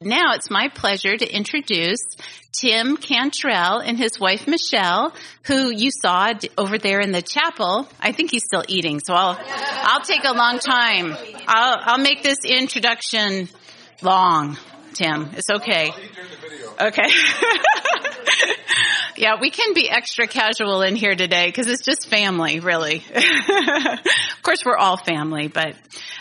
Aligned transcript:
Now 0.00 0.34
it's 0.34 0.48
my 0.48 0.68
pleasure 0.68 1.16
to 1.16 1.28
introduce 1.28 1.98
Tim 2.52 2.98
Cantrell 2.98 3.80
and 3.80 3.98
his 3.98 4.20
wife 4.20 4.46
Michelle, 4.46 5.12
who 5.42 5.70
you 5.70 5.90
saw 5.90 6.34
over 6.56 6.78
there 6.78 7.00
in 7.00 7.10
the 7.10 7.20
chapel. 7.20 7.88
I 7.98 8.12
think 8.12 8.30
he's 8.30 8.44
still 8.44 8.62
eating, 8.68 9.00
so 9.00 9.12
I'll 9.12 9.36
I'll 9.40 10.02
take 10.02 10.22
a 10.22 10.34
long 10.34 10.60
time. 10.60 11.16
I'll 11.48 11.78
I'll 11.80 11.98
make 11.98 12.22
this 12.22 12.44
introduction 12.44 13.48
long. 14.00 14.56
Tim, 14.94 15.30
it's 15.32 15.50
okay. 15.50 15.90
Okay. 16.80 17.08
yeah, 19.16 19.40
we 19.40 19.50
can 19.50 19.74
be 19.74 19.90
extra 19.90 20.28
casual 20.28 20.82
in 20.82 20.94
here 20.94 21.16
today 21.16 21.46
because 21.46 21.66
it's 21.66 21.84
just 21.84 22.08
family, 22.08 22.60
really. 22.60 23.02
of 23.16 24.42
course, 24.44 24.64
we're 24.64 24.76
all 24.76 24.96
family, 24.96 25.48
but 25.48 25.74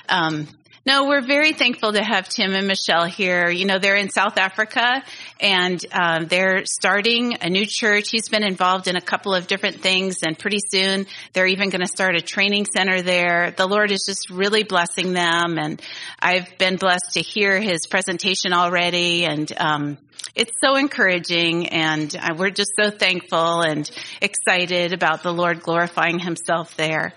um, 0.09 0.47
no, 0.87 1.03
we're 1.03 1.19
very 1.19 1.51
thankful 1.51 1.91
to 1.91 2.01
have 2.01 2.29
Tim 2.29 2.53
and 2.53 2.65
Michelle 2.65 3.03
here. 3.03 3.49
You 3.49 3.65
know, 3.65 3.77
they're 3.77 3.97
in 3.97 4.09
South 4.09 4.37
Africa 4.37 5.03
and 5.37 5.85
um, 5.91 6.27
they're 6.27 6.63
starting 6.65 7.35
a 7.41 7.49
new 7.49 7.65
church. 7.65 8.09
He's 8.09 8.29
been 8.29 8.41
involved 8.41 8.87
in 8.87 8.95
a 8.95 9.01
couple 9.01 9.35
of 9.35 9.47
different 9.47 9.81
things, 9.81 10.23
and 10.23 10.39
pretty 10.39 10.59
soon 10.71 11.05
they're 11.33 11.45
even 11.45 11.71
going 11.71 11.81
to 11.81 11.87
start 11.87 12.15
a 12.15 12.21
training 12.21 12.67
center 12.73 13.01
there. 13.01 13.51
The 13.51 13.67
Lord 13.67 13.91
is 13.91 14.05
just 14.05 14.29
really 14.29 14.63
blessing 14.63 15.11
them, 15.11 15.57
and 15.57 15.81
I've 16.21 16.57
been 16.57 16.77
blessed 16.77 17.15
to 17.15 17.21
hear 17.21 17.59
his 17.59 17.85
presentation 17.85 18.53
already, 18.53 19.25
and 19.25 19.51
um, 19.57 19.97
it's 20.35 20.53
so 20.63 20.77
encouraging 20.77 21.67
and 21.67 22.15
uh, 22.15 22.35
we're 22.37 22.49
just 22.49 22.71
so 22.79 22.91
thankful 22.91 23.61
and 23.61 23.89
excited 24.21 24.93
about 24.93 25.23
the 25.23 25.33
Lord 25.33 25.61
glorifying 25.61 26.19
himself 26.19 26.77
there. 26.77 27.13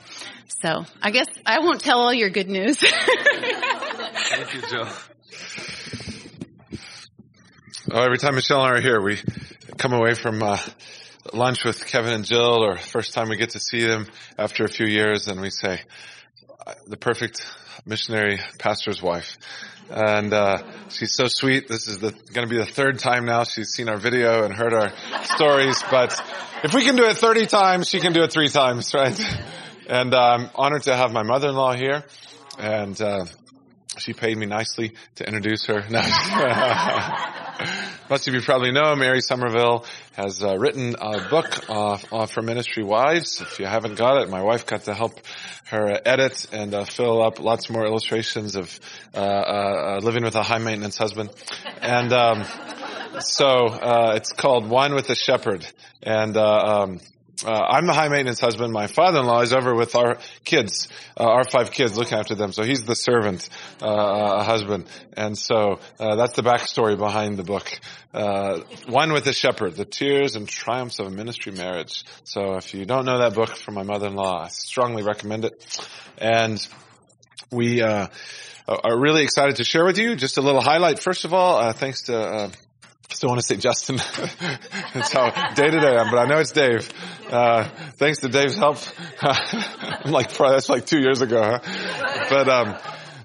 So 0.63 0.85
I 1.01 1.11
guess 1.11 1.27
I 1.47 1.61
won't 1.61 1.81
tell 1.81 1.99
all 1.99 2.13
your 2.13 2.31
good 2.31 2.49
news. 2.49 2.79
Thank 4.31 4.55
you, 4.55 4.63
Jill. 4.69 4.89
Oh, 7.93 8.03
every 8.03 8.19
time 8.19 8.35
Michelle 8.35 8.65
and 8.65 8.75
I 8.75 8.79
are 8.79 8.81
here, 8.81 9.01
we 9.01 9.19
come 9.79 9.93
away 9.93 10.15
from 10.15 10.43
uh, 10.43 10.59
lunch 11.33 11.65
with 11.65 11.87
Kevin 11.87 12.13
and 12.13 12.25
Jill, 12.25 12.63
or 12.63 12.77
first 12.77 13.15
time 13.15 13.29
we 13.29 13.37
get 13.37 13.51
to 13.51 13.61
see 13.61 13.85
them 13.85 14.07
after 14.39 14.65
a 14.65 14.69
few 14.69 14.87
years, 14.87 15.29
and 15.29 15.41
we 15.41 15.51
say, 15.51 15.81
"The 16.87 16.97
perfect 16.97 17.45
missionary 17.87 18.39
pastor's 18.59 19.03
wife." 19.03 19.37
And 19.91 20.33
uh, 20.33 20.63
she's 20.89 21.15
so 21.15 21.27
sweet. 21.27 21.67
This 21.67 21.89
is 21.89 21.97
going 21.97 22.15
to 22.15 22.47
be 22.47 22.59
the 22.59 22.67
third 22.67 23.01
time 23.01 23.25
now 23.25 23.43
she's 23.43 23.71
seen 23.71 23.89
our 23.89 23.97
video 23.97 24.45
and 24.45 24.55
heard 24.55 24.73
our 24.73 24.93
stories. 25.25 25.83
But 25.91 26.13
if 26.63 26.73
we 26.75 26.85
can 26.85 26.95
do 26.95 27.07
it 27.07 27.17
30 27.17 27.47
times, 27.47 27.89
she 27.89 27.99
can 27.99 28.13
do 28.13 28.23
it 28.23 28.31
three 28.31 28.49
times, 28.49 28.95
right? 28.95 29.19
And 29.91 30.15
uh, 30.15 30.21
I'm 30.21 30.51
honored 30.55 30.85
to 30.85 30.95
have 30.95 31.11
my 31.11 31.25
mother-in-law 31.25 31.75
here, 31.75 32.05
and 32.61 32.99
uh, 33.01 33.25
she 33.99 34.13
paid 34.13 34.37
me 34.37 34.47
nicely 34.47 34.93
to 35.17 35.27
introduce 35.27 35.67
her. 35.67 35.81
Most 38.09 38.29
of 38.29 38.35
you 38.35 38.41
probably 38.41 38.71
know 38.71 38.95
Mary 38.95 39.21
Somerville 39.21 39.85
has 40.13 40.45
uh, 40.45 40.57
written 40.57 40.95
a 40.95 41.29
book 41.29 41.69
uh, 41.69 42.27
for 42.27 42.41
Ministry 42.41 42.85
Wives. 42.85 43.41
If 43.41 43.59
you 43.59 43.67
haven't 43.67 43.97
got 43.97 44.23
it, 44.23 44.31
my 44.31 44.43
wife 44.43 44.65
got 44.65 44.85
to 44.85 44.95
help 44.95 45.19
her 45.71 46.01
edit 46.05 46.47
and 46.53 46.73
uh, 46.73 46.85
fill 46.85 47.21
up 47.21 47.41
lots 47.41 47.69
more 47.69 47.85
illustrations 47.85 48.55
of 48.55 48.79
uh, 49.13 49.19
uh, 49.19 49.99
living 50.05 50.23
with 50.23 50.37
a 50.37 50.45
high 50.45 50.59
maintenance 50.59 50.97
husband. 50.97 51.31
And 51.81 52.13
um, 52.13 52.45
so 53.19 54.13
it's 54.15 54.31
called 54.31 54.69
One 54.69 54.95
with 54.95 55.09
the 55.09 55.17
Shepherd. 55.17 55.67
And 56.01 56.37
um, 56.37 57.01
uh, 57.45 57.51
I'm 57.51 57.87
the 57.87 57.93
high 57.93 58.09
maintenance 58.09 58.41
husband. 58.41 58.73
My 58.73 58.87
father-in-law 58.87 59.41
is 59.43 59.53
over 59.53 59.75
with 59.75 59.95
our 59.95 60.19
kids, 60.45 60.89
uh, 61.19 61.25
our 61.25 61.45
five 61.45 61.71
kids, 61.71 61.97
looking 61.97 62.19
after 62.19 62.35
them. 62.35 62.53
So 62.53 62.63
he's 62.63 62.85
the 62.85 62.95
servant 62.95 63.49
uh, 63.81 63.87
uh 63.87 64.45
husband, 64.45 64.87
and 65.17 65.37
so 65.37 65.81
uh, 65.99 66.17
that's 66.17 66.35
the 66.35 66.43
backstory 66.43 66.97
behind 66.99 67.37
the 67.37 67.43
book. 67.43 67.81
Uh, 68.13 68.61
One 68.87 69.13
with 69.13 69.25
the 69.25 69.33
Shepherd: 69.33 69.75
The 69.77 69.85
Tears 69.85 70.37
and 70.37 70.49
Triumphs 70.49 70.99
of 70.99 71.07
a 71.07 71.11
Ministry 71.11 71.53
Marriage. 71.53 72.05
So 72.25 72.57
if 72.57 72.75
you 72.75 72.85
don't 72.85 73.05
know 73.05 73.19
that 73.19 73.35
book 73.35 73.57
from 73.57 73.75
my 73.75 73.83
mother-in-law, 73.83 74.45
I 74.45 74.49
strongly 74.49 75.03
recommend 75.03 75.45
it. 75.45 75.89
And 76.19 76.67
we 77.51 77.83
are 77.83 78.11
really 78.69 79.23
excited 79.23 79.57
to 79.57 79.65
share 79.65 79.85
with 79.85 79.99
you 79.99 80.15
just 80.15 80.39
a 80.39 80.43
little 80.43 80.61
highlight. 80.61 80.99
First 80.99 81.25
of 81.25 81.35
all, 81.35 81.73
thanks 81.73 82.03
to 82.03 82.51
still 83.15 83.29
want 83.29 83.41
to 83.41 83.47
say 83.47 83.57
Justin. 83.57 83.97
That's 84.95 85.13
how 85.13 85.31
day 85.55 85.71
to 85.71 85.81
day 85.81 85.97
I'm, 85.97 86.11
but 86.11 86.19
I 86.19 86.27
know 86.27 86.39
it's 86.39 86.53
Dave. 86.53 86.89
Uh, 87.31 87.65
thanks 87.97 88.19
to 88.21 88.29
Dave's 88.29 88.57
help. 88.57 88.79
I'm 89.21 90.11
like, 90.11 90.37
that's 90.37 90.69
like 90.69 90.87
two 90.87 90.99
years 90.99 91.21
ago, 91.21 91.41
huh? 91.43 92.27
But, 92.29 92.49
um, 92.49 92.77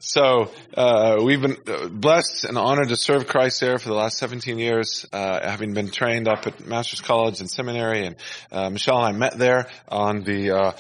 so 0.06 0.52
uh, 0.76 1.20
we've 1.24 1.42
been 1.42 1.58
uh, 1.66 1.88
blessed 1.88 2.46
and 2.46 2.60
honored 2.60 2.90
to 2.90 2.96
serve 2.96 3.26
Christ 3.26 3.60
there 3.60 3.80
for 3.80 3.90
the 3.90 3.96
last 3.96 4.20
17 4.20 4.60
years, 4.60 5.04
uh, 5.12 5.40
having 5.50 5.74
been 5.74 5.90
trained 5.90 6.28
up 6.28 6.46
at 6.46 6.64
Master's 6.64 7.02
College 7.02 7.40
and 7.40 7.50
Seminary. 7.50 8.06
And 8.06 8.16
uh, 8.52 8.70
Michelle 8.70 9.04
and 9.04 9.16
I 9.16 9.18
met 9.18 9.36
there 9.40 9.68
on 9.88 10.24
the 10.24 10.52
uh, 10.52 10.72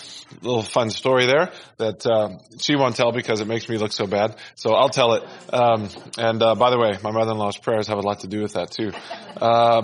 little 0.44 0.62
fun 0.62 0.92
story 0.92 1.26
there 1.26 1.52
that 1.78 2.06
uh, 2.06 2.38
she 2.60 2.76
won't 2.76 2.96
tell 2.96 3.12
because 3.12 3.42
it 3.42 3.48
makes 3.48 3.68
me 3.68 3.80
look 3.80 3.94
so 3.94 4.06
bad. 4.06 4.36
So 4.54 4.76
I'll 4.76 4.90
tell 4.90 5.14
it. 5.14 5.24
Um, 5.52 5.90
and 6.20 6.40
by 6.40 6.70
the 6.70 6.78
way, 6.78 6.96
my 7.02 7.10
mother-in-law's 7.10 7.58
prayers 7.58 7.88
have 7.88 7.98
a 7.98 8.02
lot 8.02 8.20
to 8.20 8.28
do 8.28 8.44
with 8.44 8.54
that 8.54 8.70
too, 8.70 8.92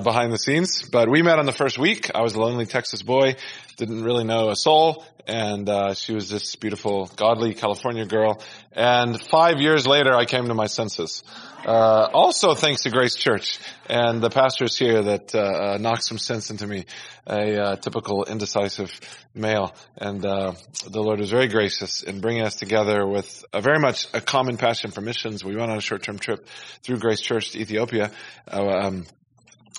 behind 0.04 0.32
the 0.32 0.38
scenes. 0.38 0.88
But 0.88 1.10
we 1.10 1.24
met 1.24 1.40
on 1.40 1.48
the 1.48 1.52
first 1.52 1.80
week. 1.80 2.12
I 2.14 2.22
was 2.22 2.36
a 2.36 2.40
lonely 2.40 2.68
Texas 2.68 3.02
boy, 3.02 3.38
didn't 3.78 4.04
really 4.04 4.24
know 4.24 4.50
a 4.50 4.56
soul, 4.56 5.04
and 5.28 5.68
uh, 5.70 5.94
she 5.94 6.14
was 6.14 6.30
this 6.30 6.56
beautiful, 6.56 7.10
godly 7.16 7.54
California 7.54 8.06
girl. 8.06 8.42
And 8.72 9.22
five 9.22 9.60
years 9.60 9.86
later, 9.86 10.14
I 10.14 10.26
came 10.26 10.48
to 10.48 10.54
my 10.54 10.68
senses. 10.68 11.24
Uh, 11.66 12.10
also 12.14 12.56
thanks 12.56 12.84
to 12.84 12.90
Grace 12.90 13.16
Church 13.16 13.60
and 13.88 14.22
the 14.22 14.30
pastors 14.30 14.78
here 14.78 15.04
that 15.04 15.36
uh, 15.36 15.40
uh 15.40 15.78
knocked 15.80 16.04
some 16.04 16.18
sense 16.18 16.50
into 16.50 16.66
me, 16.66 16.86
a 17.28 17.62
uh, 17.62 17.76
typical 17.76 18.26
indecisive 18.26 18.92
male. 19.36 19.76
And 19.96 20.26
uh, 20.26 20.54
the 20.90 21.02
Lord 21.02 21.20
was 21.20 21.30
very 21.30 21.48
gracious 21.48 22.02
in 22.02 22.20
bringing 22.20 22.44
us 22.44 22.56
together 22.56 23.06
with 23.06 23.46
a 23.54 23.62
very 23.62 23.80
much 23.80 24.08
a 24.14 24.22
common 24.22 24.58
passion 24.58 24.92
for 24.92 25.02
missions. 25.02 25.44
We 25.44 25.56
went 25.56 25.72
on 25.72 25.78
a 25.78 25.82
short-term 25.82 26.18
trip 26.18 26.48
through 26.82 26.98
Grace 26.98 27.22
Church 27.22 27.52
to 27.52 27.60
Ethiopia. 27.60 28.12
Um, 28.48 29.06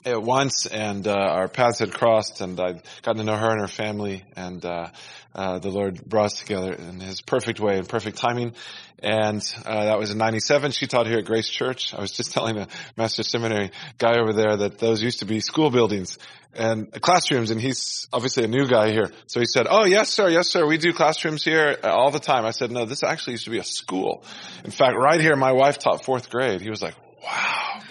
at 0.04 0.22
once, 0.22 0.66
and 0.66 1.06
uh, 1.06 1.12
our 1.12 1.48
paths 1.48 1.78
had 1.78 1.92
crossed, 1.92 2.40
and 2.40 2.58
I'd 2.58 2.82
gotten 3.02 3.18
to 3.18 3.24
know 3.24 3.36
her 3.36 3.50
and 3.50 3.60
her 3.60 3.68
family, 3.68 4.24
and 4.36 4.64
uh, 4.64 4.88
uh, 5.34 5.58
the 5.58 5.70
Lord 5.70 6.04
brought 6.04 6.26
us 6.26 6.38
together 6.40 6.72
in 6.72 7.00
His 7.00 7.20
perfect 7.20 7.60
way 7.60 7.78
and 7.78 7.88
perfect 7.88 8.18
timing. 8.18 8.54
And 8.98 9.42
uh, 9.64 9.84
that 9.86 9.98
was 9.98 10.10
in 10.10 10.18
'97. 10.18 10.72
She 10.72 10.86
taught 10.86 11.06
here 11.06 11.18
at 11.18 11.24
Grace 11.24 11.48
Church. 11.48 11.94
I 11.94 12.00
was 12.00 12.12
just 12.12 12.32
telling 12.34 12.58
a 12.58 12.68
Master 12.96 13.22
Seminary 13.22 13.70
guy 13.98 14.18
over 14.18 14.32
there 14.32 14.56
that 14.58 14.78
those 14.78 15.02
used 15.02 15.20
to 15.20 15.24
be 15.24 15.40
school 15.40 15.70
buildings 15.70 16.18
and 16.54 16.92
classrooms, 17.00 17.50
and 17.50 17.60
he's 17.60 18.08
obviously 18.12 18.44
a 18.44 18.48
new 18.48 18.66
guy 18.68 18.90
here. 18.90 19.10
So 19.26 19.40
he 19.40 19.46
said, 19.46 19.66
"Oh 19.68 19.84
yes, 19.84 20.10
sir, 20.10 20.28
yes, 20.28 20.48
sir. 20.48 20.66
We 20.66 20.78
do 20.78 20.92
classrooms 20.92 21.44
here 21.44 21.78
uh, 21.82 21.88
all 21.88 22.10
the 22.10 22.20
time." 22.20 22.44
I 22.44 22.50
said, 22.50 22.70
"No, 22.70 22.84
this 22.84 23.02
actually 23.02 23.34
used 23.34 23.44
to 23.44 23.50
be 23.50 23.58
a 23.58 23.64
school. 23.64 24.24
In 24.64 24.70
fact, 24.70 24.96
right 24.96 25.20
here, 25.20 25.36
my 25.36 25.52
wife 25.52 25.78
taught 25.78 26.04
fourth 26.04 26.30
grade." 26.30 26.60
He 26.60 26.70
was 26.70 26.82
like, 26.82 26.94
"Wow." 27.24 27.82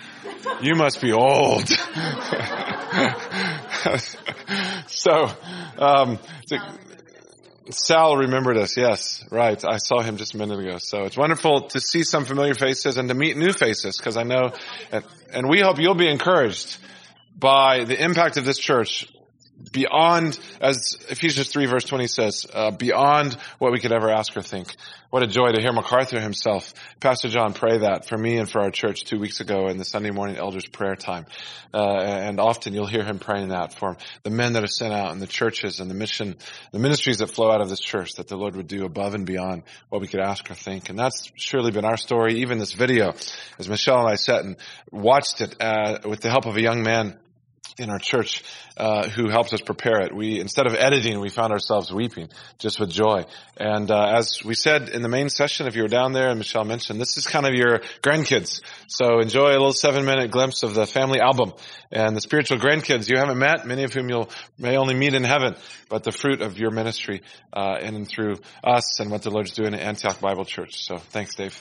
You 0.61 0.75
must 0.75 1.01
be 1.01 1.11
old. 1.11 1.67
so, 4.87 5.29
um, 5.77 6.19
Sal 7.69 8.17
remembered 8.17 8.57
us. 8.57 8.77
Yes, 8.77 9.23
right. 9.31 9.63
I 9.65 9.77
saw 9.77 10.01
him 10.01 10.17
just 10.17 10.33
a 10.33 10.37
minute 10.37 10.59
ago. 10.59 10.77
So 10.79 11.05
it's 11.05 11.17
wonderful 11.17 11.67
to 11.69 11.79
see 11.79 12.03
some 12.03 12.25
familiar 12.25 12.53
faces 12.53 12.97
and 12.97 13.09
to 13.09 13.15
meet 13.15 13.37
new 13.37 13.53
faces 13.53 13.97
because 13.97 14.17
I 14.17 14.23
know, 14.23 14.51
and, 14.91 15.05
and 15.31 15.49
we 15.49 15.61
hope 15.61 15.79
you'll 15.79 15.95
be 15.95 16.09
encouraged 16.09 16.77
by 17.37 17.85
the 17.85 18.01
impact 18.01 18.37
of 18.37 18.45
this 18.45 18.57
church 18.57 19.07
beyond, 19.71 20.39
as 20.59 20.97
Ephesians 21.09 21.49
3 21.49 21.65
verse 21.65 21.83
20 21.83 22.07
says, 22.07 22.45
uh, 22.53 22.71
beyond 22.71 23.33
what 23.59 23.71
we 23.71 23.79
could 23.79 23.91
ever 23.91 24.09
ask 24.09 24.35
or 24.35 24.41
think. 24.41 24.75
What 25.11 25.23
a 25.23 25.27
joy 25.27 25.51
to 25.51 25.61
hear 25.61 25.73
MacArthur 25.73 26.21
himself, 26.21 26.73
Pastor 27.01 27.27
John, 27.27 27.53
pray 27.53 27.79
that 27.79 28.07
for 28.07 28.17
me 28.17 28.37
and 28.37 28.49
for 28.49 28.61
our 28.61 28.71
church 28.71 29.03
two 29.03 29.19
weeks 29.19 29.41
ago 29.41 29.67
in 29.67 29.77
the 29.77 29.83
Sunday 29.83 30.09
morning 30.09 30.37
elders 30.37 30.65
prayer 30.65 30.95
time. 30.95 31.25
Uh, 31.73 31.99
and 31.99 32.39
often 32.39 32.73
you'll 32.73 32.87
hear 32.87 33.03
him 33.03 33.19
praying 33.19 33.49
that 33.49 33.73
for 33.73 33.97
the 34.23 34.29
men 34.29 34.53
that 34.53 34.63
are 34.63 34.67
sent 34.67 34.93
out 34.93 35.11
and 35.11 35.21
the 35.21 35.27
churches 35.27 35.81
and 35.81 35.89
the 35.89 35.95
mission, 35.95 36.37
the 36.71 36.79
ministries 36.79 37.17
that 37.17 37.27
flow 37.27 37.51
out 37.51 37.59
of 37.59 37.67
this 37.67 37.81
church 37.81 38.13
that 38.13 38.29
the 38.29 38.37
Lord 38.37 38.55
would 38.55 38.67
do 38.67 38.85
above 38.85 39.13
and 39.13 39.25
beyond 39.25 39.63
what 39.89 39.99
we 39.99 40.07
could 40.07 40.21
ask 40.21 40.49
or 40.49 40.53
think. 40.53 40.89
And 40.89 40.97
that's 40.97 41.29
surely 41.35 41.71
been 41.71 41.83
our 41.83 41.97
story. 41.97 42.35
Even 42.35 42.57
this 42.57 42.71
video, 42.71 43.13
as 43.59 43.67
Michelle 43.67 43.99
and 43.99 44.07
I 44.07 44.15
sat 44.15 44.45
and 44.45 44.55
watched 44.91 45.41
it 45.41 45.55
uh, 45.59 45.99
with 46.05 46.21
the 46.21 46.29
help 46.29 46.45
of 46.45 46.55
a 46.55 46.61
young 46.61 46.83
man 46.83 47.19
in 47.77 47.89
our 47.89 47.99
church 47.99 48.43
uh, 48.77 49.07
who 49.09 49.29
helped 49.29 49.53
us 49.53 49.61
prepare 49.61 50.01
it. 50.01 50.15
We 50.15 50.39
instead 50.39 50.67
of 50.67 50.75
editing, 50.75 51.19
we 51.19 51.29
found 51.29 51.51
ourselves 51.51 51.91
weeping 51.91 52.29
just 52.57 52.79
with 52.79 52.89
joy. 52.89 53.25
And 53.57 53.89
uh, 53.91 54.13
as 54.17 54.39
we 54.43 54.55
said 54.55 54.89
in 54.89 55.01
the 55.01 55.09
main 55.09 55.29
session, 55.29 55.67
if 55.67 55.75
you 55.75 55.83
were 55.83 55.87
down 55.87 56.13
there, 56.13 56.29
and 56.29 56.37
Michelle 56.37 56.65
mentioned, 56.65 56.99
this 56.99 57.17
is 57.17 57.27
kind 57.27 57.45
of 57.45 57.53
your 57.53 57.79
grandkids. 58.01 58.61
So 58.87 59.19
enjoy 59.19 59.49
a 59.49 59.59
little 59.59 59.73
seven-minute 59.73 60.31
glimpse 60.31 60.63
of 60.63 60.73
the 60.73 60.85
family 60.85 61.19
album 61.19 61.53
and 61.91 62.15
the 62.15 62.21
spiritual 62.21 62.57
grandkids 62.57 63.09
you 63.09 63.17
haven't 63.17 63.39
met, 63.39 63.65
many 63.65 63.83
of 63.83 63.93
whom 63.93 64.09
you'll 64.09 64.29
may 64.57 64.77
only 64.77 64.95
meet 64.95 65.13
in 65.13 65.23
heaven, 65.23 65.55
but 65.89 66.03
the 66.03 66.11
fruit 66.11 66.41
of 66.41 66.57
your 66.57 66.71
ministry 66.71 67.21
uh, 67.53 67.77
in 67.81 67.95
and 67.95 68.07
through 68.07 68.37
us 68.63 68.99
and 68.99 69.11
what 69.11 69.21
the 69.23 69.29
Lord's 69.29 69.51
doing 69.51 69.73
at 69.73 69.81
Antioch 69.81 70.19
Bible 70.19 70.45
Church. 70.45 70.83
So 70.83 70.97
thanks, 70.97 71.35
Dave. 71.35 71.59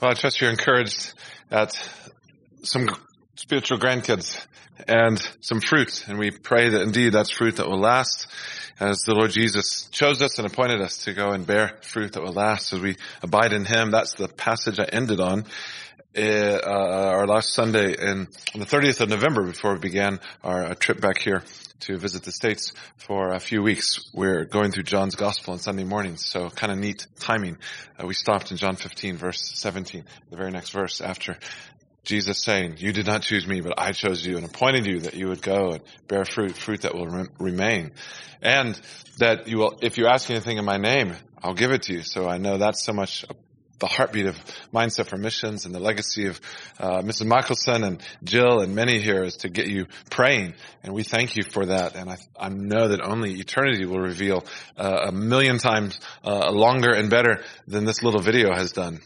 Well, 0.00 0.12
I 0.12 0.14
trust 0.14 0.40
you're 0.40 0.48
encouraged 0.48 1.12
at 1.50 1.74
some 2.62 2.88
spiritual 3.34 3.78
grandkids 3.78 4.42
and 4.88 5.20
some 5.42 5.60
fruit. 5.60 6.08
And 6.08 6.18
we 6.18 6.30
pray 6.30 6.70
that 6.70 6.80
indeed 6.80 7.12
that's 7.12 7.28
fruit 7.30 7.56
that 7.56 7.68
will 7.68 7.80
last 7.80 8.26
as 8.80 9.00
the 9.00 9.12
Lord 9.12 9.30
Jesus 9.30 9.90
chose 9.92 10.22
us 10.22 10.38
and 10.38 10.46
appointed 10.46 10.80
us 10.80 11.04
to 11.04 11.12
go 11.12 11.32
and 11.32 11.46
bear 11.46 11.76
fruit 11.82 12.14
that 12.14 12.22
will 12.22 12.32
last 12.32 12.72
as 12.72 12.80
we 12.80 12.96
abide 13.22 13.52
in 13.52 13.66
Him. 13.66 13.90
That's 13.90 14.14
the 14.14 14.28
passage 14.28 14.80
I 14.80 14.84
ended 14.84 15.20
on. 15.20 15.44
Uh, 16.16 16.60
our 16.64 17.26
last 17.26 17.52
Sunday 17.52 17.92
in, 17.92 18.26
on 18.54 18.60
the 18.60 18.66
30th 18.66 19.02
of 19.02 19.10
November 19.10 19.44
before 19.44 19.74
we 19.74 19.80
began 19.80 20.18
our 20.42 20.64
uh, 20.64 20.74
trip 20.74 21.02
back 21.02 21.18
here 21.18 21.44
to 21.80 21.96
visit 21.98 22.22
the 22.22 22.32
States 22.32 22.72
for 22.96 23.32
a 23.32 23.40
few 23.40 23.62
weeks. 23.62 24.10
We're 24.12 24.44
going 24.44 24.72
through 24.72 24.84
John's 24.84 25.14
Gospel 25.14 25.52
on 25.52 25.58
Sunday 25.58 25.84
mornings, 25.84 26.26
so 26.26 26.50
kind 26.50 26.72
of 26.72 26.78
neat 26.78 27.06
timing. 27.18 27.58
Uh, 27.98 28.06
we 28.06 28.14
stopped 28.14 28.50
in 28.50 28.56
John 28.56 28.76
15 28.76 29.16
verse 29.16 29.52
17, 29.54 30.04
the 30.30 30.36
very 30.36 30.50
next 30.50 30.70
verse 30.70 31.00
after 31.00 31.36
Jesus 32.04 32.42
saying, 32.42 32.76
you 32.78 32.92
did 32.92 33.06
not 33.06 33.22
choose 33.22 33.46
me, 33.46 33.60
but 33.60 33.74
I 33.78 33.92
chose 33.92 34.24
you 34.24 34.36
and 34.36 34.46
appointed 34.46 34.86
you 34.86 35.00
that 35.00 35.14
you 35.14 35.28
would 35.28 35.42
go 35.42 35.72
and 35.72 35.82
bear 36.08 36.24
fruit, 36.24 36.56
fruit 36.56 36.82
that 36.82 36.94
will 36.94 37.06
re- 37.06 37.28
remain. 37.38 37.92
And 38.42 38.80
that 39.18 39.48
you 39.48 39.58
will, 39.58 39.78
if 39.82 39.98
you 39.98 40.06
ask 40.06 40.30
anything 40.30 40.56
in 40.56 40.64
my 40.64 40.78
name, 40.78 41.14
I'll 41.42 41.54
give 41.54 41.72
it 41.72 41.82
to 41.82 41.92
you. 41.92 42.02
So 42.02 42.28
I 42.28 42.38
know 42.38 42.58
that's 42.58 42.84
so 42.84 42.92
much 42.92 43.24
the 43.80 43.86
heartbeat 43.86 44.26
of 44.26 44.38
Mindset 44.72 45.06
for 45.06 45.16
Missions 45.16 45.64
and 45.64 45.74
the 45.74 45.80
legacy 45.80 46.26
of 46.26 46.40
uh, 46.78 47.00
Mrs. 47.00 47.26
Michelson 47.26 47.82
and 47.82 48.02
Jill 48.22 48.60
and 48.60 48.74
many 48.74 49.00
here 49.00 49.24
is 49.24 49.38
to 49.38 49.48
get 49.48 49.66
you 49.66 49.86
praying. 50.10 50.54
And 50.82 50.94
we 50.94 51.02
thank 51.02 51.36
you 51.36 51.42
for 51.42 51.66
that. 51.66 51.96
And 51.96 52.08
I, 52.08 52.18
I 52.38 52.50
know 52.50 52.88
that 52.88 53.00
only 53.00 53.40
eternity 53.40 53.86
will 53.86 54.00
reveal 54.00 54.44
uh, 54.76 55.06
a 55.08 55.12
million 55.12 55.58
times 55.58 55.98
uh, 56.24 56.50
longer 56.52 56.92
and 56.94 57.10
better 57.10 57.42
than 57.66 57.84
this 57.84 58.02
little 58.02 58.20
video 58.20 58.54
has 58.54 58.72
done 58.72 59.00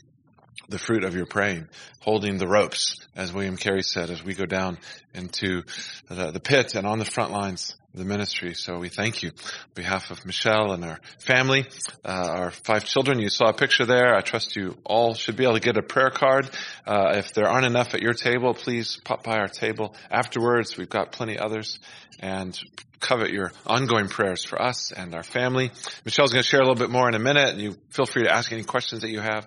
the 0.68 0.78
fruit 0.78 1.04
of 1.04 1.14
your 1.14 1.26
praying, 1.26 1.68
holding 2.00 2.38
the 2.38 2.48
ropes, 2.48 2.96
as 3.14 3.32
William 3.32 3.56
Carey 3.56 3.82
said, 3.82 4.10
as 4.10 4.24
we 4.24 4.34
go 4.34 4.46
down 4.46 4.78
into 5.14 5.62
the, 6.08 6.30
the 6.30 6.40
pit 6.40 6.74
and 6.74 6.86
on 6.86 6.98
the 6.98 7.04
front 7.04 7.32
lines 7.32 7.76
the 7.94 8.05
ministry. 8.05 8.55
So 8.55 8.79
we 8.79 8.88
thank 8.88 9.23
you 9.23 9.31
on 9.31 9.75
behalf 9.75 10.11
of 10.11 10.26
Michelle 10.26 10.73
and 10.73 10.85
our 10.85 10.99
family, 11.20 11.67
uh, 12.05 12.08
our 12.08 12.50
five 12.50 12.85
children. 12.85 13.20
You 13.20 13.29
saw 13.29 13.50
a 13.50 13.52
picture 13.52 13.87
there. 13.87 14.14
I 14.14 14.20
trust 14.20 14.56
you 14.56 14.76
all 14.85 15.14
should 15.14 15.37
be 15.37 15.44
able 15.44 15.55
to 15.55 15.61
get 15.61 15.76
a 15.76 15.82
prayer 15.82 16.11
card. 16.11 16.50
Uh, 16.87 17.12
if 17.14 17.32
there 17.35 17.49
aren't 17.49 17.67
enough 17.67 17.94
at 17.94 18.02
your 18.02 18.12
table, 18.12 18.52
please 18.52 19.00
pop 19.05 19.23
by 19.23 19.38
our 19.38 19.49
table 19.49 19.94
afterwards. 20.11 20.76
We've 20.76 20.88
got 20.88 21.12
plenty 21.12 21.38
others 21.38 21.79
and 22.19 22.58
covet 22.99 23.31
your 23.31 23.52
ongoing 23.67 24.08
prayers 24.08 24.44
for 24.44 24.61
us 24.61 24.91
and 24.91 25.14
our 25.14 25.23
family. 25.23 25.70
Michelle's 26.05 26.32
going 26.32 26.43
to 26.43 26.49
share 26.49 26.61
a 26.61 26.64
little 26.64 26.79
bit 26.79 26.91
more 26.91 27.08
in 27.08 27.14
a 27.14 27.20
minute 27.20 27.50
and 27.50 27.61
you 27.61 27.76
feel 27.91 28.06
free 28.06 28.25
to 28.25 28.32
ask 28.32 28.50
any 28.50 28.64
questions 28.64 29.02
that 29.02 29.11
you 29.11 29.20
have. 29.20 29.46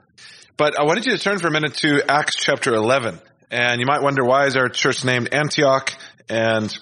But 0.55 0.79
I 0.79 0.83
wanted 0.83 1.05
you 1.05 1.11
to 1.11 1.19
turn 1.19 1.37
for 1.39 1.47
a 1.47 1.51
minute 1.51 1.75
to 1.75 2.03
Acts 2.09 2.35
chapter 2.35 2.73
11. 2.73 3.19
And 3.49 3.79
you 3.79 3.85
might 3.85 4.01
wonder 4.01 4.23
why 4.23 4.45
is 4.45 4.55
our 4.55 4.69
church 4.69 5.05
named 5.05 5.33
Antioch? 5.33 5.93
And 6.29 6.77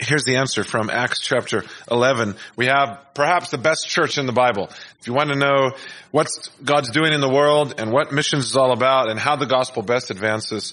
here's 0.00 0.24
the 0.24 0.36
answer 0.36 0.64
from 0.64 0.90
Acts 0.90 1.20
chapter 1.20 1.62
11. 1.90 2.34
We 2.56 2.66
have 2.66 3.06
perhaps 3.14 3.50
the 3.50 3.58
best 3.58 3.86
church 3.88 4.18
in 4.18 4.26
the 4.26 4.32
Bible. 4.32 4.70
If 4.98 5.06
you 5.06 5.12
want 5.12 5.30
to 5.30 5.38
know 5.38 5.72
what 6.10 6.28
God's 6.64 6.90
doing 6.90 7.12
in 7.12 7.20
the 7.20 7.28
world 7.28 7.74
and 7.78 7.92
what 7.92 8.12
missions 8.12 8.46
is 8.46 8.56
all 8.56 8.72
about 8.72 9.10
and 9.10 9.18
how 9.18 9.36
the 9.36 9.46
gospel 9.46 9.82
best 9.82 10.10
advances, 10.10 10.72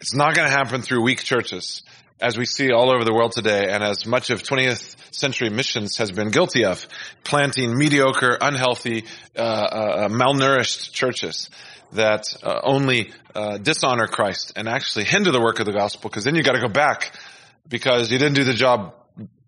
it's 0.00 0.14
not 0.14 0.34
going 0.34 0.48
to 0.48 0.54
happen 0.54 0.82
through 0.82 1.02
weak 1.02 1.22
churches 1.22 1.82
as 2.20 2.36
we 2.36 2.46
see 2.46 2.72
all 2.72 2.90
over 2.92 3.04
the 3.04 3.12
world 3.12 3.32
today 3.32 3.68
and 3.70 3.82
as 3.82 4.06
much 4.06 4.30
of 4.30 4.42
20th 4.42 4.96
century 5.14 5.50
missions 5.50 5.98
has 5.98 6.10
been 6.10 6.30
guilty 6.30 6.64
of, 6.64 6.86
planting 7.22 7.76
mediocre, 7.76 8.36
unhealthy, 8.40 9.04
uh, 9.36 9.40
uh, 9.40 10.08
malnourished 10.08 10.92
churches 10.92 11.50
that 11.92 12.24
uh, 12.42 12.60
only 12.62 13.12
uh, 13.34 13.58
dishonor 13.58 14.06
Christ 14.06 14.52
and 14.56 14.68
actually 14.68 15.04
hinder 15.04 15.30
the 15.30 15.40
work 15.40 15.60
of 15.60 15.66
the 15.66 15.72
gospel 15.72 16.08
because 16.10 16.24
then 16.24 16.34
you 16.34 16.42
got 16.42 16.52
to 16.52 16.60
go 16.60 16.68
back 16.68 17.12
because 17.68 18.10
you 18.10 18.18
didn't 18.18 18.34
do 18.34 18.44
the 18.44 18.54
job 18.54 18.94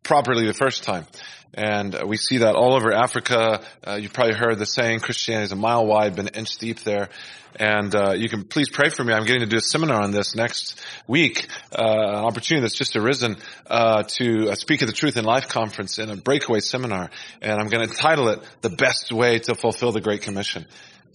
properly 0.03 0.47
the 0.47 0.55
first 0.55 0.85
time. 0.85 1.07
And 1.55 1.95
uh, 1.95 2.05
we 2.07 2.17
see 2.17 2.39
that 2.39 2.55
all 2.55 2.75
over 2.75 2.93
Africa. 2.93 3.63
Uh, 3.87 3.95
you've 3.95 4.13
probably 4.13 4.35
heard 4.35 4.59
the 4.59 4.67
saying, 4.67 5.01
Christianity 5.01 5.47
is 5.47 5.53
a 5.53 5.57
mile 5.57 5.87
wide, 5.87 6.15
but 6.17 6.27
an 6.27 6.35
inch 6.35 6.59
deep 6.59 6.81
there. 6.81 7.09
And 7.59 7.95
uh, 7.95 8.13
you 8.13 8.29
can 8.29 8.45
please 8.45 8.69
pray 8.69 8.91
for 8.91 9.03
me. 9.03 9.15
I'm 9.15 9.25
getting 9.25 9.41
to 9.41 9.47
do 9.47 9.57
a 9.57 9.61
seminar 9.61 10.03
on 10.03 10.11
this 10.11 10.35
next 10.35 10.79
week. 11.07 11.49
Uh, 11.73 11.83
an 11.83 12.25
opportunity 12.25 12.61
that's 12.61 12.77
just 12.77 12.95
arisen 12.97 13.37
uh, 13.67 14.03
to 14.03 14.51
uh, 14.51 14.55
speak 14.55 14.83
of 14.83 14.89
the 14.89 14.93
Truth 14.93 15.17
in 15.17 15.25
Life 15.25 15.49
conference 15.49 15.99
in 15.99 16.11
a 16.11 16.17
breakaway 16.17 16.61
seminar, 16.61 17.11
and 17.41 17.59
I'm 17.59 17.69
going 17.69 17.89
to 17.89 17.95
title 17.95 18.29
it 18.29 18.41
"The 18.61 18.69
Best 18.69 19.11
Way 19.11 19.39
to 19.39 19.55
Fulfill 19.55 19.93
the 19.93 20.03
Great 20.03 20.21
Commission." 20.21 20.67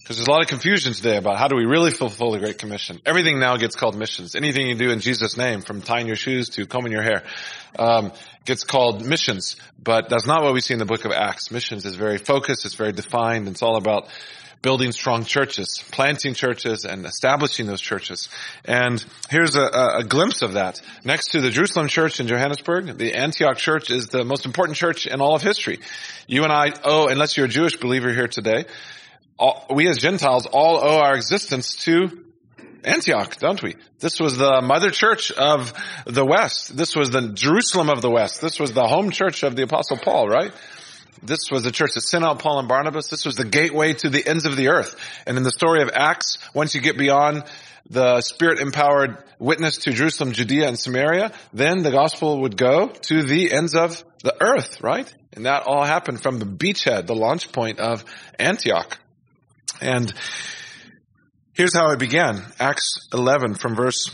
Because 0.02 0.16
there's 0.16 0.26
a 0.26 0.32
lot 0.32 0.42
of 0.42 0.48
confusion 0.48 0.94
today 0.94 1.16
about 1.16 1.38
how 1.38 1.46
do 1.46 1.54
we 1.54 1.64
really 1.64 1.92
fulfill 1.92 2.32
the 2.32 2.40
Great 2.40 2.58
Commission. 2.58 3.00
Everything 3.06 3.38
now 3.38 3.56
gets 3.56 3.76
called 3.76 3.96
missions. 3.96 4.34
Anything 4.34 4.66
you 4.66 4.74
do 4.74 4.90
in 4.90 4.98
Jesus' 4.98 5.36
name, 5.36 5.60
from 5.60 5.80
tying 5.80 6.08
your 6.08 6.16
shoes 6.16 6.48
to 6.50 6.66
combing 6.66 6.90
your 6.90 7.02
hair, 7.02 7.22
um, 7.78 8.12
gets 8.44 8.64
called 8.64 9.06
missions. 9.06 9.54
But 9.80 10.08
that's 10.08 10.26
not 10.26 10.42
what 10.42 10.54
we 10.54 10.60
see 10.60 10.74
in 10.74 10.80
the 10.80 10.86
book 10.86 11.04
of 11.04 11.12
Acts. 11.12 11.52
Missions 11.52 11.84
is 11.84 11.94
very 11.94 12.18
focused, 12.18 12.66
it's 12.66 12.74
very 12.74 12.90
defined, 12.90 13.46
it's 13.46 13.62
all 13.62 13.76
about 13.76 14.08
building 14.60 14.90
strong 14.90 15.24
churches, 15.24 15.84
planting 15.92 16.34
churches 16.34 16.84
and 16.84 17.06
establishing 17.06 17.66
those 17.66 17.80
churches. 17.80 18.28
And 18.64 19.04
here's 19.28 19.54
a, 19.56 19.98
a, 19.98 20.04
glimpse 20.04 20.42
of 20.42 20.52
that. 20.52 20.80
Next 21.04 21.32
to 21.32 21.40
the 21.40 21.50
Jerusalem 21.50 21.88
church 21.88 22.20
in 22.20 22.28
Johannesburg, 22.28 22.96
the 22.96 23.14
Antioch 23.14 23.56
church 23.56 23.90
is 23.90 24.06
the 24.06 24.24
most 24.24 24.46
important 24.46 24.76
church 24.76 25.06
in 25.06 25.20
all 25.20 25.34
of 25.34 25.42
history. 25.42 25.80
You 26.28 26.44
and 26.44 26.52
I 26.52 26.72
owe, 26.84 27.08
unless 27.08 27.36
you're 27.36 27.46
a 27.46 27.48
Jewish 27.48 27.76
believer 27.76 28.12
here 28.12 28.28
today, 28.28 28.66
all, 29.42 29.66
we 29.70 29.88
as 29.88 29.98
Gentiles 29.98 30.46
all 30.46 30.76
owe 30.76 30.98
our 30.98 31.16
existence 31.16 31.74
to 31.84 32.24
Antioch, 32.84 33.36
don't 33.38 33.60
we? 33.60 33.74
This 33.98 34.20
was 34.20 34.38
the 34.38 34.62
mother 34.62 34.90
church 34.90 35.32
of 35.32 35.72
the 36.06 36.24
West. 36.24 36.76
This 36.76 36.94
was 36.94 37.10
the 37.10 37.32
Jerusalem 37.32 37.88
of 37.90 38.02
the 38.02 38.10
West. 38.10 38.40
This 38.40 38.60
was 38.60 38.72
the 38.72 38.86
home 38.86 39.10
church 39.10 39.42
of 39.42 39.56
the 39.56 39.64
apostle 39.64 39.96
Paul, 39.96 40.28
right? 40.28 40.52
This 41.24 41.50
was 41.50 41.64
the 41.64 41.72
church 41.72 41.94
that 41.94 42.02
sent 42.02 42.24
out 42.24 42.38
Paul 42.38 42.60
and 42.60 42.68
Barnabas. 42.68 43.08
This 43.08 43.24
was 43.24 43.34
the 43.34 43.44
gateway 43.44 43.94
to 43.94 44.10
the 44.10 44.24
ends 44.24 44.46
of 44.46 44.56
the 44.56 44.68
earth. 44.68 44.94
And 45.26 45.36
in 45.36 45.42
the 45.42 45.50
story 45.50 45.82
of 45.82 45.90
Acts, 45.92 46.38
once 46.54 46.76
you 46.76 46.80
get 46.80 46.96
beyond 46.96 47.42
the 47.90 48.20
spirit 48.20 48.60
empowered 48.60 49.24
witness 49.40 49.78
to 49.78 49.92
Jerusalem, 49.92 50.32
Judea, 50.32 50.68
and 50.68 50.78
Samaria, 50.78 51.32
then 51.52 51.82
the 51.82 51.90
gospel 51.90 52.42
would 52.42 52.56
go 52.56 52.88
to 52.88 53.22
the 53.24 53.52
ends 53.52 53.74
of 53.74 54.04
the 54.22 54.36
earth, 54.40 54.80
right? 54.82 55.12
And 55.32 55.46
that 55.46 55.64
all 55.66 55.82
happened 55.82 56.22
from 56.22 56.38
the 56.38 56.46
beachhead, 56.46 57.06
the 57.06 57.14
launch 57.16 57.50
point 57.50 57.80
of 57.80 58.04
Antioch. 58.38 58.98
And 59.82 60.12
here's 61.54 61.74
how 61.74 61.90
it 61.90 61.98
began. 61.98 62.42
Acts 62.58 63.08
11 63.12 63.54
from 63.54 63.74
verse 63.74 64.10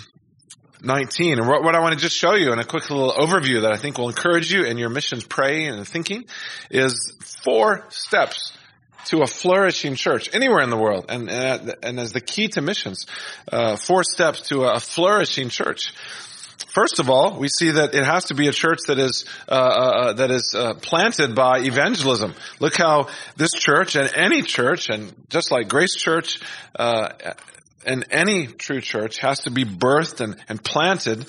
19. 0.83 1.39
And 1.39 1.49
what, 1.49 1.63
what, 1.63 1.75
I 1.75 1.81
want 1.81 1.95
to 1.95 2.01
just 2.01 2.17
show 2.17 2.35
you 2.35 2.53
in 2.53 2.59
a 2.59 2.65
quick 2.65 2.89
little 2.91 3.13
overview 3.13 3.63
that 3.63 3.73
I 3.73 3.77
think 3.77 3.99
will 3.99 4.09
encourage 4.09 4.53
you 4.53 4.65
in 4.65 4.79
your 4.79 4.89
missions 4.89 5.25
praying 5.25 5.69
and 5.69 5.87
thinking 5.87 6.25
is 6.71 7.15
four 7.45 7.85
steps 7.91 8.57
to 9.07 9.23
a 9.23 9.27
flourishing 9.27 9.95
church 9.95 10.31
anywhere 10.35 10.63
in 10.63 10.71
the 10.71 10.77
world. 10.77 11.07
And, 11.09 11.31
and, 11.31 11.75
and 11.83 12.01
as 12.01 12.13
the 12.13 12.21
key 12.21 12.49
to 12.49 12.61
missions, 12.61 13.07
uh, 13.51 13.77
four 13.77 14.05
steps 14.05 14.49
to 14.49 14.65
a 14.65 14.81
flourishing 14.81 15.49
church. 15.49 15.93
First 16.69 16.99
of 16.99 17.09
all, 17.09 17.39
we 17.39 17.49
see 17.49 17.71
that 17.73 17.95
it 17.95 18.05
has 18.05 18.27
to 18.27 18.35
be 18.35 18.49
a 18.49 18.53
church 18.53 18.81
that 18.89 18.99
is 18.99 19.25
uh, 19.49 19.53
uh, 19.53 19.57
uh, 19.57 20.13
that 20.15 20.31
is 20.31 20.55
uh, 20.57 20.75
planted 20.75 21.35
by 21.35 21.61
evangelism. 21.61 22.35
Look 22.61 22.77
how 22.77 23.09
this 23.37 23.53
church 23.53 23.97
and 23.97 24.11
any 24.15 24.43
church, 24.43 24.91
and 24.91 25.13
just 25.31 25.51
like 25.51 25.69
Grace 25.69 25.95
Church, 25.95 26.41
uh, 26.79 27.09
and 27.87 28.05
any 28.11 28.47
true 28.47 28.81
church 28.81 29.19
has 29.19 29.41
to 29.41 29.51
be 29.51 29.65
birthed 29.65 30.21
and, 30.21 30.37
and 30.49 30.63
planted 30.63 31.27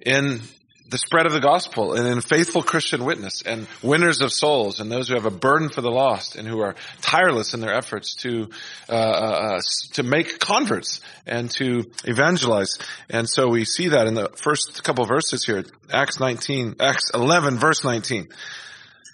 in 0.00 0.40
the 0.88 0.98
spread 0.98 1.26
of 1.26 1.32
the 1.32 1.40
gospel 1.40 1.94
and 1.94 2.06
in 2.06 2.20
faithful 2.20 2.62
Christian 2.62 3.04
witness 3.04 3.42
and 3.42 3.66
winners 3.82 4.20
of 4.20 4.32
souls 4.32 4.78
and 4.78 4.90
those 4.90 5.08
who 5.08 5.14
have 5.14 5.26
a 5.26 5.30
burden 5.30 5.68
for 5.68 5.80
the 5.80 5.90
lost 5.90 6.36
and 6.36 6.46
who 6.46 6.60
are 6.60 6.76
tireless 7.00 7.54
in 7.54 7.60
their 7.60 7.74
efforts 7.74 8.14
to 8.22 8.48
uh, 8.88 8.92
uh, 8.92 9.60
to 9.94 10.02
make 10.02 10.38
converts 10.38 11.00
and 11.26 11.50
to 11.52 11.90
evangelize. 12.04 12.78
And 13.10 13.28
so 13.28 13.48
we 13.48 13.64
see 13.64 13.88
that 13.88 14.06
in 14.06 14.14
the 14.14 14.28
first 14.36 14.82
couple 14.84 15.04
verses 15.06 15.44
here, 15.44 15.64
Acts 15.92 16.20
19, 16.20 16.76
Acts 16.80 17.10
11, 17.12 17.58
verse 17.58 17.84
19. 17.84 18.28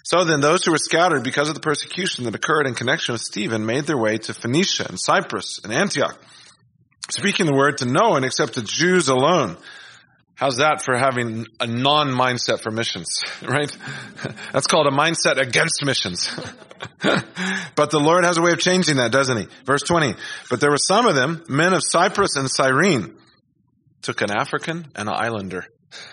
So 0.03 0.25
then 0.25 0.41
those 0.41 0.65
who 0.65 0.71
were 0.71 0.77
scattered 0.77 1.23
because 1.23 1.47
of 1.47 1.55
the 1.55 1.61
persecution 1.61 2.25
that 2.25 2.35
occurred 2.35 2.67
in 2.67 2.75
connection 2.75 3.13
with 3.13 3.21
Stephen 3.21 3.65
made 3.65 3.85
their 3.85 3.97
way 3.97 4.17
to 4.17 4.33
Phoenicia 4.33 4.85
and 4.89 4.99
Cyprus 4.99 5.61
and 5.63 5.73
Antioch, 5.73 6.21
speaking 7.09 7.45
the 7.45 7.55
word 7.55 7.77
to 7.77 7.85
no 7.85 8.09
one 8.09 8.23
except 8.23 8.53
the 8.53 8.61
Jews 8.61 9.07
alone. 9.07 9.57
How's 10.35 10.57
that 10.57 10.81
for 10.83 10.97
having 10.97 11.45
a 11.59 11.67
non-mindset 11.67 12.59
for 12.59 12.71
missions, 12.71 13.23
right? 13.43 13.75
That's 14.51 14.67
called 14.67 14.87
a 14.87 14.91
mindset 14.91 15.39
against 15.39 15.85
missions. 15.85 16.29
but 17.75 17.91
the 17.91 17.99
Lord 17.99 18.25
has 18.25 18.37
a 18.37 18.41
way 18.41 18.51
of 18.51 18.59
changing 18.59 18.97
that, 18.97 19.11
doesn't 19.11 19.37
he? 19.37 19.47
Verse 19.65 19.83
20. 19.83 20.15
But 20.49 20.59
there 20.59 20.71
were 20.71 20.77
some 20.77 21.05
of 21.05 21.15
them, 21.15 21.43
men 21.47 21.73
of 21.73 21.81
Cyprus 21.83 22.35
and 22.35 22.49
Cyrene, 22.49 23.15
took 24.01 24.21
an 24.21 24.31
African 24.31 24.87
and 24.95 25.07
an 25.07 25.15
islander. 25.15 25.65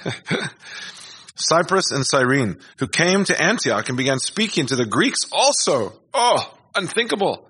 Cyprus 1.35 1.91
and 1.91 2.07
Cyrene, 2.07 2.59
who 2.79 2.87
came 2.87 3.25
to 3.25 3.43
Antioch 3.43 3.89
and 3.89 3.97
began 3.97 4.19
speaking 4.19 4.67
to 4.67 4.77
the 4.77 4.85
Greeks 4.85 5.21
also. 5.33 5.99
Oh, 6.13 6.55
unthinkable 6.75 7.49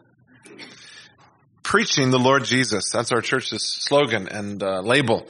preaching 1.71 2.11
the 2.11 2.19
Lord 2.19 2.45
Jesus. 2.45 2.91
That's 2.93 3.13
our 3.13 3.21
church's 3.21 3.63
slogan 3.63 4.27
and 4.27 4.61
uh, 4.61 4.81
label 4.81 5.29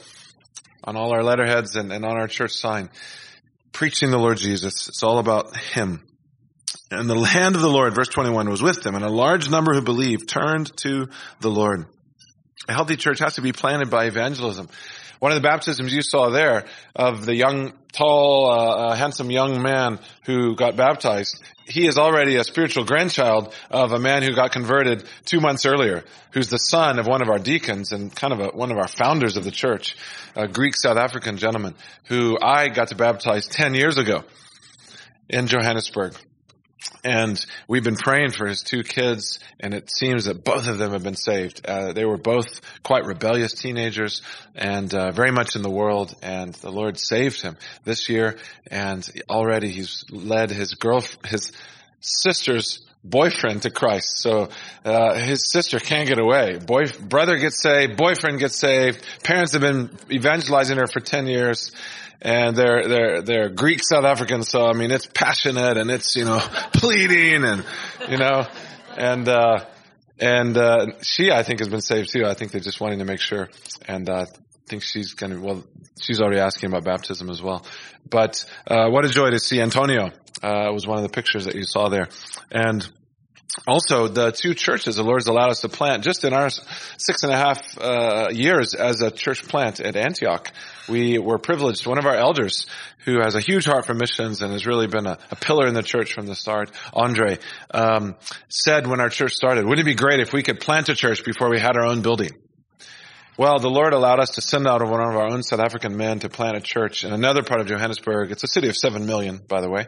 on 0.83 0.95
all 0.95 1.13
our 1.13 1.23
letterheads 1.23 1.75
and, 1.75 1.91
and 1.91 2.05
on 2.05 2.17
our 2.17 2.27
church 2.27 2.51
sign. 2.51 2.89
Preaching 3.71 4.11
the 4.11 4.17
Lord 4.17 4.37
Jesus. 4.37 4.87
It's 4.87 5.03
all 5.03 5.19
about 5.19 5.55
Him. 5.55 6.05
And 6.89 7.09
the 7.09 7.19
hand 7.21 7.55
of 7.55 7.61
the 7.61 7.69
Lord, 7.69 7.95
verse 7.95 8.09
21, 8.09 8.49
was 8.49 8.61
with 8.61 8.83
them, 8.83 8.95
and 8.95 9.05
a 9.05 9.09
large 9.09 9.49
number 9.49 9.73
who 9.73 9.81
believed 9.81 10.27
turned 10.27 10.75
to 10.77 11.07
the 11.39 11.49
Lord. 11.49 11.85
A 12.67 12.73
healthy 12.73 12.97
church 12.97 13.19
has 13.19 13.35
to 13.35 13.41
be 13.41 13.53
planted 13.53 13.89
by 13.89 14.05
evangelism. 14.05 14.67
One 15.21 15.31
of 15.31 15.35
the 15.35 15.47
baptisms 15.47 15.93
you 15.93 16.01
saw 16.01 16.31
there 16.31 16.65
of 16.95 17.27
the 17.27 17.35
young, 17.35 17.73
tall, 17.93 18.49
uh, 18.49 18.55
uh, 18.55 18.95
handsome 18.95 19.29
young 19.29 19.61
man 19.61 19.99
who 20.25 20.55
got 20.55 20.75
baptized, 20.75 21.39
he 21.67 21.85
is 21.85 21.99
already 21.99 22.37
a 22.37 22.43
spiritual 22.43 22.85
grandchild 22.85 23.53
of 23.69 23.91
a 23.91 23.99
man 23.99 24.23
who 24.23 24.33
got 24.33 24.51
converted 24.51 25.03
two 25.25 25.39
months 25.39 25.63
earlier, 25.63 26.03
who's 26.31 26.49
the 26.49 26.57
son 26.57 26.97
of 26.97 27.05
one 27.05 27.21
of 27.21 27.29
our 27.29 27.37
deacons 27.37 27.91
and 27.91 28.15
kind 28.15 28.33
of 28.33 28.39
a, 28.39 28.47
one 28.47 28.71
of 28.71 28.79
our 28.79 28.87
founders 28.87 29.37
of 29.37 29.43
the 29.43 29.51
church, 29.51 29.95
a 30.35 30.47
Greek 30.47 30.73
South 30.75 30.97
African 30.97 31.37
gentleman 31.37 31.75
who 32.05 32.39
I 32.41 32.69
got 32.69 32.87
to 32.87 32.95
baptize 32.95 33.47
10 33.47 33.75
years 33.75 33.99
ago 33.99 34.23
in 35.29 35.45
Johannesburg. 35.45 36.15
And 37.03 37.43
we've 37.67 37.83
been 37.83 37.95
praying 37.95 38.31
for 38.31 38.47
his 38.47 38.61
two 38.61 38.83
kids, 38.83 39.39
and 39.59 39.73
it 39.73 39.89
seems 39.91 40.25
that 40.25 40.43
both 40.43 40.67
of 40.67 40.77
them 40.77 40.91
have 40.91 41.03
been 41.03 41.15
saved. 41.15 41.65
Uh, 41.65 41.93
they 41.93 42.05
were 42.05 42.17
both 42.17 42.61
quite 42.83 43.05
rebellious 43.05 43.53
teenagers 43.53 44.21
and 44.55 44.93
uh, 44.93 45.11
very 45.11 45.31
much 45.31 45.55
in 45.55 45.63
the 45.63 45.69
world, 45.69 46.15
and 46.21 46.53
the 46.55 46.71
Lord 46.71 46.99
saved 46.99 47.41
him 47.41 47.57
this 47.85 48.07
year. 48.07 48.37
And 48.69 49.07
already 49.29 49.69
he's 49.69 50.05
led 50.11 50.51
his 50.51 50.75
girl, 50.75 51.03
his 51.25 51.51
sister's 52.01 52.85
boyfriend 53.03 53.63
to 53.63 53.71
Christ. 53.71 54.19
So 54.21 54.49
uh, 54.85 55.15
his 55.15 55.51
sister 55.51 55.79
can't 55.79 56.07
get 56.07 56.19
away. 56.19 56.59
Boy, 56.59 56.85
brother 56.99 57.37
gets 57.37 57.61
saved, 57.61 57.97
boyfriend 57.97 58.39
gets 58.39 58.59
saved. 58.59 59.03
Parents 59.23 59.53
have 59.53 59.61
been 59.61 59.89
evangelizing 60.11 60.77
her 60.77 60.87
for 60.87 60.99
ten 60.99 61.25
years, 61.25 61.71
and 62.21 62.55
they're 62.55 62.87
they're 62.87 63.21
they're 63.21 63.49
Greek 63.49 63.81
South 63.83 64.05
Africans. 64.05 64.49
So 64.49 64.65
I 64.65 64.73
mean, 64.73 64.91
it's 64.91 65.07
passionate 65.07 65.77
and 65.77 65.89
it's 65.89 66.15
you 66.15 66.25
know 66.25 66.39
pleading 66.73 67.43
and 67.43 67.65
you 68.09 68.17
know 68.17 68.47
and. 68.97 69.27
uh 69.27 69.65
and 70.21 70.55
uh, 70.55 70.85
she, 71.01 71.31
I 71.31 71.41
think, 71.41 71.59
has 71.59 71.67
been 71.67 71.81
saved 71.81 72.11
too. 72.13 72.25
I 72.25 72.35
think 72.35 72.51
they're 72.51 72.61
just 72.61 72.79
wanting 72.79 72.99
to 72.99 73.05
make 73.05 73.19
sure, 73.19 73.49
and 73.87 74.07
uh, 74.07 74.21
I 74.21 74.25
think 74.67 74.83
she's 74.83 75.15
going 75.15 75.31
to. 75.31 75.41
Well, 75.41 75.63
she's 75.99 76.21
already 76.21 76.39
asking 76.39 76.69
about 76.69 76.83
baptism 76.83 77.29
as 77.31 77.41
well. 77.41 77.65
But 78.07 78.45
uh, 78.67 78.89
what 78.89 79.03
a 79.03 79.09
joy 79.09 79.31
to 79.31 79.39
see 79.39 79.59
Antonio. 79.59 80.11
Uh, 80.43 80.71
was 80.71 80.87
one 80.87 80.97
of 80.97 81.03
the 81.03 81.09
pictures 81.09 81.45
that 81.45 81.55
you 81.55 81.63
saw 81.63 81.89
there, 81.89 82.07
and 82.51 82.87
also 83.67 84.07
the 84.07 84.31
two 84.31 84.53
churches 84.53 84.95
the 84.95 85.03
Lord's 85.03 85.27
allowed 85.27 85.49
us 85.49 85.61
to 85.61 85.69
plant 85.69 86.03
just 86.03 86.23
in 86.23 86.33
our 86.33 86.49
six 86.49 87.23
and 87.23 87.33
a 87.33 87.35
half 87.35 87.77
uh, 87.77 88.29
years 88.31 88.73
as 88.73 89.01
a 89.01 89.11
church 89.11 89.47
plant 89.47 89.79
at 89.81 89.95
Antioch. 89.95 90.51
We 90.87 91.19
were 91.19 91.37
privileged. 91.37 91.85
One 91.85 91.97
of 91.97 92.05
our 92.05 92.15
elders 92.15 92.65
who 93.05 93.19
has 93.21 93.35
a 93.35 93.41
huge 93.41 93.65
heart 93.65 93.85
for 93.85 93.93
missions 93.93 94.41
and 94.41 94.53
has 94.53 94.65
really 94.65 94.87
been 94.87 95.05
a, 95.05 95.17
a 95.31 95.35
pillar 95.35 95.67
in 95.67 95.73
the 95.73 95.83
church 95.83 96.13
from 96.13 96.27
the 96.27 96.35
start, 96.35 96.71
Andre, 96.93 97.39
um, 97.73 98.15
said 98.47 98.87
when 98.87 99.01
our 99.01 99.09
church 99.09 99.33
started, 99.33 99.65
wouldn't 99.65 99.85
it 99.85 99.91
be 99.91 99.95
great 99.95 100.19
if 100.21 100.31
we 100.31 100.43
could 100.43 100.59
plant 100.59 100.87
a 100.89 100.95
church 100.95 101.25
before 101.25 101.49
we 101.49 101.59
had 101.59 101.75
our 101.75 101.85
own 101.85 102.01
building? 102.01 102.31
Well, 103.37 103.59
the 103.59 103.69
Lord 103.69 103.93
allowed 103.93 104.19
us 104.19 104.31
to 104.35 104.41
send 104.41 104.67
out 104.67 104.81
one 104.81 105.01
of 105.01 105.15
our 105.15 105.31
own 105.31 105.41
South 105.43 105.61
African 105.61 105.97
men 105.97 106.19
to 106.19 106.29
plant 106.29 106.57
a 106.57 106.61
church 106.61 107.03
in 107.03 107.11
another 107.11 107.43
part 107.43 107.59
of 107.59 107.67
Johannesburg. 107.67 108.31
It's 108.31 108.43
a 108.43 108.47
city 108.47 108.69
of 108.69 108.77
seven 108.77 109.05
million, 109.05 109.41
by 109.47 109.61
the 109.61 109.69
way 109.69 109.87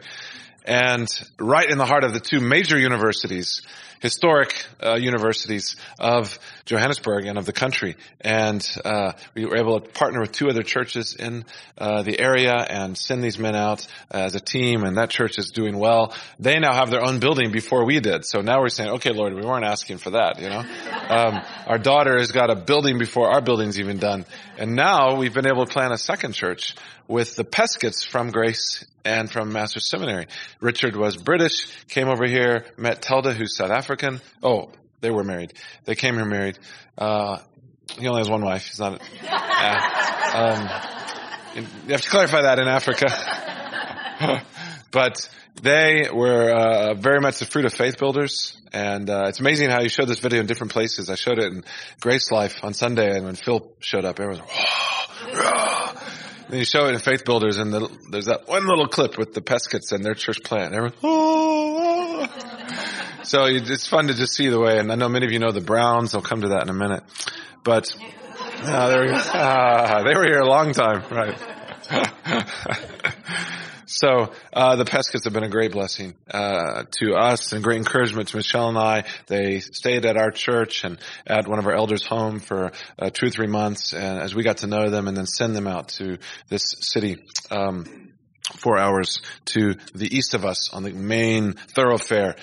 and 0.65 1.07
right 1.39 1.69
in 1.69 1.77
the 1.77 1.85
heart 1.85 2.03
of 2.03 2.13
the 2.13 2.19
two 2.19 2.39
major 2.39 2.77
universities, 2.77 3.61
historic 3.99 4.65
uh, 4.85 4.95
universities 4.95 5.75
of 5.99 6.37
Johannesburg 6.65 7.25
and 7.25 7.37
of 7.37 7.45
the 7.45 7.53
country. 7.53 7.95
And 8.21 8.65
uh, 8.83 9.13
we 9.33 9.45
were 9.45 9.57
able 9.57 9.79
to 9.79 9.89
partner 9.89 10.21
with 10.21 10.31
two 10.31 10.49
other 10.49 10.63
churches 10.63 11.15
in 11.15 11.45
uh, 11.77 12.03
the 12.03 12.19
area 12.19 12.53
and 12.53 12.97
send 12.97 13.23
these 13.23 13.39
men 13.39 13.55
out 13.55 13.87
as 14.11 14.35
a 14.35 14.39
team. 14.39 14.83
And 14.83 14.97
that 14.97 15.09
church 15.09 15.37
is 15.37 15.51
doing 15.51 15.77
well. 15.77 16.13
They 16.39 16.59
now 16.59 16.73
have 16.73 16.89
their 16.89 17.05
own 17.05 17.19
building 17.19 17.51
before 17.51 17.85
we 17.85 17.99
did. 17.99 18.25
So 18.25 18.41
now 18.41 18.59
we're 18.61 18.69
saying, 18.69 18.89
okay, 18.91 19.11
Lord, 19.11 19.33
we 19.33 19.41
weren't 19.41 19.65
asking 19.65 19.97
for 19.97 20.11
that. 20.11 20.39
You 20.41 20.49
know, 20.49 20.59
um, 21.09 21.41
our 21.67 21.77
daughter 21.77 22.17
has 22.17 22.31
got 22.31 22.49
a 22.49 22.55
building 22.55 22.97
before 22.97 23.31
our 23.31 23.41
building's 23.41 23.79
even 23.79 23.97
done. 23.97 24.25
And 24.57 24.75
now 24.75 25.15
we've 25.15 25.33
been 25.33 25.47
able 25.47 25.65
to 25.65 25.71
plan 25.71 25.91
a 25.91 25.97
second 25.97 26.33
church 26.33 26.75
with 27.07 27.35
the 27.35 27.43
Peskets 27.43 28.05
from 28.05 28.31
Grace 28.31 28.85
and 29.05 29.31
from 29.31 29.51
Master 29.51 29.79
Seminary. 29.79 30.27
Richard 30.59 30.95
was 30.95 31.17
British, 31.17 31.67
came 31.87 32.07
over 32.07 32.25
here, 32.25 32.65
met 32.77 33.01
Telda, 33.01 33.33
who's 33.33 33.55
South 33.55 33.71
African. 33.71 34.21
Oh, 34.41 34.71
they 35.01 35.11
were 35.11 35.23
married. 35.23 35.53
They 35.85 35.95
came 35.95 36.15
here 36.15 36.25
married. 36.25 36.57
Uh, 36.97 37.39
he 37.99 38.07
only 38.07 38.21
has 38.21 38.29
one 38.29 38.43
wife. 38.43 38.65
He's 38.67 38.79
not. 38.79 39.01
Uh, 39.21 40.31
um, 40.35 41.63
you 41.85 41.91
have 41.91 42.01
to 42.01 42.09
clarify 42.09 42.41
that 42.43 42.59
in 42.59 42.67
Africa. 42.67 43.07
but 44.91 45.29
they 45.61 46.07
were 46.11 46.51
uh, 46.51 46.93
very 46.95 47.19
much 47.19 47.39
the 47.39 47.45
fruit 47.45 47.65
of 47.65 47.73
faith 47.73 47.97
builders, 47.99 48.57
and 48.71 49.09
uh, 49.09 49.25
it's 49.27 49.39
amazing 49.39 49.69
how 49.69 49.81
you 49.81 49.89
showed 49.89 50.07
this 50.07 50.19
video 50.19 50.39
in 50.39 50.45
different 50.45 50.71
places. 50.71 51.09
I 51.09 51.15
showed 51.15 51.39
it 51.39 51.51
in 51.51 51.63
Grace 51.99 52.31
Life 52.31 52.63
on 52.63 52.73
Sunday, 52.73 53.15
and 53.15 53.25
when 53.25 53.35
Phil 53.35 53.71
showed 53.79 54.05
up, 54.05 54.19
everyone 54.19 54.41
was, 54.41 54.49
whoa, 55.35 55.82
then 56.53 56.59
you 56.59 56.65
show 56.65 56.85
it 56.85 56.93
in 56.93 56.99
Faith 56.99 57.25
Builders, 57.25 57.57
and 57.57 57.73
the, 57.73 57.89
there's 58.11 58.25
that 58.25 58.47
one 58.47 58.67
little 58.67 58.87
clip 58.87 59.17
with 59.17 59.33
the 59.33 59.41
Peskets 59.41 59.91
and 59.91 60.05
their 60.05 60.13
church 60.13 60.43
plant. 60.43 60.75
Everyone, 60.75 60.93
oh, 61.01 62.27
oh. 62.29 63.23
So 63.23 63.45
it's 63.45 63.87
fun 63.87 64.07
to 64.07 64.13
just 64.13 64.35
see 64.35 64.49
the 64.49 64.59
way, 64.59 64.77
and 64.77 64.91
I 64.91 64.95
know 64.95 65.09
many 65.09 65.25
of 65.25 65.31
you 65.31 65.39
know 65.39 65.51
the 65.51 65.61
Browns. 65.61 66.13
I'll 66.13 66.21
come 66.21 66.41
to 66.41 66.49
that 66.49 66.61
in 66.61 66.69
a 66.69 66.73
minute. 66.73 67.03
But, 67.63 67.91
ah, 68.65 68.87
there 68.87 69.01
we 69.01 69.07
go. 69.07 69.15
Ah, 69.15 70.03
they 70.05 70.13
were 70.13 70.25
here 70.25 70.41
a 70.41 70.47
long 70.47 70.73
time, 70.73 71.03
right. 71.09 71.37
So 73.95 74.31
uh, 74.51 74.75
the 74.75 74.85
Peskets 74.85 75.25
have 75.25 75.33
been 75.33 75.43
a 75.43 75.49
great 75.49 75.71
blessing 75.71 76.15
uh, 76.31 76.85
to 76.99 77.13
us 77.13 77.53
and 77.53 77.63
great 77.63 77.77
encouragement 77.77 78.29
to 78.29 78.37
Michelle 78.37 78.69
and 78.69 78.77
I. 78.77 79.03
They 79.27 79.59
stayed 79.59 80.07
at 80.07 80.17
our 80.17 80.31
church 80.31 80.83
and 80.83 80.97
at 81.27 81.47
one 81.47 81.59
of 81.59 81.67
our 81.67 81.75
elders' 81.75 82.03
home 82.03 82.39
for 82.39 82.71
uh, 82.97 83.11
two 83.11 83.27
or 83.27 83.29
three 83.29 83.45
months, 83.45 83.93
and 83.93 84.19
as 84.19 84.33
we 84.33 84.41
got 84.41 84.57
to 84.57 84.67
know 84.67 84.89
them, 84.89 85.07
and 85.07 85.15
then 85.15 85.27
send 85.27 85.55
them 85.55 85.67
out 85.67 85.89
to 85.99 86.17
this 86.49 86.63
city. 86.79 87.23
Um, 87.51 88.13
four 88.55 88.79
hours 88.79 89.21
to 89.45 89.75
the 89.93 90.17
east 90.17 90.33
of 90.33 90.43
us 90.43 90.73
on 90.73 90.81
the 90.81 90.91
main 90.91 91.53
thoroughfare 91.53 92.35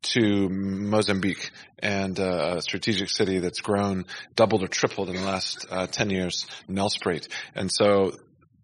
to 0.00 0.48
Mozambique 0.48 1.50
and 1.78 2.18
uh, 2.18 2.54
a 2.56 2.62
strategic 2.62 3.10
city 3.10 3.40
that's 3.40 3.60
grown, 3.60 4.06
doubled 4.36 4.62
or 4.62 4.68
tripled 4.68 5.10
in 5.10 5.16
the 5.16 5.22
last 5.22 5.66
uh, 5.70 5.86
10 5.86 6.10
years, 6.10 6.46
Nelspruit. 6.68 7.28
And 7.54 7.70
so 7.70 8.12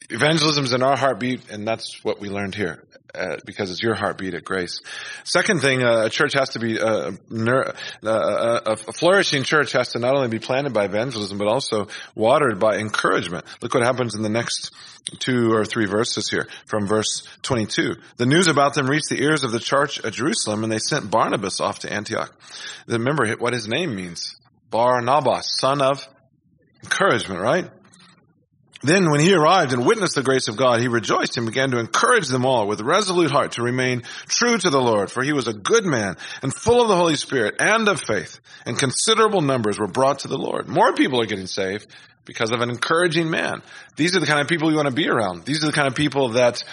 evangelism's 0.08 0.72
in 0.72 0.82
our 0.82 0.96
heartbeat, 0.96 1.50
and 1.50 1.66
that's 1.66 2.02
what 2.04 2.20
we 2.20 2.28
learned 2.28 2.54
here. 2.54 2.84
Uh, 3.12 3.38
because 3.44 3.72
it's 3.72 3.82
your 3.82 3.94
heartbeat 3.94 4.34
at 4.34 4.44
Grace. 4.44 4.80
Second 5.24 5.60
thing, 5.60 5.82
uh, 5.82 6.04
a 6.04 6.10
church 6.10 6.32
has 6.34 6.50
to 6.50 6.60
be 6.60 6.78
uh, 6.78 7.10
ner- 7.28 7.74
uh, 8.04 8.60
a 8.64 8.76
flourishing 8.76 9.42
church 9.42 9.72
has 9.72 9.88
to 9.92 9.98
not 9.98 10.14
only 10.14 10.28
be 10.28 10.38
planted 10.38 10.72
by 10.72 10.84
evangelism 10.84 11.36
but 11.36 11.48
also 11.48 11.88
watered 12.14 12.60
by 12.60 12.76
encouragement. 12.76 13.44
Look 13.60 13.74
what 13.74 13.82
happens 13.82 14.14
in 14.14 14.22
the 14.22 14.28
next 14.28 14.72
two 15.18 15.52
or 15.52 15.64
three 15.64 15.86
verses 15.86 16.30
here 16.30 16.46
from 16.66 16.86
verse 16.86 17.26
22. 17.42 17.96
The 18.16 18.26
news 18.26 18.46
about 18.46 18.74
them 18.74 18.88
reached 18.88 19.08
the 19.08 19.20
ears 19.20 19.42
of 19.42 19.50
the 19.50 19.58
church 19.58 19.98
at 20.04 20.12
Jerusalem, 20.12 20.62
and 20.62 20.72
they 20.72 20.78
sent 20.78 21.10
Barnabas 21.10 21.60
off 21.60 21.80
to 21.80 21.92
Antioch. 21.92 22.32
Remember 22.86 23.28
what 23.38 23.54
his 23.54 23.66
name 23.66 23.96
means: 23.96 24.36
Barnabas, 24.70 25.58
son 25.58 25.82
of 25.82 26.06
encouragement. 26.84 27.40
Right? 27.40 27.68
Then 28.82 29.10
when 29.10 29.20
he 29.20 29.34
arrived 29.34 29.72
and 29.72 29.84
witnessed 29.84 30.14
the 30.14 30.22
grace 30.22 30.48
of 30.48 30.56
God, 30.56 30.80
he 30.80 30.88
rejoiced 30.88 31.36
and 31.36 31.46
began 31.46 31.70
to 31.72 31.78
encourage 31.78 32.28
them 32.28 32.46
all 32.46 32.66
with 32.66 32.80
resolute 32.80 33.30
heart 33.30 33.52
to 33.52 33.62
remain 33.62 34.02
true 34.26 34.56
to 34.56 34.70
the 34.70 34.80
Lord, 34.80 35.10
for 35.10 35.22
he 35.22 35.34
was 35.34 35.48
a 35.48 35.52
good 35.52 35.84
man 35.84 36.16
and 36.42 36.54
full 36.54 36.80
of 36.80 36.88
the 36.88 36.96
Holy 36.96 37.16
Spirit 37.16 37.56
and 37.58 37.86
of 37.88 38.00
faith, 38.00 38.40
and 38.64 38.78
considerable 38.78 39.42
numbers 39.42 39.78
were 39.78 39.86
brought 39.86 40.20
to 40.20 40.28
the 40.28 40.38
Lord. 40.38 40.66
More 40.66 40.94
people 40.94 41.20
are 41.20 41.26
getting 41.26 41.46
saved 41.46 41.94
because 42.24 42.52
of 42.52 42.62
an 42.62 42.70
encouraging 42.70 43.28
man. 43.28 43.62
These 43.96 44.16
are 44.16 44.20
the 44.20 44.26
kind 44.26 44.40
of 44.40 44.48
people 44.48 44.70
you 44.70 44.76
want 44.76 44.88
to 44.88 44.94
be 44.94 45.08
around. 45.08 45.44
These 45.44 45.62
are 45.62 45.66
the 45.66 45.72
kind 45.72 45.88
of 45.88 45.94
people 45.94 46.30
that 46.30 46.64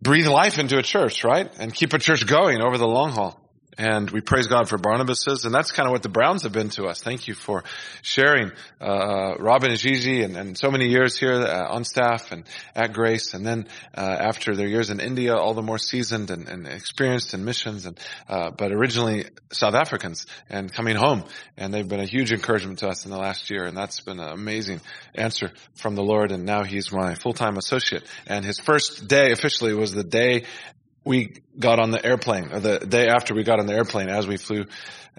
breathe 0.00 0.28
life 0.28 0.58
into 0.58 0.78
a 0.78 0.82
church, 0.82 1.24
right? 1.24 1.52
And 1.58 1.74
keep 1.74 1.92
a 1.94 1.98
church 1.98 2.26
going 2.26 2.62
over 2.62 2.78
the 2.78 2.86
long 2.86 3.10
haul. 3.10 3.40
And 3.80 4.10
we 4.10 4.20
praise 4.20 4.46
God 4.46 4.68
for 4.68 4.76
Barnabas's, 4.76 5.46
and 5.46 5.54
that's 5.54 5.72
kind 5.72 5.86
of 5.88 5.92
what 5.92 6.02
the 6.02 6.10
Browns 6.10 6.42
have 6.42 6.52
been 6.52 6.68
to 6.70 6.84
us. 6.84 7.00
Thank 7.00 7.28
you 7.28 7.32
for 7.34 7.64
sharing, 8.02 8.52
uh, 8.78 9.36
Robin 9.38 9.70
and 9.70 9.80
Gigi, 9.80 10.22
and, 10.22 10.36
and, 10.36 10.58
so 10.58 10.70
many 10.70 10.88
years 10.88 11.18
here 11.18 11.32
uh, 11.32 11.66
on 11.66 11.84
staff 11.84 12.30
and 12.30 12.44
at 12.76 12.92
Grace, 12.92 13.32
and 13.32 13.46
then 13.46 13.66
uh, 13.96 14.00
after 14.02 14.54
their 14.54 14.68
years 14.68 14.90
in 14.90 15.00
India, 15.00 15.34
all 15.34 15.54
the 15.54 15.62
more 15.62 15.78
seasoned 15.78 16.30
and, 16.30 16.46
and 16.46 16.66
experienced 16.66 17.32
in 17.32 17.46
missions, 17.46 17.86
and 17.86 17.98
uh, 18.28 18.50
but 18.50 18.70
originally 18.70 19.24
South 19.50 19.74
Africans, 19.74 20.26
and 20.50 20.70
coming 20.70 20.94
home, 20.94 21.24
and 21.56 21.72
they've 21.72 21.88
been 21.88 22.00
a 22.00 22.04
huge 22.04 22.32
encouragement 22.32 22.80
to 22.80 22.88
us 22.88 23.06
in 23.06 23.10
the 23.10 23.16
last 23.18 23.48
year, 23.48 23.64
and 23.64 23.74
that's 23.74 24.00
been 24.00 24.20
an 24.20 24.28
amazing 24.28 24.82
answer 25.14 25.52
from 25.72 25.94
the 25.94 26.02
Lord. 26.02 26.32
And 26.32 26.44
now 26.44 26.64
he's 26.64 26.92
my 26.92 27.14
full-time 27.14 27.56
associate, 27.56 28.06
and 28.26 28.44
his 28.44 28.60
first 28.60 29.08
day 29.08 29.32
officially 29.32 29.72
was 29.72 29.94
the 29.94 30.04
day 30.04 30.44
we 31.04 31.34
got 31.58 31.78
on 31.78 31.90
the 31.90 32.04
airplane, 32.04 32.48
the 32.48 32.78
day 32.78 33.08
after 33.08 33.34
we 33.34 33.42
got 33.42 33.58
on 33.58 33.66
the 33.66 33.74
airplane 33.74 34.08
as 34.08 34.26
we 34.26 34.36
flew 34.36 34.66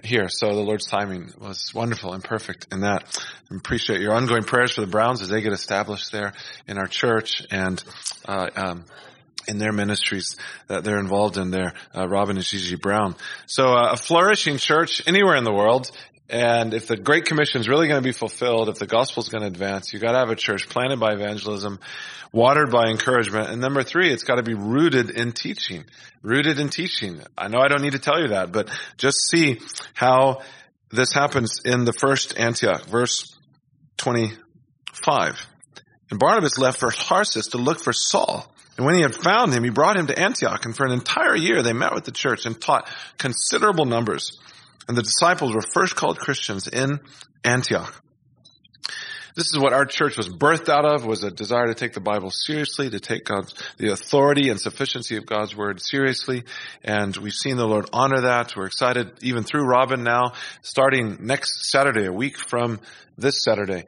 here. 0.04 0.28
So 0.28 0.54
the 0.54 0.62
Lord's 0.62 0.86
timing 0.86 1.32
was 1.40 1.72
wonderful 1.74 2.12
and 2.12 2.22
perfect 2.22 2.68
in 2.72 2.80
that. 2.80 3.24
I 3.50 3.56
appreciate 3.56 4.00
your 4.00 4.14
ongoing 4.14 4.44
prayers 4.44 4.74
for 4.74 4.80
the 4.80 4.86
Browns 4.86 5.22
as 5.22 5.28
they 5.28 5.40
get 5.40 5.52
established 5.52 6.12
there 6.12 6.32
in 6.66 6.78
our 6.78 6.86
church 6.86 7.46
and, 7.50 7.82
uh, 8.26 8.48
um, 8.54 8.84
in 9.48 9.58
their 9.58 9.72
ministries 9.72 10.36
that 10.68 10.84
they're 10.84 11.00
involved 11.00 11.36
in 11.36 11.50
there, 11.50 11.74
uh, 11.96 12.06
Robin 12.06 12.36
and 12.36 12.44
Gigi 12.44 12.76
Brown. 12.76 13.16
So 13.46 13.74
uh, 13.74 13.92
a 13.92 13.96
flourishing 13.96 14.56
church 14.56 15.02
anywhere 15.06 15.36
in 15.36 15.44
the 15.44 15.52
world 15.52 15.90
and 16.32 16.72
if 16.72 16.86
the 16.86 16.96
Great 16.96 17.26
Commission 17.26 17.60
is 17.60 17.68
really 17.68 17.88
going 17.88 18.02
to 18.02 18.06
be 18.06 18.12
fulfilled, 18.12 18.70
if 18.70 18.78
the 18.78 18.86
gospel 18.86 19.22
is 19.22 19.28
going 19.28 19.42
to 19.42 19.48
advance, 19.48 19.92
you 19.92 19.98
got 19.98 20.12
to 20.12 20.18
have 20.18 20.30
a 20.30 20.34
church 20.34 20.66
planted 20.66 20.98
by 20.98 21.12
evangelism, 21.12 21.78
watered 22.32 22.70
by 22.70 22.86
encouragement. 22.88 23.50
And 23.50 23.60
number 23.60 23.82
three, 23.82 24.10
it's 24.10 24.24
got 24.24 24.36
to 24.36 24.42
be 24.42 24.54
rooted 24.54 25.10
in 25.10 25.32
teaching. 25.32 25.84
Rooted 26.22 26.58
in 26.58 26.70
teaching. 26.70 27.20
I 27.36 27.48
know 27.48 27.60
I 27.60 27.68
don't 27.68 27.82
need 27.82 27.92
to 27.92 27.98
tell 27.98 28.18
you 28.18 28.28
that, 28.28 28.50
but 28.50 28.70
just 28.96 29.18
see 29.30 29.60
how 29.92 30.40
this 30.90 31.12
happens 31.12 31.60
in 31.66 31.84
the 31.84 31.92
first 31.92 32.38
Antioch, 32.38 32.86
verse 32.86 33.38
25. 33.98 35.46
And 36.10 36.18
Barnabas 36.18 36.56
left 36.56 36.80
for 36.80 36.90
Tarsus 36.90 37.48
to 37.48 37.58
look 37.58 37.78
for 37.78 37.92
Saul. 37.92 38.50
And 38.78 38.86
when 38.86 38.94
he 38.94 39.02
had 39.02 39.14
found 39.14 39.52
him, 39.52 39.64
he 39.64 39.70
brought 39.70 39.98
him 39.98 40.06
to 40.06 40.18
Antioch. 40.18 40.64
And 40.64 40.74
for 40.74 40.86
an 40.86 40.92
entire 40.92 41.36
year, 41.36 41.62
they 41.62 41.74
met 41.74 41.92
with 41.94 42.04
the 42.04 42.10
church 42.10 42.46
and 42.46 42.58
taught 42.58 42.88
considerable 43.18 43.84
numbers. 43.84 44.38
And 44.88 44.96
the 44.96 45.02
disciples 45.02 45.54
were 45.54 45.62
first 45.62 45.96
called 45.96 46.18
Christians 46.18 46.68
in 46.68 47.00
Antioch. 47.44 48.02
This 49.34 49.46
is 49.46 49.58
what 49.58 49.72
our 49.72 49.86
church 49.86 50.18
was 50.18 50.28
birthed 50.28 50.68
out 50.68 50.84
of, 50.84 51.06
was 51.06 51.24
a 51.24 51.30
desire 51.30 51.68
to 51.68 51.74
take 51.74 51.94
the 51.94 52.00
Bible 52.00 52.30
seriously, 52.30 52.90
to 52.90 53.00
take 53.00 53.24
God's, 53.24 53.54
the 53.78 53.90
authority 53.90 54.50
and 54.50 54.60
sufficiency 54.60 55.16
of 55.16 55.24
God's 55.24 55.56
word 55.56 55.80
seriously. 55.80 56.44
And 56.84 57.16
we've 57.16 57.32
seen 57.32 57.56
the 57.56 57.66
Lord 57.66 57.88
honor 57.94 58.22
that. 58.22 58.54
We're 58.54 58.66
excited 58.66 59.10
even 59.22 59.44
through 59.44 59.64
Robin 59.64 60.02
now, 60.02 60.32
starting 60.60 61.18
next 61.20 61.70
Saturday, 61.70 62.04
a 62.04 62.12
week 62.12 62.36
from 62.36 62.80
this 63.16 63.42
Saturday. 63.42 63.86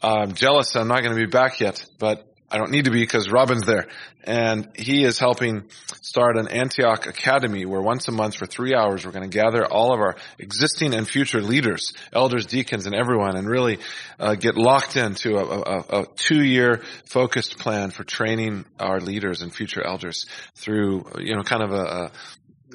I'm 0.00 0.34
jealous 0.34 0.76
I'm 0.76 0.86
not 0.86 1.02
going 1.02 1.16
to 1.16 1.26
be 1.26 1.30
back 1.30 1.58
yet, 1.58 1.84
but 1.98 2.24
I 2.50 2.56
don't 2.56 2.70
need 2.70 2.86
to 2.86 2.90
be 2.90 3.00
because 3.00 3.30
Robin's 3.30 3.66
there. 3.66 3.88
And 4.24 4.68
he 4.74 5.04
is 5.04 5.18
helping 5.18 5.68
start 6.00 6.38
an 6.38 6.48
Antioch 6.48 7.06
Academy 7.06 7.66
where 7.66 7.80
once 7.80 8.08
a 8.08 8.12
month 8.12 8.36
for 8.36 8.46
three 8.46 8.74
hours 8.74 9.04
we're 9.04 9.12
going 9.12 9.28
to 9.28 9.36
gather 9.36 9.66
all 9.66 9.92
of 9.92 10.00
our 10.00 10.16
existing 10.38 10.94
and 10.94 11.06
future 11.06 11.42
leaders, 11.42 11.92
elders, 12.12 12.46
deacons, 12.46 12.86
and 12.86 12.94
everyone 12.94 13.36
and 13.36 13.48
really 13.48 13.78
uh, 14.18 14.34
get 14.34 14.56
locked 14.56 14.96
into 14.96 15.36
a, 15.36 15.44
a, 15.44 16.00
a 16.00 16.06
two-year 16.16 16.82
focused 17.04 17.58
plan 17.58 17.90
for 17.90 18.04
training 18.04 18.64
our 18.80 18.98
leaders 19.00 19.42
and 19.42 19.54
future 19.54 19.84
elders 19.84 20.26
through, 20.54 21.04
you 21.18 21.36
know, 21.36 21.42
kind 21.42 21.62
of 21.62 21.72
a, 21.72 22.10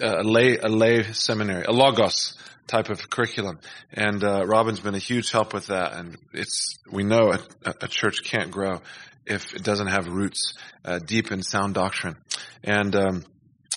a 0.02 0.24
lay, 0.24 0.58
a 0.58 0.70
lay 0.70 1.04
seminary, 1.14 1.64
a 1.64 1.72
logos 1.72 2.38
type 2.68 2.90
of 2.90 3.10
curriculum. 3.10 3.60
And 3.92 4.24
uh, 4.24 4.46
Robin's 4.46 4.80
been 4.80 4.96
a 4.96 5.00
huge 5.00 5.32
help 5.32 5.54
with 5.54 5.68
that. 5.68 5.94
And 5.94 6.18
it's 6.32 6.78
we 6.92 7.04
know 7.04 7.34
a, 7.34 7.74
a 7.82 7.88
church 7.88 8.24
can't 8.24 8.52
grow 8.52 8.82
if 9.26 9.54
it 9.54 9.64
doesn't 9.64 9.88
have 9.88 10.08
roots 10.08 10.54
uh, 10.86 11.00
deep 11.00 11.32
in 11.32 11.44
sound 11.44 11.74
doctrine. 11.74 12.18
And 12.64 12.96
um, 12.96 13.26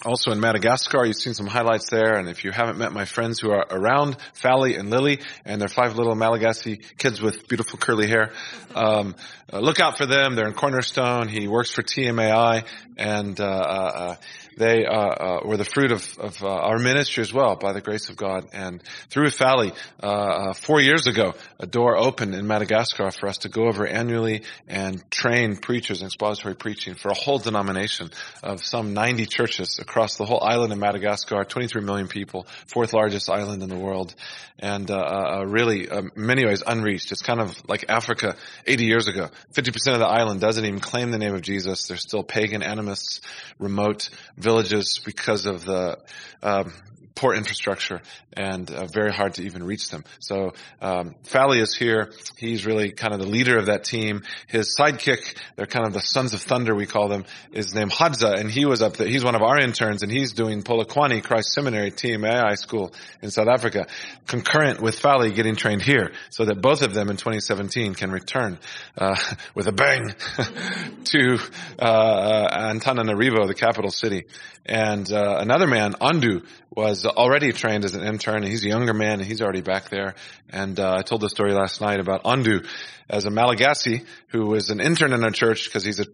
also 0.04 0.30
in 0.30 0.40
Madagascar, 0.40 1.04
you've 1.04 1.16
seen 1.16 1.34
some 1.34 1.46
highlights 1.46 1.88
there. 1.90 2.16
And 2.16 2.28
if 2.28 2.44
you 2.44 2.50
haven't 2.50 2.78
met 2.78 2.92
my 2.92 3.04
friends 3.04 3.40
who 3.40 3.50
are 3.50 3.66
around, 3.70 4.16
Fally 4.34 4.78
and 4.78 4.90
Lily, 4.90 5.20
and 5.44 5.60
their 5.60 5.68
five 5.68 5.96
little 5.96 6.14
Malagasy 6.14 6.80
kids 6.98 7.20
with 7.20 7.48
beautiful 7.48 7.78
curly 7.78 8.06
hair, 8.06 8.32
um, 8.74 9.14
uh, 9.52 9.60
look 9.60 9.80
out 9.80 9.96
for 9.96 10.06
them. 10.06 10.34
They're 10.34 10.48
in 10.48 10.54
Cornerstone. 10.54 11.28
He 11.28 11.48
works 11.48 11.70
for 11.70 11.82
TMAI, 11.82 12.66
and 12.96 13.40
uh, 13.40 13.44
uh 13.44 14.16
they 14.56 14.86
uh, 14.86 14.92
uh, 14.92 15.40
were 15.44 15.58
the 15.58 15.64
fruit 15.64 15.92
of, 15.92 16.18
of 16.18 16.42
uh, 16.42 16.48
our 16.48 16.78
ministry 16.78 17.20
as 17.20 17.32
well, 17.32 17.56
by 17.56 17.72
the 17.72 17.82
grace 17.82 18.08
of 18.08 18.16
God. 18.16 18.48
And 18.52 18.82
through 19.10 19.26
a 19.26 19.30
Fally, 19.30 19.74
uh, 20.02 20.06
uh, 20.06 20.52
four 20.54 20.80
years 20.80 21.06
ago, 21.06 21.34
a 21.60 21.66
door 21.66 21.96
opened 21.96 22.34
in 22.34 22.46
Madagascar 22.46 23.10
for 23.10 23.28
us 23.28 23.38
to 23.38 23.50
go 23.50 23.68
over 23.68 23.86
annually 23.86 24.42
and 24.66 25.08
train 25.10 25.56
preachers 25.56 26.00
in 26.00 26.06
expository 26.06 26.54
preaching 26.54 26.94
for 26.94 27.10
a 27.10 27.14
whole 27.14 27.38
denomination 27.38 28.10
of 28.42 28.64
some 28.64 28.94
90 28.94 29.26
churches 29.26 29.78
across 29.80 30.16
the 30.16 30.24
whole 30.24 30.42
island 30.42 30.72
of 30.72 30.78
Madagascar, 30.78 31.44
23 31.44 31.82
million 31.82 32.08
people, 32.08 32.46
fourth 32.66 32.94
largest 32.94 33.28
island 33.28 33.62
in 33.62 33.68
the 33.68 33.78
world, 33.78 34.14
and 34.58 34.90
uh, 34.90 35.44
really, 35.46 35.86
many 36.14 36.46
ways, 36.46 36.62
unreached. 36.66 37.12
It's 37.12 37.20
kind 37.20 37.40
of 37.40 37.56
like 37.68 37.84
Africa 37.90 38.36
80 38.66 38.84
years 38.84 39.06
ago. 39.06 39.28
50% 39.52 39.92
of 39.92 39.98
the 39.98 40.06
island 40.06 40.40
doesn't 40.40 40.64
even 40.64 40.80
claim 40.80 41.10
the 41.10 41.18
name 41.18 41.34
of 41.34 41.42
Jesus. 41.42 41.88
They're 41.88 41.98
still 41.98 42.22
pagan 42.22 42.62
animists, 42.62 43.20
remote 43.58 44.08
villages 44.46 45.00
because 45.04 45.44
of 45.44 45.64
the 45.64 45.98
um, 46.40 46.72
poor 47.16 47.34
infrastructure 47.34 48.00
and 48.32 48.70
uh, 48.70 48.86
very 48.86 49.12
hard 49.12 49.34
to 49.34 49.42
even 49.42 49.62
reach 49.62 49.90
them. 49.90 50.04
So 50.20 50.52
um, 50.80 51.14
Fally 51.24 51.60
is 51.60 51.74
here. 51.74 52.12
He's 52.36 52.64
really 52.66 52.92
kind 52.92 53.12
of 53.12 53.20
the 53.20 53.26
leader 53.26 53.58
of 53.58 53.66
that 53.66 53.84
team. 53.84 54.22
His 54.46 54.76
sidekick, 54.78 55.36
they're 55.56 55.66
kind 55.66 55.86
of 55.86 55.92
the 55.92 56.00
Sons 56.00 56.34
of 56.34 56.42
Thunder, 56.42 56.74
we 56.74 56.86
call 56.86 57.08
them, 57.08 57.24
is 57.52 57.74
named 57.74 57.92
Hadza, 57.92 58.38
and 58.38 58.50
he 58.50 58.64
was 58.64 58.82
up 58.82 58.96
there. 58.96 59.06
He's 59.06 59.24
one 59.24 59.34
of 59.34 59.42
our 59.42 59.58
interns, 59.58 60.02
and 60.02 60.10
he's 60.10 60.32
doing 60.32 60.62
Polokwane 60.62 61.22
Christ 61.22 61.52
Seminary 61.52 61.90
Team 61.90 62.06
TMAI 62.06 62.56
school 62.56 62.92
in 63.22 63.30
South 63.30 63.48
Africa, 63.48 63.86
concurrent 64.26 64.80
with 64.80 65.00
Fally 65.00 65.34
getting 65.34 65.56
trained 65.56 65.82
here, 65.82 66.12
so 66.30 66.44
that 66.44 66.60
both 66.60 66.82
of 66.82 66.94
them 66.94 67.08
in 67.08 67.16
2017 67.16 67.94
can 67.94 68.10
return 68.10 68.58
uh, 68.96 69.16
with 69.54 69.66
a 69.66 69.72
bang 69.72 70.14
to 71.04 71.38
uh, 71.78 71.82
uh, 71.82 72.72
Antananarivo, 72.72 73.46
the 73.46 73.54
capital 73.54 73.90
city. 73.90 74.24
And 74.64 75.10
uh, 75.10 75.38
another 75.40 75.66
man, 75.66 75.92
Andu, 75.94 76.44
was 76.74 77.05
already 77.06 77.52
trained 77.52 77.84
as 77.84 77.94
an 77.94 78.04
intern. 78.04 78.42
He's 78.42 78.64
a 78.64 78.68
younger 78.68 78.94
man, 78.94 79.20
and 79.20 79.24
he's 79.24 79.42
already 79.42 79.62
back 79.62 79.88
there. 79.88 80.14
And 80.50 80.78
uh, 80.78 80.96
I 80.98 81.02
told 81.02 81.20
the 81.20 81.28
story 81.28 81.52
last 81.52 81.80
night 81.80 82.00
about 82.00 82.24
Andu 82.24 82.66
as 83.08 83.26
a 83.26 83.30
Malagasy 83.30 84.04
who 84.28 84.46
was 84.46 84.70
an 84.70 84.80
intern 84.80 85.12
in 85.12 85.24
our 85.24 85.30
church 85.30 85.64
because 85.64 85.84
he's 85.84 86.00
a 86.00 86.06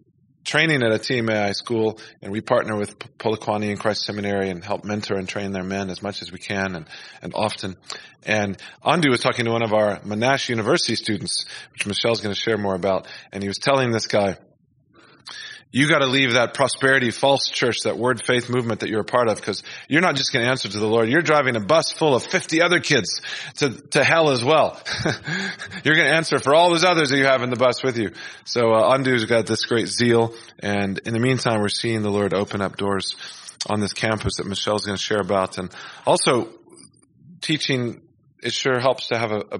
training 0.43 0.83
at 0.83 0.91
a 0.91 0.99
TMAI 0.99 1.55
school, 1.55 1.99
and 2.21 2.31
we 2.31 2.41
partner 2.41 2.77
with 2.77 2.99
Polokwane 3.17 3.69
and 3.69 3.79
Christ 3.79 4.03
Seminary 4.03 4.49
and 4.49 4.63
help 4.63 4.83
mentor 4.83 5.15
and 5.15 5.27
train 5.27 5.51
their 5.51 5.63
men 5.63 5.89
as 5.89 6.01
much 6.01 6.21
as 6.21 6.31
we 6.31 6.39
can 6.39 6.75
and, 6.75 6.87
and 7.21 7.33
often. 7.33 7.75
And 8.23 8.57
Andu 8.83 9.09
was 9.09 9.21
talking 9.21 9.45
to 9.45 9.51
one 9.51 9.63
of 9.63 9.73
our 9.73 9.99
Monash 9.99 10.49
University 10.49 10.95
students, 10.95 11.45
which 11.71 11.85
Michelle's 11.85 12.21
going 12.21 12.33
to 12.33 12.39
share 12.39 12.57
more 12.57 12.75
about, 12.75 13.07
and 13.31 13.41
he 13.41 13.47
was 13.47 13.57
telling 13.57 13.91
this 13.91 14.07
guy, 14.07 14.37
you 15.73 15.89
got 15.89 15.99
to 15.99 16.05
leave 16.05 16.33
that 16.33 16.53
prosperity 16.53 17.09
false 17.09 17.49
church, 17.49 17.77
that 17.85 17.97
word 17.97 18.23
faith 18.23 18.47
movement 18.47 18.81
that 18.81 18.89
you're 18.89 19.01
a 19.01 19.03
part 19.05 19.27
of, 19.27 19.37
because 19.37 19.63
you're 19.89 20.01
not 20.01 20.15
just 20.15 20.31
going 20.31 20.45
to 20.45 20.49
answer 20.49 20.69
to 20.69 20.79
the 20.79 20.85
Lord. 20.85 21.09
You're 21.09 21.23
driving 21.23 21.55
a 21.55 21.59
bus 21.59 21.91
full 21.91 22.15
of 22.15 22.23
50 22.23 22.61
other 22.61 22.79
kids 22.79 23.21
to, 23.55 23.71
to 23.89 24.03
hell 24.03 24.29
as 24.29 24.43
well. 24.43 24.79
you're 25.83 25.95
going 25.95 26.07
to 26.07 26.13
answer 26.13 26.37
for 26.37 26.53
all 26.53 26.69
those 26.69 26.83
others 26.83 27.09
that 27.09 27.17
you 27.17 27.25
have 27.25 27.41
in 27.41 27.49
the 27.49 27.55
bus 27.55 27.83
with 27.83 27.97
you. 27.97 28.11
So, 28.45 28.71
uh, 28.71 28.95
Andu's 28.95 29.25
got 29.25 29.47
this 29.47 29.65
great 29.65 29.87
zeal. 29.87 30.35
And 30.59 30.99
in 30.99 31.13
the 31.13 31.19
meantime, 31.19 31.59
we're 31.59 31.69
seeing 31.69 32.03
the 32.03 32.11
Lord 32.11 32.35
open 32.35 32.61
up 32.61 32.77
doors 32.77 33.15
on 33.67 33.79
this 33.79 33.93
campus 33.93 34.35
that 34.37 34.45
Michelle's 34.45 34.85
going 34.85 34.97
to 34.97 35.03
share 35.03 35.21
about. 35.21 35.57
And 35.57 35.73
also 36.05 36.49
teaching, 37.41 38.03
it 38.43 38.53
sure 38.53 38.79
helps 38.79 39.07
to 39.07 39.17
have 39.17 39.31
a, 39.31 39.39
a 39.53 39.59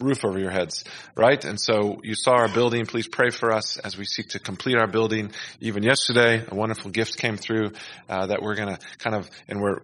roof 0.00 0.24
over 0.24 0.38
your 0.38 0.50
heads, 0.50 0.84
right? 1.14 1.42
And 1.44 1.60
so 1.60 2.00
you 2.02 2.14
saw 2.14 2.32
our 2.32 2.48
building. 2.48 2.86
Please 2.86 3.08
pray 3.08 3.30
for 3.30 3.52
us 3.52 3.78
as 3.78 3.96
we 3.96 4.04
seek 4.04 4.30
to 4.30 4.38
complete 4.38 4.76
our 4.76 4.86
building. 4.86 5.32
Even 5.60 5.82
yesterday, 5.82 6.44
a 6.46 6.54
wonderful 6.54 6.90
gift 6.90 7.16
came 7.18 7.36
through 7.36 7.72
uh, 8.08 8.26
that 8.26 8.42
we're 8.42 8.54
going 8.54 8.74
to 8.74 8.78
kind 8.98 9.16
of, 9.16 9.28
and 9.48 9.60
we're 9.60 9.80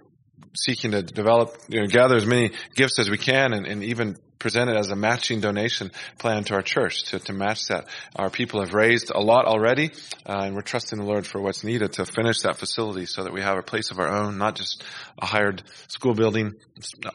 seeking 0.55 0.93
to 0.93 1.03
develop, 1.03 1.57
you 1.69 1.81
know, 1.81 1.87
gather 1.87 2.17
as 2.17 2.27
many 2.27 2.53
gifts 2.75 2.99
as 2.99 3.11
we 3.11 3.19
can 3.19 3.53
and, 3.53 3.67
and 3.67 3.83
even 3.83 4.17
present 4.39 4.69
it 4.69 4.77
as 4.77 4.91
a 4.91 4.97
matching 4.97 5.41
donation 5.41 5.91
plan 6.19 6.45
to 6.45 6.55
our 6.55 6.63
church 6.63 7.05
to, 7.05 7.19
to 7.19 7.33
match 7.33 7.67
that. 7.69 7.89
Our 8.15 8.29
people 8.29 8.61
have 8.61 8.75
raised 8.75 9.11
a 9.11 9.21
lot 9.21 9.47
already, 9.47 9.91
uh, 10.27 10.43
and 10.45 10.55
we're 10.55 10.61
trusting 10.61 10.99
the 10.99 11.05
Lord 11.05 11.27
for 11.27 11.41
what's 11.41 11.65
needed 11.65 11.95
to 11.95 12.05
finish 12.05 12.43
that 12.43 12.59
facility 12.59 13.07
so 13.07 13.25
that 13.25 13.33
we 13.33 13.41
have 13.41 13.57
a 13.57 13.63
place 13.63 13.91
of 13.91 13.99
our 13.99 14.09
own, 14.09 14.37
not 14.37 14.57
just 14.57 14.85
a 15.19 15.25
hired 15.25 15.63
school 15.89 16.15
building, 16.15 16.55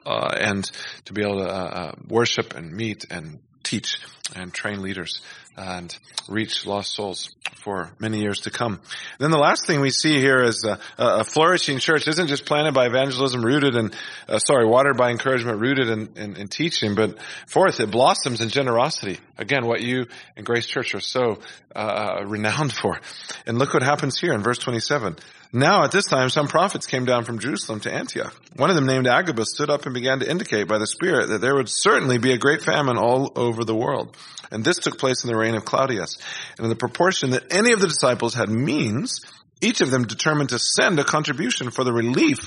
uh, 0.05 0.35
and 0.39 0.69
to 1.05 1.13
be 1.13 1.21
able 1.21 1.43
to 1.43 1.47
uh, 1.47 1.51
uh 1.53 1.91
worship 2.07 2.55
and 2.55 2.71
meet 2.71 3.05
and 3.11 3.39
teach 3.63 3.99
and 4.35 4.53
train 4.53 4.81
leaders 4.81 5.21
and 5.59 5.97
reach 6.29 6.65
lost 6.65 6.95
souls 6.95 7.35
for 7.57 7.91
many 7.99 8.19
years 8.21 8.41
to 8.41 8.49
come. 8.49 8.79
Then 9.19 9.31
the 9.31 9.37
last 9.37 9.67
thing 9.67 9.81
we 9.81 9.89
see 9.89 10.17
here 10.19 10.41
is 10.41 10.63
a, 10.63 10.79
a 10.97 11.23
flourishing 11.25 11.79
church 11.79 12.07
isn't 12.07 12.27
just 12.27 12.45
planted 12.45 12.73
by 12.73 12.85
evangelism, 12.85 13.43
rooted 13.43 13.75
in, 13.75 13.91
uh, 14.29 14.39
sorry, 14.39 14.65
watered 14.65 14.95
by 14.95 15.09
encouragement, 15.09 15.59
rooted 15.59 15.89
in, 15.89 16.09
in, 16.15 16.35
in, 16.37 16.47
teaching, 16.47 16.95
but 16.95 17.17
fourth, 17.47 17.81
it 17.81 17.91
blossoms 17.91 18.39
in 18.39 18.47
generosity. 18.47 19.19
Again, 19.37 19.65
what 19.65 19.81
you 19.81 20.05
and 20.37 20.45
Grace 20.45 20.65
Church 20.65 20.95
are 20.95 21.01
so 21.01 21.39
uh, 21.75 22.19
uh 22.21 22.25
renowned 22.25 22.73
for. 22.73 22.99
And 23.45 23.59
look 23.59 23.73
what 23.73 23.83
happens 23.83 24.17
here 24.17 24.33
in 24.33 24.41
verse 24.41 24.59
27. 24.59 25.17
Now 25.51 25.83
at 25.83 25.91
this 25.91 26.05
time 26.05 26.29
some 26.29 26.47
prophets 26.47 26.85
came 26.85 27.05
down 27.05 27.25
from 27.25 27.39
Jerusalem 27.39 27.79
to 27.81 27.91
Antioch. 27.91 28.35
One 28.55 28.69
of 28.69 28.75
them 28.75 28.85
named 28.85 29.07
Agabus 29.07 29.49
stood 29.53 29.71
up 29.71 29.85
and 29.85 29.95
began 29.95 30.19
to 30.19 30.29
indicate 30.29 30.67
by 30.67 30.77
the 30.77 30.85
Spirit 30.85 31.29
that 31.29 31.41
there 31.41 31.55
would 31.55 31.69
certainly 31.69 32.19
be 32.19 32.33
a 32.33 32.37
great 32.37 32.61
famine 32.61 32.97
all 32.97 33.31
over 33.35 33.63
the 33.63 33.75
world. 33.75 34.15
And 34.51 34.63
this 34.63 34.77
took 34.77 34.99
place 34.99 35.23
in 35.23 35.31
the 35.31 35.37
reign 35.37 35.48
of 35.55 35.65
Claudius. 35.65 36.17
And 36.57 36.65
in 36.65 36.69
the 36.69 36.75
proportion 36.75 37.31
that 37.31 37.53
any 37.53 37.71
of 37.71 37.79
the 37.79 37.87
disciples 37.87 38.33
had 38.33 38.49
means, 38.49 39.21
each 39.61 39.81
of 39.81 39.91
them 39.91 40.05
determined 40.05 40.49
to 40.49 40.59
send 40.59 40.99
a 40.99 41.03
contribution 41.03 41.71
for 41.71 41.83
the 41.83 41.93
relief 41.93 42.39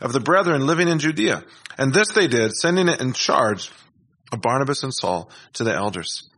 of 0.00 0.12
the 0.12 0.20
brethren 0.20 0.66
living 0.66 0.88
in 0.88 0.98
Judea. 0.98 1.42
And 1.78 1.92
this 1.92 2.12
they 2.12 2.28
did, 2.28 2.52
sending 2.52 2.88
it 2.88 3.00
in 3.00 3.12
charge 3.12 3.70
of 4.32 4.40
Barnabas 4.40 4.82
and 4.82 4.94
Saul 4.94 5.30
to 5.54 5.64
the 5.64 5.74
elders. 5.74 6.28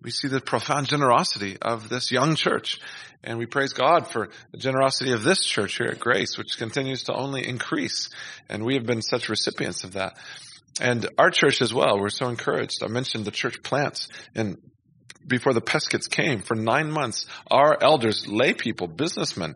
We 0.00 0.10
see 0.10 0.28
the 0.28 0.40
profound 0.40 0.86
generosity 0.86 1.56
of 1.60 1.88
this 1.88 2.12
young 2.12 2.36
church. 2.36 2.78
And 3.24 3.38
we 3.38 3.46
praise 3.46 3.72
God 3.72 4.06
for 4.06 4.28
the 4.52 4.58
generosity 4.58 5.12
of 5.12 5.24
this 5.24 5.44
church 5.44 5.78
here 5.78 5.88
at 5.88 5.98
Grace, 5.98 6.36
which 6.36 6.58
continues 6.58 7.04
to 7.04 7.14
only 7.14 7.48
increase. 7.48 8.10
And 8.50 8.64
we 8.64 8.74
have 8.74 8.84
been 8.84 9.00
such 9.00 9.30
recipients 9.30 9.82
of 9.82 9.94
that. 9.94 10.18
And 10.80 11.08
our 11.18 11.30
church 11.30 11.62
as 11.62 11.72
well, 11.72 11.98
we're 11.98 12.10
so 12.10 12.28
encouraged. 12.28 12.82
I 12.82 12.88
mentioned 12.88 13.24
the 13.24 13.30
church 13.30 13.62
plants 13.62 14.08
and 14.34 14.58
before 15.26 15.52
the 15.52 15.60
Peskets 15.60 16.08
came 16.10 16.40
for 16.40 16.54
nine 16.54 16.90
months, 16.90 17.26
our 17.50 17.76
elders, 17.82 18.26
lay 18.26 18.54
people, 18.54 18.86
businessmen, 18.86 19.54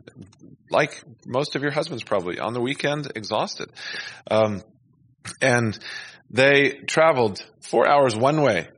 like 0.71 1.03
most 1.27 1.57
of 1.57 1.63
your 1.63 1.71
husbands 1.71 2.03
probably, 2.03 2.39
on 2.39 2.55
the 2.55 2.61
weekend, 2.61 3.13
exhausted. 3.15 3.71
Um, 4.31 4.63
and 5.41 5.79
they 6.31 6.73
traveled 6.87 7.45
four 7.61 7.89
hours 7.89 8.17
one 8.17 8.41
way, 8.43 8.69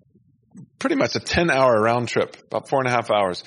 pretty 0.79 0.97
much 0.97 1.15
a 1.15 1.21
10 1.21 1.51
hour 1.51 1.81
round 1.81 2.09
trip, 2.09 2.37
about 2.47 2.69
four 2.69 2.81
and 2.81 2.89
a 2.89 2.93
half 2.93 3.11
hours 3.11 3.45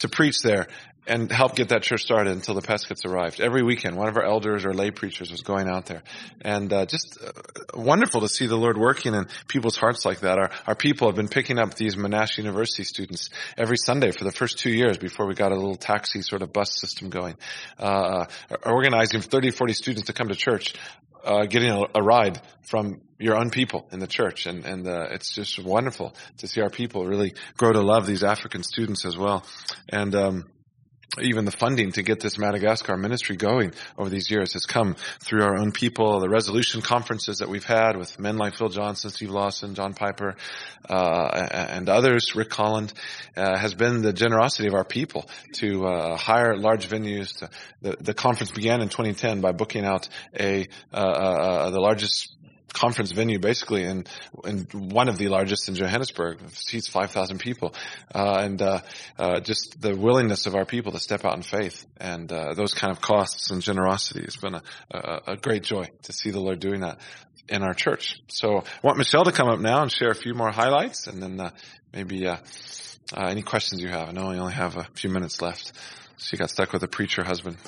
to 0.00 0.08
preach 0.08 0.40
there 0.42 0.66
and 1.06 1.30
help 1.30 1.54
get 1.54 1.68
that 1.68 1.82
church 1.82 2.02
started 2.02 2.32
until 2.32 2.54
the 2.54 2.62
Peskets 2.62 3.04
arrived. 3.04 3.40
Every 3.40 3.62
weekend, 3.62 3.96
one 3.96 4.08
of 4.08 4.16
our 4.16 4.24
elders 4.24 4.64
or 4.64 4.72
lay 4.72 4.90
preachers 4.90 5.30
was 5.30 5.42
going 5.42 5.68
out 5.68 5.86
there. 5.86 6.02
And 6.40 6.72
uh, 6.72 6.86
just 6.86 7.18
uh, 7.22 7.32
wonderful 7.74 8.22
to 8.22 8.28
see 8.28 8.46
the 8.46 8.56
Lord 8.56 8.78
working 8.78 9.14
in 9.14 9.26
people's 9.46 9.76
hearts 9.76 10.04
like 10.04 10.20
that. 10.20 10.38
Our, 10.38 10.50
our 10.66 10.74
people 10.74 11.08
have 11.08 11.16
been 11.16 11.28
picking 11.28 11.58
up 11.58 11.74
these 11.74 11.96
Monash 11.96 12.38
University 12.38 12.84
students 12.84 13.30
every 13.56 13.76
Sunday 13.76 14.12
for 14.12 14.24
the 14.24 14.32
first 14.32 14.58
two 14.58 14.70
years 14.70 14.96
before 14.96 15.26
we 15.26 15.34
got 15.34 15.52
a 15.52 15.56
little 15.56 15.76
taxi 15.76 16.22
sort 16.22 16.42
of 16.42 16.52
bus 16.52 16.78
system 16.80 17.10
going. 17.10 17.36
Uh, 17.78 18.26
organizing 18.64 19.20
30, 19.20 19.50
40 19.50 19.72
students 19.74 20.06
to 20.06 20.12
come 20.12 20.28
to 20.28 20.34
church. 20.34 20.74
Uh, 21.22 21.46
getting 21.46 21.70
a, 21.70 21.80
a, 21.94 22.02
ride 22.02 22.38
from 22.60 23.00
your 23.18 23.34
own 23.34 23.48
people 23.48 23.88
in 23.90 23.98
the 23.98 24.06
church, 24.06 24.44
and 24.44 24.66
and 24.66 24.86
uh, 24.86 25.06
it's 25.10 25.34
just 25.34 25.58
wonderful 25.58 26.14
to 26.36 26.46
see 26.46 26.60
our 26.60 26.68
people 26.68 27.06
really 27.06 27.32
grow 27.56 27.72
to 27.72 27.80
love 27.80 28.04
these 28.04 28.22
African 28.22 28.62
students 28.62 29.06
as 29.06 29.16
well. 29.16 29.42
And 29.88 30.14
um, 30.14 30.44
even 31.20 31.44
the 31.44 31.50
funding 31.50 31.92
to 31.92 32.02
get 32.02 32.20
this 32.20 32.38
Madagascar 32.38 32.96
ministry 32.96 33.36
going 33.36 33.72
over 33.96 34.10
these 34.10 34.30
years 34.30 34.54
has 34.54 34.66
come 34.66 34.96
through 35.20 35.42
our 35.42 35.56
own 35.56 35.72
people, 35.72 36.20
the 36.20 36.28
resolution 36.28 36.82
conferences 36.82 37.38
that 37.38 37.48
we've 37.48 37.64
had 37.64 37.96
with 37.96 38.18
men 38.18 38.36
like 38.36 38.56
Phil 38.56 38.68
Johnson, 38.68 39.10
Steve 39.10 39.30
Lawson, 39.30 39.74
John 39.74 39.94
Piper, 39.94 40.36
uh, 40.88 41.48
and 41.70 41.88
others, 41.88 42.34
Rick 42.34 42.52
Holland, 42.52 42.92
uh, 43.36 43.56
has 43.56 43.74
been 43.74 44.02
the 44.02 44.12
generosity 44.12 44.68
of 44.68 44.74
our 44.74 44.84
people 44.84 45.28
to 45.54 45.86
uh, 45.86 46.16
hire 46.16 46.56
large 46.56 46.88
venues. 46.88 47.38
To, 47.38 47.50
the, 47.80 47.96
the 48.00 48.14
conference 48.14 48.50
began 48.50 48.80
in 48.80 48.88
2010 48.88 49.40
by 49.40 49.52
booking 49.52 49.84
out 49.84 50.08
a 50.38 50.66
uh, 50.92 50.96
uh, 50.96 51.00
uh, 51.00 51.70
the 51.70 51.80
largest 51.80 52.33
conference 52.74 53.12
venue 53.12 53.38
basically 53.38 53.84
in, 53.84 54.04
in 54.44 54.66
one 54.90 55.08
of 55.08 55.16
the 55.16 55.28
largest 55.28 55.68
in 55.68 55.74
Johannesburg, 55.74 56.40
seats 56.50 56.88
5,000 56.88 57.38
people. 57.38 57.74
Uh, 58.14 58.36
and, 58.40 58.60
uh, 58.60 58.80
uh, 59.18 59.40
just 59.40 59.80
the 59.80 59.96
willingness 59.96 60.46
of 60.46 60.54
our 60.54 60.66
people 60.66 60.92
to 60.92 60.98
step 60.98 61.24
out 61.24 61.36
in 61.36 61.42
faith 61.42 61.86
and, 61.96 62.30
uh, 62.30 62.52
those 62.54 62.74
kind 62.74 62.90
of 62.90 63.00
costs 63.00 63.50
and 63.50 63.62
generosity 63.62 64.22
has 64.22 64.36
been 64.36 64.56
a, 64.56 64.62
a, 64.90 65.20
a, 65.28 65.36
great 65.36 65.62
joy 65.62 65.88
to 66.02 66.12
see 66.12 66.30
the 66.30 66.40
Lord 66.40 66.58
doing 66.58 66.80
that 66.80 66.98
in 67.48 67.62
our 67.62 67.74
church. 67.74 68.20
So 68.28 68.58
I 68.58 68.64
want 68.82 68.98
Michelle 68.98 69.24
to 69.24 69.32
come 69.32 69.48
up 69.48 69.60
now 69.60 69.82
and 69.82 69.90
share 69.90 70.10
a 70.10 70.14
few 70.14 70.34
more 70.34 70.50
highlights 70.50 71.06
and 71.06 71.22
then, 71.22 71.40
uh, 71.40 71.50
maybe, 71.92 72.26
uh, 72.26 72.38
any 73.16 73.42
questions 73.42 73.80
you 73.80 73.88
have. 73.88 74.08
I 74.08 74.12
know 74.12 74.30
we 74.30 74.38
only 74.38 74.54
have 74.54 74.76
a 74.76 74.84
few 74.94 75.10
minutes 75.10 75.40
left. 75.40 75.72
She 76.18 76.36
got 76.36 76.50
stuck 76.50 76.72
with 76.72 76.82
a 76.82 76.88
preacher 76.88 77.22
husband. 77.22 77.58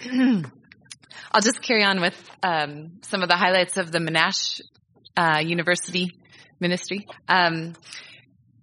I'll 1.30 1.42
just 1.42 1.60
carry 1.60 1.84
on 1.84 2.00
with 2.00 2.30
um, 2.42 3.00
some 3.02 3.22
of 3.22 3.28
the 3.28 3.36
highlights 3.36 3.76
of 3.76 3.92
the 3.92 3.98
Monash 3.98 4.62
uh, 5.16 5.40
University 5.44 6.12
ministry. 6.58 7.06
Um, 7.28 7.74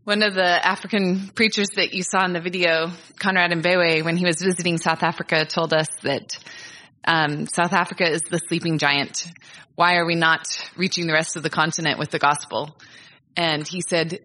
one 0.04 0.24
of 0.24 0.34
the 0.34 0.44
African 0.44 1.30
preachers 1.30 1.68
that 1.76 1.94
you 1.94 2.04
saw 2.04 2.26
in 2.26 2.34
the 2.34 2.42
video, 2.42 2.92
Conrad 3.20 3.52
Mbewe, 3.52 4.04
when 4.04 4.18
he 4.18 4.26
was 4.26 4.42
visiting 4.42 4.78
South 4.78 5.04
Africa, 5.04 5.46
told 5.46 5.74
us 5.74 5.88
that 6.02 6.38
um, 7.08 7.46
South 7.48 7.74
Africa 7.74 8.10
is 8.10 8.22
the 8.22 8.40
sleeping 8.48 8.80
giant. 8.80 9.28
Why 9.76 9.96
are 9.98 10.06
we 10.06 10.16
not 10.16 10.46
reaching 10.76 11.06
the 11.06 11.14
rest 11.14 11.36
of 11.36 11.44
the 11.44 11.50
continent 11.52 12.00
with 12.00 12.10
the 12.10 12.20
gospel? 12.20 12.76
And 13.38 13.68
he 13.68 13.82
said, 13.88 14.20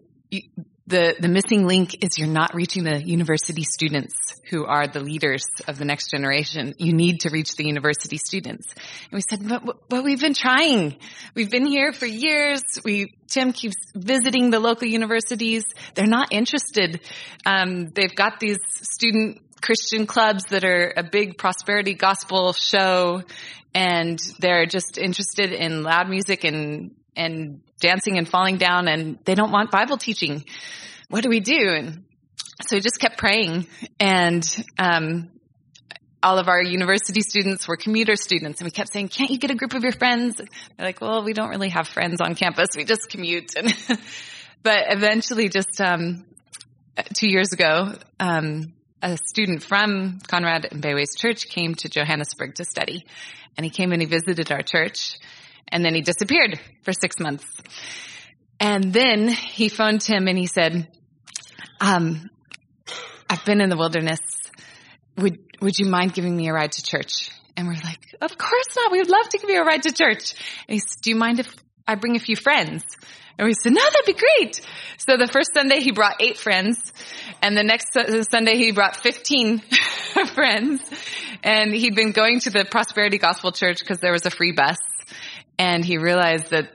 the, 0.87 1.15
the 1.19 1.27
missing 1.27 1.67
link 1.67 2.03
is 2.03 2.17
you're 2.17 2.27
not 2.27 2.55
reaching 2.55 2.83
the 2.83 3.01
university 3.01 3.63
students 3.63 4.13
who 4.49 4.65
are 4.65 4.87
the 4.87 4.99
leaders 4.99 5.45
of 5.67 5.77
the 5.77 5.85
next 5.85 6.09
generation. 6.09 6.73
You 6.77 6.93
need 6.93 7.21
to 7.21 7.29
reach 7.29 7.55
the 7.55 7.65
university 7.65 8.17
students. 8.17 8.67
And 8.73 9.13
we 9.13 9.21
said, 9.21 9.47
but, 9.47 9.87
but 9.89 10.03
we've 10.03 10.19
been 10.19 10.33
trying. 10.33 10.97
We've 11.35 11.51
been 11.51 11.65
here 11.65 11.93
for 11.93 12.07
years. 12.07 12.61
We, 12.83 13.13
Tim 13.27 13.53
keeps 13.53 13.77
visiting 13.95 14.49
the 14.49 14.59
local 14.59 14.87
universities. 14.87 15.65
They're 15.93 16.07
not 16.07 16.33
interested. 16.33 16.99
Um, 17.45 17.87
they've 17.89 18.15
got 18.15 18.39
these 18.39 18.59
student 18.67 19.41
Christian 19.61 20.07
clubs 20.07 20.45
that 20.45 20.63
are 20.63 20.93
a 20.97 21.03
big 21.03 21.37
prosperity 21.37 21.93
gospel 21.93 22.53
show 22.53 23.21
and 23.73 24.19
they're 24.39 24.65
just 24.65 24.97
interested 24.97 25.51
in 25.51 25.83
loud 25.83 26.09
music 26.09 26.43
and 26.43 26.95
and 27.15 27.61
dancing 27.81 28.17
and 28.17 28.27
falling 28.27 28.57
down 28.57 28.87
and 28.87 29.19
they 29.25 29.35
don't 29.35 29.51
want 29.51 29.71
Bible 29.71 29.97
teaching. 29.97 30.45
What 31.09 31.23
do 31.23 31.29
we 31.29 31.41
do? 31.41 31.57
And 31.59 32.05
so 32.61 32.77
we 32.77 32.79
just 32.79 32.99
kept 32.99 33.17
praying 33.17 33.67
and, 33.99 34.43
um, 34.79 35.29
all 36.23 36.37
of 36.37 36.47
our 36.47 36.61
university 36.61 37.21
students 37.21 37.67
were 37.67 37.75
commuter 37.75 38.15
students 38.15 38.61
and 38.61 38.67
we 38.67 38.71
kept 38.71 38.93
saying, 38.93 39.07
can't 39.07 39.31
you 39.31 39.39
get 39.39 39.49
a 39.49 39.55
group 39.55 39.73
of 39.73 39.83
your 39.83 39.91
friends? 39.91 40.35
They're 40.37 40.85
like, 40.85 41.01
well, 41.01 41.23
we 41.23 41.33
don't 41.33 41.49
really 41.49 41.69
have 41.69 41.87
friends 41.87 42.21
on 42.21 42.35
campus. 42.35 42.69
We 42.75 42.85
just 42.85 43.09
commute. 43.09 43.53
And 43.61 43.73
but 44.63 44.83
eventually 44.89 45.49
just, 45.49 45.81
um, 45.81 46.25
two 47.15 47.27
years 47.27 47.51
ago, 47.51 47.95
um, 48.19 48.73
a 49.01 49.17
student 49.17 49.63
from 49.63 50.19
Conrad 50.27 50.67
Mbewe's 50.71 51.15
church 51.17 51.47
came 51.49 51.73
to 51.75 51.89
Johannesburg 51.89 52.53
to 52.55 52.65
study 52.65 53.05
and 53.57 53.65
he 53.65 53.71
came 53.71 53.91
and 53.91 54.01
he 54.01 54.07
visited 54.07 54.51
our 54.51 54.61
church 54.61 55.17
and 55.67 55.83
then 55.83 55.95
he 55.95 56.01
disappeared 56.01 56.59
for 56.83 56.93
six 56.93 57.19
months. 57.19 57.45
And 58.59 58.93
then 58.93 59.27
he 59.27 59.69
phoned 59.69 60.03
him 60.03 60.27
and 60.27 60.37
he 60.37 60.45
said, 60.45 60.87
um, 61.79 62.29
I've 63.29 63.43
been 63.43 63.61
in 63.61 63.69
the 63.69 63.77
wilderness. 63.77 64.19
Would, 65.17 65.39
would 65.61 65.77
you 65.79 65.87
mind 65.87 66.13
giving 66.13 66.35
me 66.35 66.47
a 66.47 66.53
ride 66.53 66.73
to 66.73 66.83
church? 66.83 67.31
And 67.57 67.67
we're 67.67 67.73
like, 67.73 68.15
of 68.21 68.37
course 68.37 68.75
not. 68.75 68.91
We 68.91 68.99
would 68.99 69.09
love 69.09 69.29
to 69.29 69.37
give 69.37 69.49
you 69.49 69.61
a 69.61 69.65
ride 69.65 69.83
to 69.83 69.91
church. 69.91 70.33
And 70.67 70.75
he 70.75 70.79
said, 70.79 71.01
do 71.01 71.09
you 71.09 71.15
mind 71.15 71.39
if 71.39 71.53
I 71.87 71.95
bring 71.95 72.15
a 72.15 72.19
few 72.19 72.35
friends? 72.35 72.83
And 73.37 73.47
we 73.47 73.53
said, 73.53 73.73
no, 73.73 73.81
that'd 73.81 74.05
be 74.05 74.13
great. 74.13 74.61
So 74.97 75.17
the 75.17 75.27
first 75.27 75.51
Sunday 75.55 75.79
he 75.79 75.91
brought 75.91 76.21
eight 76.21 76.37
friends 76.37 76.77
and 77.41 77.57
the 77.57 77.63
next 77.63 77.87
Sunday 78.29 78.57
he 78.57 78.71
brought 78.71 78.95
15 78.95 79.59
friends 80.35 80.81
and 81.43 81.73
he'd 81.73 81.95
been 81.95 82.11
going 82.11 82.39
to 82.41 82.51
the 82.51 82.65
Prosperity 82.65 83.17
Gospel 83.17 83.51
Church 83.51 83.79
because 83.79 83.99
there 83.99 84.11
was 84.11 84.25
a 84.25 84.29
free 84.29 84.51
bus 84.51 84.77
and 85.61 85.85
he 85.85 85.99
realized 85.99 86.49
that 86.49 86.71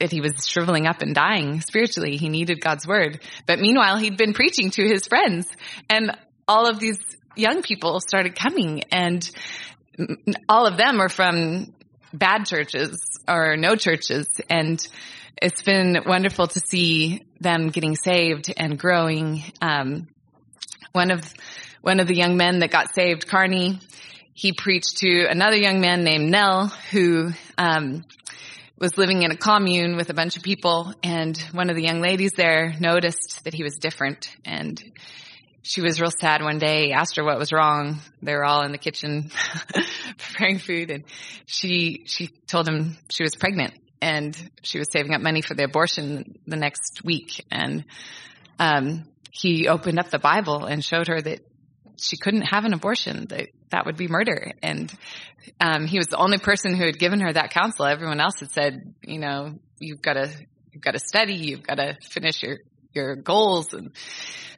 that 0.00 0.10
he 0.10 0.20
was 0.20 0.32
shriveling 0.48 0.88
up 0.88 1.00
and 1.00 1.14
dying 1.14 1.60
spiritually. 1.60 2.16
He 2.16 2.28
needed 2.28 2.60
God's 2.60 2.84
word. 2.84 3.20
But 3.46 3.60
meanwhile, 3.60 3.96
he'd 3.96 4.16
been 4.16 4.32
preaching 4.32 4.72
to 4.72 4.82
his 4.82 5.06
friends 5.06 5.46
and 5.88 6.10
all 6.48 6.68
of 6.68 6.80
these 6.80 6.98
young 7.36 7.62
people 7.62 8.00
started 8.00 8.34
coming 8.34 8.82
and 8.90 9.30
all 10.48 10.66
of 10.66 10.76
them 10.76 11.00
are 11.00 11.08
from 11.08 11.72
bad 12.12 12.46
churches 12.46 13.00
or 13.28 13.56
no 13.56 13.76
churches. 13.76 14.26
And 14.50 14.84
it's 15.40 15.62
been 15.62 15.98
wonderful 16.04 16.48
to 16.48 16.60
see 16.68 17.22
them 17.40 17.68
getting 17.68 17.94
saved 17.94 18.52
and 18.56 18.76
growing. 18.76 19.44
Um, 19.62 20.08
one 20.90 21.12
of, 21.12 21.22
one 21.82 22.00
of 22.00 22.08
the 22.08 22.16
young 22.16 22.36
men 22.36 22.58
that 22.58 22.72
got 22.72 22.92
saved, 22.96 23.28
Carney, 23.28 23.78
he 24.34 24.52
preached 24.52 24.98
to 24.98 25.26
another 25.26 25.56
young 25.56 25.80
man 25.80 26.04
named 26.04 26.30
Nell 26.30 26.66
who 26.90 27.30
um, 27.56 28.04
was 28.78 28.98
living 28.98 29.22
in 29.22 29.30
a 29.30 29.36
commune 29.36 29.96
with 29.96 30.10
a 30.10 30.14
bunch 30.14 30.36
of 30.36 30.42
people, 30.42 30.92
and 31.02 31.38
one 31.52 31.70
of 31.70 31.76
the 31.76 31.82
young 31.82 32.00
ladies 32.00 32.32
there 32.36 32.74
noticed 32.78 33.44
that 33.44 33.54
he 33.54 33.62
was 33.62 33.76
different, 33.76 34.28
and 34.44 34.82
she 35.62 35.80
was 35.80 36.00
real 36.00 36.10
sad 36.10 36.42
one 36.42 36.58
day. 36.58 36.90
Asked 36.92 37.16
her 37.16 37.24
what 37.24 37.38
was 37.38 37.52
wrong. 37.52 38.00
They 38.20 38.34
were 38.34 38.44
all 38.44 38.62
in 38.62 38.72
the 38.72 38.78
kitchen 38.78 39.30
preparing 40.18 40.58
food, 40.58 40.90
and 40.90 41.04
she 41.46 42.02
she 42.06 42.28
told 42.46 42.68
him 42.68 42.96
she 43.08 43.22
was 43.22 43.36
pregnant 43.36 43.74
and 44.04 44.50
she 44.62 44.78
was 44.78 44.88
saving 44.92 45.14
up 45.14 45.22
money 45.22 45.40
for 45.40 45.54
the 45.54 45.64
abortion 45.64 46.38
the 46.46 46.56
next 46.56 47.02
week. 47.02 47.42
And 47.50 47.86
um, 48.58 49.04
he 49.30 49.66
opened 49.66 49.98
up 49.98 50.10
the 50.10 50.18
Bible 50.18 50.66
and 50.66 50.84
showed 50.84 51.08
her 51.08 51.22
that 51.22 51.40
she 51.98 52.18
couldn't 52.18 52.42
have 52.42 52.66
an 52.66 52.74
abortion, 52.74 53.26
that 53.28 53.48
that 53.74 53.86
would 53.86 53.96
be 53.96 54.06
murder. 54.06 54.52
And 54.62 54.92
um, 55.60 55.86
he 55.86 55.98
was 55.98 56.06
the 56.06 56.16
only 56.16 56.38
person 56.38 56.76
who 56.76 56.84
had 56.84 56.98
given 56.98 57.20
her 57.20 57.32
that 57.32 57.50
counsel. 57.50 57.84
Everyone 57.84 58.20
else 58.20 58.38
had 58.38 58.52
said, 58.52 58.94
you 59.02 59.18
know, 59.18 59.58
you've 59.80 60.00
got 60.00 60.14
to 60.14 60.30
you've 60.72 60.82
got 60.82 60.92
to 60.92 61.00
study, 61.00 61.34
you've 61.34 61.64
got 61.64 61.76
to 61.76 61.96
finish 62.00 62.42
your 62.42 62.58
your 62.92 63.16
goals. 63.16 63.74
And 63.74 63.90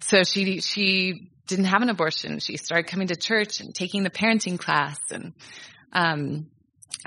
so 0.01 0.23
she, 0.23 0.61
she 0.61 1.31
didn't 1.47 1.65
have 1.67 1.81
an 1.81 1.89
abortion. 1.89 2.39
She 2.39 2.59
started 2.59 2.87
coming 2.87 3.09
to 3.09 3.17
church 3.17 3.61
and 3.61 3.75
taking 3.75 4.03
the 4.03 4.11
parenting 4.11 4.59
class 4.59 4.99
and, 5.11 5.33
um, 5.93 6.49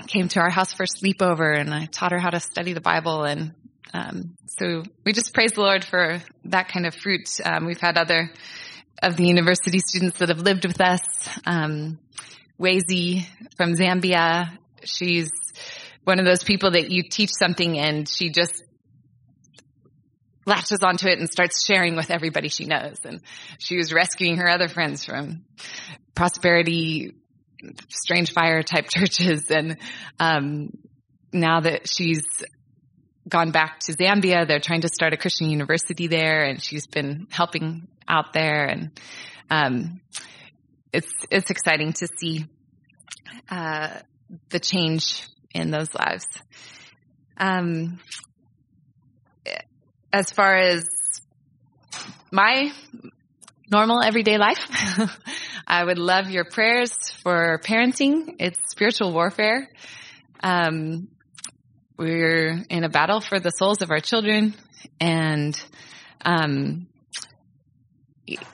came 0.06 0.28
to 0.28 0.40
our 0.40 0.50
house 0.50 0.72
for 0.72 0.84
a 0.84 0.86
sleepover 0.86 1.56
and 1.56 1.72
I 1.74 1.84
taught 1.84 2.12
her 2.12 2.18
how 2.18 2.30
to 2.30 2.40
study 2.40 2.72
the 2.72 2.80
Bible 2.80 3.24
and 3.24 3.54
um, 3.92 4.36
so 4.46 4.82
we 5.04 5.12
just 5.12 5.34
praise 5.34 5.52
the 5.52 5.62
Lord 5.62 5.84
for 5.84 6.22
that 6.44 6.68
kind 6.68 6.86
of 6.86 6.94
fruit. 6.94 7.28
Um, 7.44 7.66
we've 7.66 7.80
had 7.80 7.98
other 7.98 8.30
of 9.02 9.16
the 9.16 9.26
university 9.26 9.78
students 9.78 10.18
that 10.18 10.28
have 10.28 10.40
lived 10.40 10.66
with 10.66 10.80
us. 10.80 11.00
Um, 11.46 11.98
from 12.58 13.74
Zambia, 13.74 14.58
she's 14.84 15.30
one 16.04 16.18
of 16.18 16.26
those 16.26 16.44
people 16.44 16.72
that 16.72 16.90
you 16.90 17.04
teach 17.10 17.30
something 17.38 17.78
and 17.78 18.08
she 18.08 18.30
just 18.30 18.62
latches 20.44 20.82
onto 20.82 21.06
it 21.06 21.18
and 21.18 21.28
starts 21.28 21.64
sharing 21.64 21.96
with 21.96 22.10
everybody 22.10 22.48
she 22.48 22.66
knows. 22.66 22.98
And 23.04 23.20
she 23.58 23.76
was 23.76 23.92
rescuing 23.92 24.36
her 24.38 24.48
other 24.48 24.68
friends 24.68 25.04
from 25.04 25.44
prosperity, 26.14 27.14
strange 27.88 28.32
fire 28.32 28.62
type 28.62 28.88
churches. 28.90 29.50
And, 29.50 29.78
um, 30.18 30.70
now 31.32 31.60
that 31.60 31.88
she's 31.88 32.24
gone 33.28 33.50
back 33.50 33.80
to 33.80 33.92
Zambia. 33.92 34.46
They're 34.46 34.60
trying 34.60 34.82
to 34.82 34.88
start 34.88 35.12
a 35.12 35.16
Christian 35.16 35.50
university 35.50 36.06
there, 36.06 36.44
and 36.44 36.62
she's 36.62 36.86
been 36.86 37.26
helping 37.30 37.88
out 38.10 38.32
there. 38.32 38.66
And 38.66 39.00
um, 39.50 40.00
it's 40.92 41.12
it's 41.30 41.50
exciting 41.50 41.92
to 41.94 42.08
see 42.18 42.46
uh, 43.48 44.00
the 44.50 44.60
change 44.60 45.26
in 45.54 45.70
those 45.70 45.94
lives. 45.94 46.26
Um, 47.36 48.00
as 50.12 50.30
far 50.30 50.56
as 50.56 50.84
my 52.30 52.72
normal 53.70 54.02
everyday 54.02 54.36
life, 54.36 54.58
I 55.66 55.84
would 55.84 55.98
love 55.98 56.28
your 56.28 56.44
prayers 56.44 56.92
for 57.22 57.60
parenting. 57.64 58.36
It's 58.38 58.58
spiritual 58.70 59.12
warfare. 59.12 59.68
Um, 60.42 61.08
we're 61.96 62.64
in 62.68 62.84
a 62.84 62.88
battle 62.88 63.20
for 63.20 63.38
the 63.38 63.50
souls 63.50 63.82
of 63.82 63.90
our 63.90 64.00
children 64.00 64.54
and 64.98 65.60
um, 66.24 66.86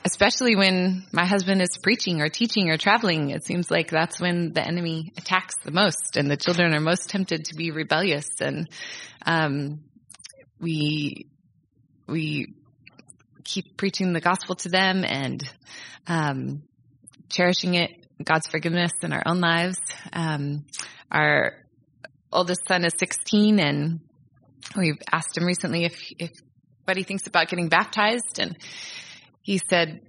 especially 0.05 0.57
when 0.57 1.05
my 1.13 1.27
husband 1.27 1.61
is 1.61 1.79
preaching 1.83 2.21
or 2.21 2.29
teaching 2.29 2.71
or 2.71 2.77
traveling 2.77 3.31
it 3.31 3.45
seems 3.45 3.71
like 3.71 3.91
that's 3.91 4.21
when 4.21 4.53
the 4.53 4.67
enemy 4.67 5.13
attacks 5.17 5.55
the 5.65 5.71
most 5.71 6.17
and 6.17 6.31
the 6.31 6.37
children 6.37 6.75
are 6.75 6.81
most 6.81 7.09
tempted 7.09 7.47
to 7.47 7.55
be 7.55 7.71
rebellious. 7.71 8.29
And 8.41 8.69
um, 9.25 9.81
we 10.61 11.27
we 12.07 12.55
keep 13.45 13.77
preaching 13.77 14.13
the 14.13 14.21
gospel 14.21 14.55
to 14.57 14.69
them 14.69 15.05
and 15.05 15.43
um, 16.07 16.63
cherishing 17.29 17.75
it 17.75 17.91
god's 18.23 18.49
forgiveness 18.49 18.93
in 19.03 19.13
our 19.13 19.23
own 19.27 19.41
lives. 19.41 19.79
Um, 20.13 20.65
our 21.11 21.53
oldest 22.33 22.67
son 22.67 22.85
is 22.85 22.93
16 22.99 23.59
and 23.61 24.01
we've 24.77 25.01
asked 25.13 25.37
him 25.37 25.45
recently 25.45 25.85
if, 25.85 26.13
if 26.19 26.31
what 26.85 26.97
he 26.97 27.03
thinks 27.03 27.27
about 27.27 27.49
getting 27.49 27.69
baptized. 27.69 28.39
And 28.39 28.57
he 29.47 29.61
said 29.71 30.01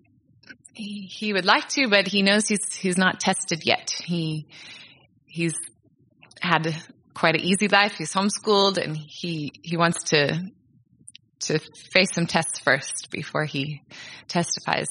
he, 0.74 1.32
would 1.32 1.46
like 1.46 1.70
to, 1.70 1.88
but 1.90 2.08
he 2.08 2.24
knows 2.24 2.48
he's, 2.48 2.74
he's 2.74 2.98
not 2.98 3.20
tested 3.20 3.62
yet. 3.64 3.92
He, 4.04 4.48
he's 5.28 5.54
had 6.42 6.76
quite 7.14 7.36
an 7.36 7.42
easy 7.42 7.68
life. 7.68 7.94
He's 8.00 8.12
homeschooled 8.12 8.84
and 8.84 8.98
he, 8.98 9.52
he 9.62 9.78
wants 9.78 10.06
to, 10.06 10.42
to 11.42 11.60
face 11.92 12.14
some 12.14 12.26
tests 12.26 12.58
first 12.58 13.12
before 13.12 13.46
he 13.46 13.84
testifies 14.28 14.88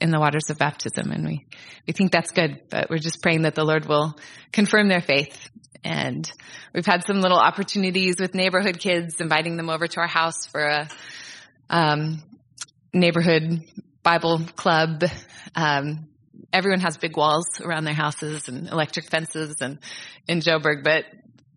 in 0.00 0.10
the 0.10 0.18
waters 0.18 0.48
of 0.48 0.56
baptism. 0.56 1.10
And 1.10 1.26
we, 1.26 1.44
we 1.86 1.92
think 1.92 2.10
that's 2.10 2.30
good, 2.30 2.62
but 2.70 2.88
we're 2.88 2.96
just 2.96 3.20
praying 3.20 3.42
that 3.42 3.54
the 3.54 3.64
Lord 3.64 3.84
will 3.84 4.18
confirm 4.50 4.88
their 4.88 5.02
faith 5.02 5.50
and 5.84 6.32
we've 6.72 6.86
had 6.86 7.04
some 7.06 7.20
little 7.20 7.38
opportunities 7.38 8.16
with 8.18 8.34
neighborhood 8.34 8.78
kids, 8.78 9.20
inviting 9.20 9.58
them 9.58 9.68
over 9.68 9.86
to 9.86 10.00
our 10.00 10.06
house 10.06 10.46
for 10.46 10.62
a 10.62 10.88
um, 11.68 12.22
neighborhood 12.94 13.62
Bible 14.02 14.40
club. 14.56 15.04
Um, 15.54 16.08
everyone 16.52 16.80
has 16.80 16.96
big 16.96 17.16
walls 17.16 17.60
around 17.60 17.84
their 17.84 17.94
houses 17.94 18.48
and 18.48 18.68
electric 18.68 19.10
fences 19.10 19.56
and 19.60 19.78
in 20.26 20.40
Joburg, 20.40 20.84
but 20.84 21.04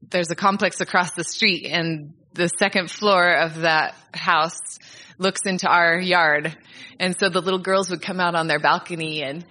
there's 0.01 0.31
a 0.31 0.35
complex 0.35 0.81
across 0.81 1.13
the 1.13 1.23
street 1.23 1.65
and 1.65 2.13
the 2.33 2.49
second 2.59 2.89
floor 2.89 3.33
of 3.33 3.61
that 3.61 3.95
house 4.13 4.79
looks 5.17 5.41
into 5.45 5.67
our 5.67 5.99
yard. 5.99 6.55
And 6.99 7.17
so 7.17 7.29
the 7.29 7.41
little 7.41 7.59
girls 7.59 7.89
would 7.89 8.01
come 8.01 8.19
out 8.19 8.35
on 8.35 8.47
their 8.47 8.59
balcony 8.59 9.23
and, 9.23 9.45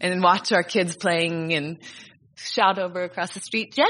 and 0.00 0.22
watch 0.22 0.52
our 0.52 0.62
kids 0.62 0.96
playing 0.96 1.54
and 1.54 1.78
shout 2.36 2.78
over 2.78 3.02
across 3.02 3.32
the 3.32 3.40
street, 3.40 3.74
Jenna, 3.74 3.88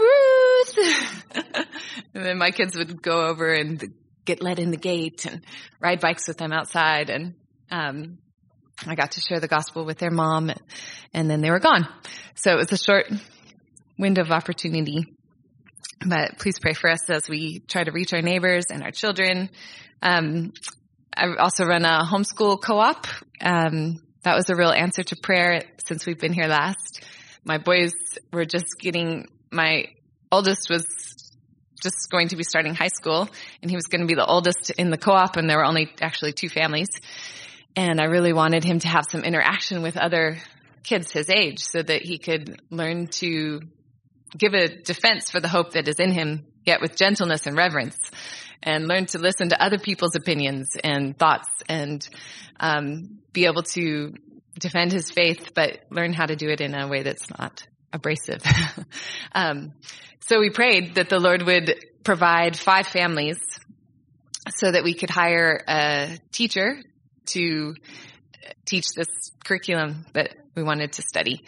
Ruth! 0.00 1.24
and 2.14 2.24
then 2.24 2.38
my 2.38 2.50
kids 2.50 2.74
would 2.76 3.02
go 3.02 3.26
over 3.26 3.52
and 3.52 3.82
get 4.24 4.42
let 4.42 4.58
in 4.58 4.70
the 4.70 4.76
gate 4.76 5.26
and 5.26 5.44
ride 5.80 6.00
bikes 6.00 6.28
with 6.28 6.38
them 6.38 6.52
outside. 6.52 7.10
And, 7.10 7.34
um, 7.70 8.18
I 8.86 8.94
got 8.94 9.12
to 9.12 9.20
share 9.20 9.40
the 9.40 9.48
gospel 9.48 9.84
with 9.84 9.98
their 9.98 10.10
mom 10.10 10.50
and 11.14 11.30
then 11.30 11.40
they 11.40 11.50
were 11.50 11.60
gone. 11.60 11.86
So 12.34 12.52
it 12.52 12.56
was 12.56 12.72
a 12.72 12.76
short 12.76 13.06
window 13.98 14.22
of 14.22 14.30
opportunity. 14.30 15.06
But 16.04 16.38
please 16.38 16.58
pray 16.58 16.72
for 16.72 16.90
us 16.90 17.08
as 17.08 17.28
we 17.28 17.60
try 17.60 17.84
to 17.84 17.92
reach 17.92 18.12
our 18.12 18.22
neighbors 18.22 18.66
and 18.70 18.82
our 18.82 18.90
children. 18.90 19.50
Um, 20.00 20.52
I 21.16 21.36
also 21.38 21.64
run 21.64 21.84
a 21.84 22.02
homeschool 22.04 22.60
co-op. 22.60 23.06
Um, 23.40 24.02
that 24.22 24.34
was 24.34 24.50
a 24.50 24.56
real 24.56 24.72
answer 24.72 25.02
to 25.02 25.16
prayer 25.16 25.62
since 25.86 26.06
we've 26.06 26.18
been 26.18 26.32
here 26.32 26.48
last 26.48 27.04
my 27.44 27.58
boys 27.58 27.92
were 28.32 28.44
just 28.44 28.78
getting, 28.78 29.26
my 29.50 29.86
oldest 30.30 30.68
was 30.70 30.86
just 31.82 32.10
going 32.10 32.28
to 32.28 32.36
be 32.36 32.44
starting 32.44 32.74
high 32.74 32.88
school 32.88 33.28
and 33.60 33.70
he 33.70 33.76
was 33.76 33.86
going 33.86 34.00
to 34.00 34.06
be 34.06 34.14
the 34.14 34.24
oldest 34.24 34.70
in 34.70 34.90
the 34.90 34.98
co-op 34.98 35.36
and 35.36 35.48
there 35.48 35.58
were 35.58 35.64
only 35.64 35.90
actually 36.00 36.32
two 36.32 36.48
families. 36.48 36.88
And 37.74 38.00
I 38.00 38.04
really 38.04 38.32
wanted 38.32 38.64
him 38.64 38.78
to 38.80 38.88
have 38.88 39.04
some 39.10 39.22
interaction 39.22 39.82
with 39.82 39.96
other 39.96 40.38
kids 40.82 41.10
his 41.10 41.30
age 41.30 41.60
so 41.60 41.82
that 41.82 42.02
he 42.02 42.18
could 42.18 42.60
learn 42.70 43.06
to 43.06 43.60
give 44.36 44.54
a 44.54 44.68
defense 44.68 45.30
for 45.30 45.40
the 45.40 45.48
hope 45.48 45.72
that 45.72 45.88
is 45.88 45.98
in 45.98 46.12
him, 46.12 46.46
yet 46.64 46.80
with 46.80 46.96
gentleness 46.96 47.46
and 47.46 47.56
reverence, 47.56 47.98
and 48.62 48.88
learn 48.88 49.06
to 49.06 49.18
listen 49.18 49.48
to 49.50 49.62
other 49.62 49.78
people's 49.78 50.16
opinions 50.16 50.76
and 50.82 51.18
thoughts 51.18 51.48
and 51.68 52.06
um, 52.60 53.18
be 53.32 53.46
able 53.46 53.62
to 53.62 54.14
defend 54.58 54.92
his 54.92 55.10
faith, 55.10 55.52
but 55.54 55.80
learn 55.90 56.12
how 56.12 56.26
to 56.26 56.36
do 56.36 56.48
it 56.48 56.60
in 56.60 56.74
a 56.74 56.88
way 56.88 57.02
that's 57.02 57.30
not 57.38 57.66
abrasive. 57.92 58.42
um, 59.34 59.72
so 60.20 60.40
we 60.40 60.50
prayed 60.50 60.94
that 60.94 61.08
the 61.08 61.18
Lord 61.18 61.42
would 61.42 61.74
provide 62.04 62.56
five 62.56 62.86
families 62.86 63.38
so 64.56 64.70
that 64.70 64.84
we 64.84 64.94
could 64.94 65.10
hire 65.10 65.62
a 65.68 66.18
teacher 66.32 66.76
to 67.26 67.74
teach 68.64 68.86
this 68.96 69.08
curriculum 69.44 70.06
that 70.14 70.34
we 70.54 70.62
wanted 70.62 70.92
to 70.92 71.02
study. 71.02 71.44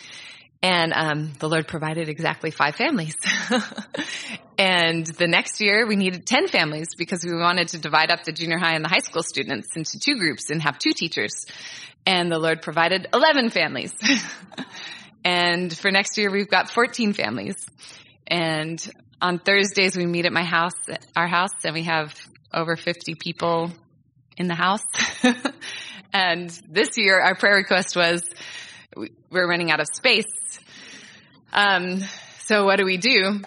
And 0.63 0.93
um, 0.95 1.33
the 1.39 1.49
Lord 1.49 1.69
provided 1.69 2.09
exactly 2.09 2.51
five 2.51 2.75
families. 2.75 3.17
and 4.59 5.07
the 5.07 5.27
next 5.29 5.61
year 5.61 5.87
we 5.87 5.95
needed 5.97 6.27
10 6.27 6.49
families 6.49 6.89
because 6.97 7.23
we 7.23 7.35
wanted 7.35 7.69
to 7.69 7.79
divide 7.79 8.11
up 8.11 8.25
the 8.25 8.33
junior 8.33 8.57
high 8.57 8.75
and 8.75 8.83
the 8.85 8.89
high 8.89 9.01
school 9.01 9.23
students 9.23 9.69
into 9.77 9.99
two 9.99 10.17
groups 10.17 10.49
and 10.49 10.63
have 10.63 10.79
two 10.79 10.93
teachers. 10.93 11.45
And 12.07 12.33
the 12.33 12.39
Lord 12.39 12.63
provided 12.63 13.09
11 13.13 13.51
families. 13.51 13.93
and 15.25 15.77
for 15.77 15.91
next 15.91 16.19
year, 16.19 16.31
we've 16.31 16.51
got 16.51 16.71
14 16.71 17.15
families. 17.15 17.57
And 18.27 18.85
on 19.21 19.39
Thursdays, 19.39 19.97
we 19.97 20.05
meet 20.05 20.27
at 20.27 20.33
my 20.33 20.45
house, 20.45 20.75
our 21.17 21.27
house, 21.27 21.65
and 21.65 21.75
we 21.75 21.85
have 21.85 22.15
over 22.53 22.77
50 22.77 23.15
people 23.15 23.73
in 24.37 24.49
the 24.49 24.55
house. 24.55 24.85
and 26.13 26.51
this 26.69 26.99
year, 26.99 27.19
our 27.21 27.35
prayer 27.35 27.57
request 27.57 27.97
was 27.97 28.23
we're 29.31 29.49
running 29.49 29.71
out 29.71 29.81
of 29.81 29.87
space. 29.93 30.61
Um, 31.53 32.01
so 32.41 32.65
what 32.65 32.77
do 32.77 32.85
we 32.85 32.99
do? 32.99 33.41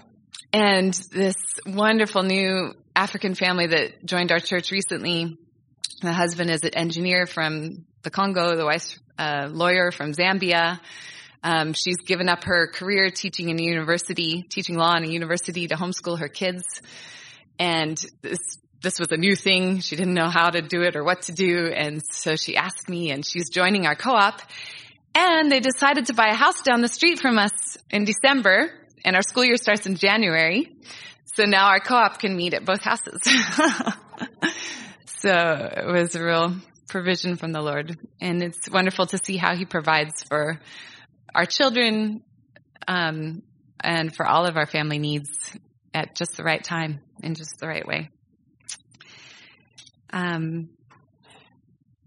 And 0.51 0.93
this 1.11 1.35
wonderful 1.65 2.23
new 2.23 2.73
African 2.95 3.35
family 3.35 3.67
that 3.67 4.03
joined 4.03 4.31
our 4.31 4.39
church 4.39 4.71
recently, 4.71 5.37
the 6.01 6.13
husband 6.13 6.49
is 6.49 6.63
an 6.63 6.73
engineer 6.73 7.27
from 7.27 7.85
the 8.01 8.09
Congo, 8.09 8.55
the 8.55 8.65
wife's 8.65 8.97
a 9.19 9.47
lawyer 9.47 9.91
from 9.91 10.13
Zambia. 10.13 10.79
Um, 11.43 11.73
she's 11.73 11.97
given 11.97 12.29
up 12.29 12.43
her 12.43 12.67
career 12.67 13.09
teaching 13.09 13.49
in 13.49 13.59
a 13.59 13.63
university, 13.63 14.43
teaching 14.43 14.77
law 14.77 14.95
in 14.95 15.03
a 15.03 15.07
university 15.07 15.67
to 15.67 15.75
homeschool 15.75 16.19
her 16.19 16.27
kids. 16.27 16.63
And 17.59 17.97
this, 18.21 18.39
this 18.81 18.99
was 18.99 19.11
a 19.11 19.17
new 19.17 19.35
thing. 19.35 19.79
She 19.79 19.95
didn't 19.95 20.13
know 20.13 20.29
how 20.29 20.49
to 20.49 20.61
do 20.61 20.81
it 20.81 20.95
or 20.95 21.03
what 21.03 21.23
to 21.23 21.31
do. 21.31 21.67
And 21.67 22.01
so 22.11 22.35
she 22.35 22.55
asked 22.55 22.89
me 22.89 23.11
and 23.11 23.25
she's 23.25 23.49
joining 23.49 23.85
our 23.85 23.95
co-op. 23.95 24.41
And 25.15 25.51
they 25.51 25.59
decided 25.59 26.07
to 26.07 26.13
buy 26.13 26.27
a 26.27 26.35
house 26.35 26.61
down 26.61 26.81
the 26.81 26.87
street 26.87 27.19
from 27.19 27.37
us 27.39 27.51
in 27.89 28.05
December 28.05 28.71
and 29.03 29.15
our 29.15 29.21
school 29.21 29.45
year 29.45 29.57
starts 29.57 29.85
in 29.85 29.95
January. 29.95 30.75
So 31.35 31.43
now 31.43 31.67
our 31.67 31.79
co-op 31.79 32.19
can 32.19 32.35
meet 32.35 32.53
at 32.53 32.65
both 32.65 32.81
houses. 32.81 33.21
So 35.19 35.31
it 35.31 35.87
was 35.87 36.13
a 36.13 36.23
real 36.23 36.55
provision 36.87 37.37
from 37.37 37.51
the 37.51 37.61
Lord. 37.61 37.97
And 38.21 38.43
it's 38.43 38.69
wonderful 38.69 39.07
to 39.07 39.17
see 39.17 39.35
how 39.35 39.55
He 39.55 39.65
provides 39.65 40.23
for 40.23 40.59
our 41.37 41.45
children 41.45 42.23
um, 42.87 43.43
and 43.79 44.13
for 44.13 44.25
all 44.25 44.47
of 44.47 44.57
our 44.57 44.65
family 44.65 44.97
needs 44.97 45.29
at 45.93 46.15
just 46.15 46.35
the 46.35 46.43
right 46.43 46.63
time 46.63 46.99
in 47.21 47.35
just 47.35 47.59
the 47.59 47.67
right 47.67 47.87
way. 47.87 48.09
Um, 50.11 50.69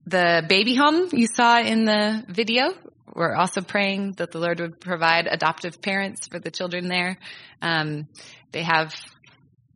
the 0.05 0.45
baby 0.49 0.75
home 0.75 1.09
you 1.13 1.29
saw 1.33 1.61
in 1.61 1.85
the 1.85 2.25
video, 2.29 2.75
we're 3.15 3.37
also 3.37 3.61
praying 3.61 4.15
that 4.19 4.33
the 4.33 4.41
Lord 4.41 4.59
would 4.59 4.81
provide 4.81 5.29
adoptive 5.31 5.81
parents 5.81 6.27
for 6.27 6.41
the 6.41 6.51
children 6.51 6.89
there. 6.89 7.17
Um, 7.63 8.09
they 8.51 8.65
have 8.65 8.93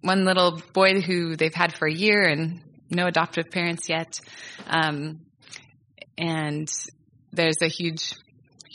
one 0.01 0.25
little 0.25 0.61
boy 0.73 1.01
who 1.01 1.37
they've 1.37 1.55
had 1.55 1.77
for 1.77 1.87
a 1.87 1.95
year 1.95 2.25
and 2.25 2.61
no 2.91 3.07
adoptive 3.07 3.51
parents 3.53 3.89
yet. 3.89 4.19
Um, 4.67 5.21
and 6.19 6.69
there's 7.33 7.63
a 7.63 7.69
huge, 7.69 8.15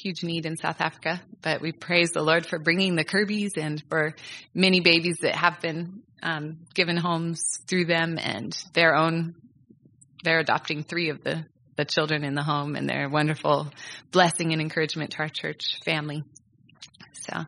huge 0.01 0.23
need 0.23 0.45
in 0.45 0.57
South 0.57 0.81
Africa. 0.81 1.21
But 1.41 1.61
we 1.61 1.71
praise 1.71 2.11
the 2.11 2.21
Lord 2.21 2.45
for 2.45 2.59
bringing 2.59 2.95
the 2.95 3.03
Kirby's 3.03 3.53
and 3.57 3.83
for 3.89 4.15
many 4.53 4.79
babies 4.79 5.17
that 5.21 5.35
have 5.35 5.61
been 5.61 6.01
um, 6.23 6.59
given 6.73 6.97
homes 6.97 7.59
through 7.67 7.85
them 7.85 8.17
and 8.19 8.57
their 8.73 8.95
own. 8.95 9.35
They're 10.23 10.39
adopting 10.39 10.83
three 10.83 11.09
of 11.09 11.23
the 11.23 11.45
the 11.79 11.85
children 11.85 12.25
in 12.25 12.35
the 12.35 12.43
home, 12.43 12.75
and 12.75 12.89
they're 12.89 13.05
a 13.05 13.09
wonderful 13.09 13.71
blessing 14.11 14.51
and 14.51 14.61
encouragement 14.61 15.11
to 15.11 15.19
our 15.19 15.29
church 15.29 15.79
family. 15.85 16.25
So, 17.13 17.45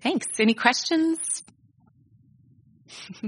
thanks. 0.00 0.26
Any 0.38 0.54
questions? 0.54 1.18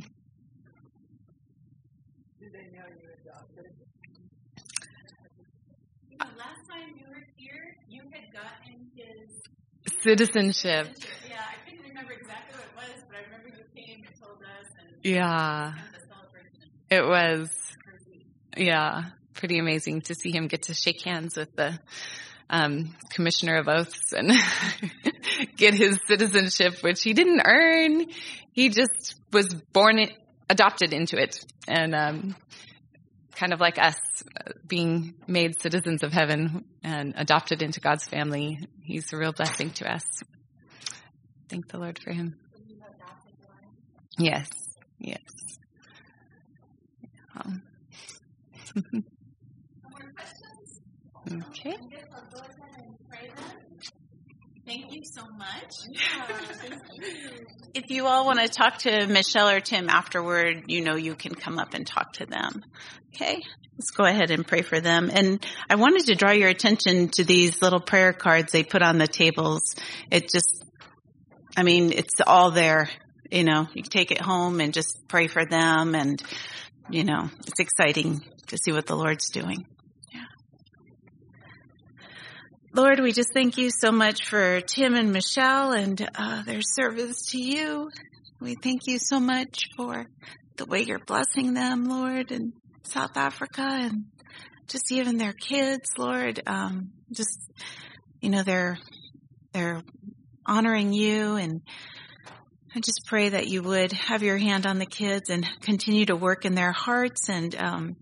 last 6.40 6.64
time 6.70 6.94
you 6.96 7.06
were 7.08 7.26
here, 7.36 7.76
you 7.88 8.02
had 8.12 8.29
gotten 8.42 8.90
his 8.96 9.92
Citizenship. 10.02 10.88
Yeah, 11.28 11.40
I 11.40 11.68
couldn't 11.68 11.86
remember 11.88 12.12
exactly 12.12 12.58
what 12.58 12.86
it 12.86 12.94
was, 12.94 13.04
but 13.08 13.16
I 13.16 13.22
remember 13.24 13.48
you 13.48 13.84
came 13.84 14.04
and 14.06 14.20
told 14.20 14.38
us 14.42 14.66
and 14.78 15.04
Yeah, 15.04 15.74
it 16.90 17.04
was. 17.04 17.50
Yeah, 18.56 19.04
pretty 19.34 19.58
amazing 19.58 20.02
to 20.02 20.14
see 20.14 20.32
him 20.32 20.48
get 20.48 20.62
to 20.62 20.74
shake 20.74 21.02
hands 21.02 21.36
with 21.36 21.54
the 21.54 21.78
um, 22.50 22.94
commissioner 23.10 23.56
of 23.56 23.68
oaths 23.68 24.12
and 24.12 24.32
get 25.56 25.74
his 25.74 25.98
citizenship, 26.06 26.82
which 26.82 27.02
he 27.02 27.12
didn't 27.12 27.42
earn. 27.44 28.06
He 28.52 28.68
just 28.70 29.14
was 29.32 29.54
born, 29.72 30.00
adopted 30.48 30.92
into 30.92 31.16
it, 31.16 31.44
and 31.68 31.94
um, 31.94 32.36
kind 33.34 33.52
of 33.52 33.60
like 33.60 33.78
us, 33.78 33.96
uh, 34.36 34.52
being 34.66 35.14
made 35.26 35.60
citizens 35.60 36.02
of 36.02 36.12
heaven 36.12 36.64
and 36.82 37.14
adopted 37.16 37.62
into 37.62 37.80
God's 37.80 38.06
family. 38.06 38.58
He's 38.82 39.12
a 39.12 39.16
real 39.16 39.32
blessing 39.32 39.70
to 39.72 39.92
us. 39.92 40.04
Thank 41.48 41.68
the 41.68 41.78
Lord 41.78 41.98
for 41.98 42.12
him. 42.12 42.36
Yes, 44.18 44.48
yes. 44.98 45.20
Okay. 51.32 51.76
Thank 54.70 54.94
you 54.94 55.02
so 55.02 55.22
much. 55.36 55.74
if 57.74 57.90
you 57.90 58.06
all 58.06 58.24
want 58.24 58.38
to 58.38 58.46
talk 58.46 58.78
to 58.78 59.08
Michelle 59.08 59.48
or 59.48 59.58
Tim 59.58 59.88
afterward, 59.88 60.66
you 60.68 60.82
know 60.82 60.94
you 60.94 61.16
can 61.16 61.34
come 61.34 61.58
up 61.58 61.74
and 61.74 61.84
talk 61.84 62.12
to 62.14 62.26
them. 62.26 62.62
Okay, 63.12 63.42
let's 63.76 63.90
go 63.90 64.04
ahead 64.04 64.30
and 64.30 64.46
pray 64.46 64.62
for 64.62 64.78
them. 64.78 65.10
And 65.12 65.44
I 65.68 65.74
wanted 65.74 66.06
to 66.06 66.14
draw 66.14 66.30
your 66.30 66.48
attention 66.48 67.08
to 67.14 67.24
these 67.24 67.60
little 67.60 67.80
prayer 67.80 68.12
cards 68.12 68.52
they 68.52 68.62
put 68.62 68.80
on 68.80 68.98
the 68.98 69.08
tables. 69.08 69.74
It 70.08 70.30
just, 70.30 70.64
I 71.56 71.64
mean, 71.64 71.92
it's 71.92 72.20
all 72.24 72.52
there. 72.52 72.88
You 73.28 73.42
know, 73.42 73.66
you 73.74 73.82
take 73.82 74.12
it 74.12 74.20
home 74.20 74.60
and 74.60 74.72
just 74.72 75.08
pray 75.08 75.26
for 75.26 75.44
them. 75.44 75.96
And, 75.96 76.22
you 76.88 77.02
know, 77.02 77.28
it's 77.40 77.58
exciting 77.58 78.24
to 78.46 78.56
see 78.56 78.70
what 78.70 78.86
the 78.86 78.94
Lord's 78.94 79.30
doing. 79.30 79.66
Lord, 82.72 83.00
we 83.00 83.10
just 83.10 83.32
thank 83.34 83.58
you 83.58 83.68
so 83.68 83.90
much 83.90 84.28
for 84.28 84.60
Tim 84.60 84.94
and 84.94 85.12
Michelle 85.12 85.72
and 85.72 86.08
uh, 86.14 86.44
their 86.44 86.60
service 86.62 87.30
to 87.30 87.42
you. 87.42 87.90
We 88.40 88.54
thank 88.54 88.82
you 88.86 89.00
so 89.00 89.18
much 89.18 89.64
for 89.76 90.06
the 90.56 90.66
way 90.66 90.82
you're 90.82 91.04
blessing 91.04 91.52
them, 91.52 91.86
Lord, 91.86 92.30
in 92.30 92.52
South 92.84 93.16
Africa 93.16 93.66
and 93.66 94.04
just 94.68 94.92
even 94.92 95.18
their 95.18 95.32
kids, 95.32 95.90
Lord. 95.98 96.42
Um, 96.46 96.92
just 97.12 97.40
you 98.20 98.30
know, 98.30 98.44
they're 98.44 98.78
they're 99.52 99.82
honoring 100.46 100.92
you, 100.92 101.34
and 101.34 101.62
I 102.72 102.78
just 102.78 103.02
pray 103.08 103.30
that 103.30 103.48
you 103.48 103.64
would 103.64 103.90
have 103.90 104.22
your 104.22 104.38
hand 104.38 104.64
on 104.64 104.78
the 104.78 104.86
kids 104.86 105.28
and 105.28 105.44
continue 105.60 106.06
to 106.06 106.14
work 106.14 106.44
in 106.44 106.54
their 106.54 106.72
hearts 106.72 107.28
and. 107.28 107.52
Um, 107.56 107.96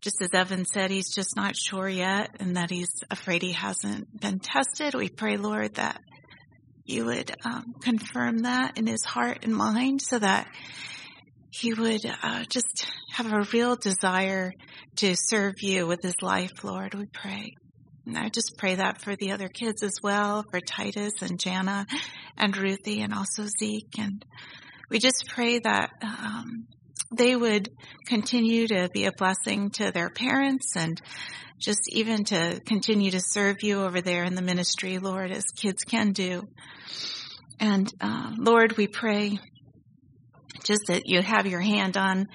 just 0.00 0.22
as 0.22 0.30
Evan 0.32 0.64
said, 0.64 0.90
he's 0.90 1.14
just 1.14 1.36
not 1.36 1.56
sure 1.56 1.88
yet 1.88 2.30
and 2.38 2.56
that 2.56 2.70
he's 2.70 3.02
afraid 3.10 3.42
he 3.42 3.52
hasn't 3.52 4.20
been 4.20 4.38
tested. 4.38 4.94
We 4.94 5.08
pray, 5.08 5.36
Lord, 5.36 5.74
that 5.74 6.00
you 6.84 7.06
would 7.06 7.34
um, 7.44 7.74
confirm 7.82 8.38
that 8.38 8.78
in 8.78 8.86
his 8.86 9.04
heart 9.04 9.40
and 9.42 9.54
mind 9.54 10.00
so 10.00 10.18
that 10.18 10.46
he 11.50 11.74
would 11.74 12.04
uh, 12.22 12.44
just 12.48 12.86
have 13.12 13.30
a 13.30 13.46
real 13.52 13.76
desire 13.76 14.52
to 14.96 15.14
serve 15.16 15.54
you 15.60 15.86
with 15.86 16.00
his 16.02 16.22
life, 16.22 16.62
Lord. 16.62 16.94
We 16.94 17.06
pray. 17.12 17.52
And 18.06 18.16
I 18.16 18.28
just 18.30 18.56
pray 18.56 18.76
that 18.76 19.02
for 19.02 19.16
the 19.16 19.32
other 19.32 19.48
kids 19.48 19.82
as 19.82 19.98
well, 20.02 20.44
for 20.50 20.60
Titus 20.60 21.12
and 21.20 21.38
Jana 21.38 21.86
and 22.36 22.56
Ruthie 22.56 23.02
and 23.02 23.12
also 23.12 23.44
Zeke. 23.44 23.98
And 23.98 24.24
we 24.88 24.98
just 24.98 25.24
pray 25.28 25.58
that 25.58 25.90
um, 26.02 26.66
they 27.10 27.34
would 27.34 27.70
continue 28.06 28.66
to 28.68 28.90
be 28.92 29.06
a 29.06 29.12
blessing 29.12 29.70
to 29.70 29.90
their 29.90 30.10
parents 30.10 30.76
and 30.76 31.00
just 31.58 31.88
even 31.90 32.24
to 32.24 32.60
continue 32.66 33.10
to 33.10 33.20
serve 33.20 33.62
you 33.62 33.82
over 33.82 34.00
there 34.00 34.24
in 34.24 34.34
the 34.34 34.42
ministry, 34.42 34.98
Lord, 34.98 35.30
as 35.30 35.44
kids 35.56 35.82
can 35.84 36.12
do. 36.12 36.48
And 37.58 37.92
uh, 38.00 38.32
Lord, 38.36 38.76
we 38.76 38.86
pray 38.86 39.38
just 40.64 40.82
that 40.88 41.02
you 41.06 41.22
have 41.22 41.46
your 41.46 41.60
hand 41.60 41.96
on 41.96 42.28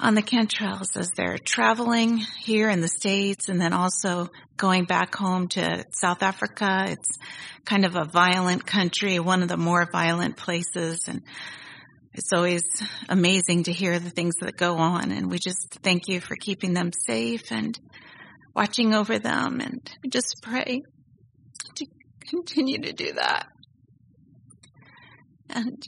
on 0.00 0.14
the 0.14 0.22
Cantrells 0.22 0.96
as 0.96 1.10
they're 1.16 1.38
traveling 1.38 2.18
here 2.18 2.70
in 2.70 2.80
the 2.80 2.88
States 2.88 3.48
and 3.48 3.60
then 3.60 3.72
also 3.72 4.28
going 4.56 4.84
back 4.84 5.14
home 5.14 5.48
to 5.48 5.84
South 5.90 6.22
Africa. 6.22 6.84
It's 6.86 7.18
kind 7.64 7.84
of 7.84 7.96
a 7.96 8.04
violent 8.04 8.64
country, 8.64 9.18
one 9.18 9.42
of 9.42 9.48
the 9.48 9.56
more 9.56 9.88
violent 9.90 10.36
places. 10.36 11.00
And 11.08 11.22
it's 12.18 12.32
always 12.32 12.64
amazing 13.08 13.62
to 13.62 13.72
hear 13.72 13.98
the 14.00 14.10
things 14.10 14.34
that 14.40 14.56
go 14.56 14.76
on. 14.76 15.12
And 15.12 15.30
we 15.30 15.38
just 15.38 15.78
thank 15.82 16.08
you 16.08 16.20
for 16.20 16.34
keeping 16.34 16.74
them 16.74 16.90
safe 17.06 17.52
and 17.52 17.78
watching 18.54 18.92
over 18.92 19.20
them. 19.20 19.60
And 19.60 19.80
we 20.02 20.10
just 20.10 20.40
pray 20.42 20.82
to 21.76 21.86
continue 22.28 22.80
to 22.80 22.92
do 22.92 23.12
that. 23.12 23.46
And 25.48 25.80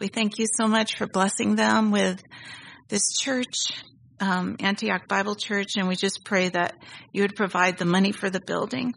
we 0.00 0.08
thank 0.08 0.38
you 0.38 0.46
so 0.56 0.66
much 0.66 0.96
for 0.96 1.06
blessing 1.06 1.56
them 1.56 1.90
with 1.90 2.22
this 2.88 3.14
church, 3.20 3.82
um, 4.20 4.56
Antioch 4.60 5.06
Bible 5.06 5.34
Church, 5.34 5.76
and 5.76 5.86
we 5.86 5.96
just 5.96 6.24
pray 6.24 6.48
that 6.48 6.74
you 7.12 7.22
would 7.22 7.36
provide 7.36 7.76
the 7.76 7.84
money 7.84 8.12
for 8.12 8.30
the 8.30 8.40
building. 8.40 8.94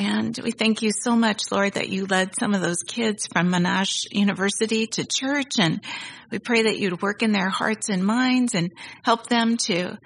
And 0.00 0.34
we 0.42 0.52
thank 0.52 0.80
you 0.80 0.92
so 0.98 1.14
much, 1.14 1.52
Lord, 1.52 1.74
that 1.74 1.90
you 1.90 2.06
led 2.06 2.30
some 2.34 2.54
of 2.54 2.62
those 2.62 2.82
kids 2.86 3.26
from 3.26 3.52
Monash 3.52 4.06
University 4.10 4.86
to 4.86 5.04
church. 5.04 5.58
And 5.58 5.84
we 6.30 6.38
pray 6.38 6.62
that 6.62 6.78
you'd 6.78 7.02
work 7.02 7.22
in 7.22 7.32
their 7.32 7.50
hearts 7.50 7.90
and 7.90 8.02
minds 8.02 8.54
and 8.54 8.72
help 9.04 9.26
them 9.26 9.58
to 9.66 9.98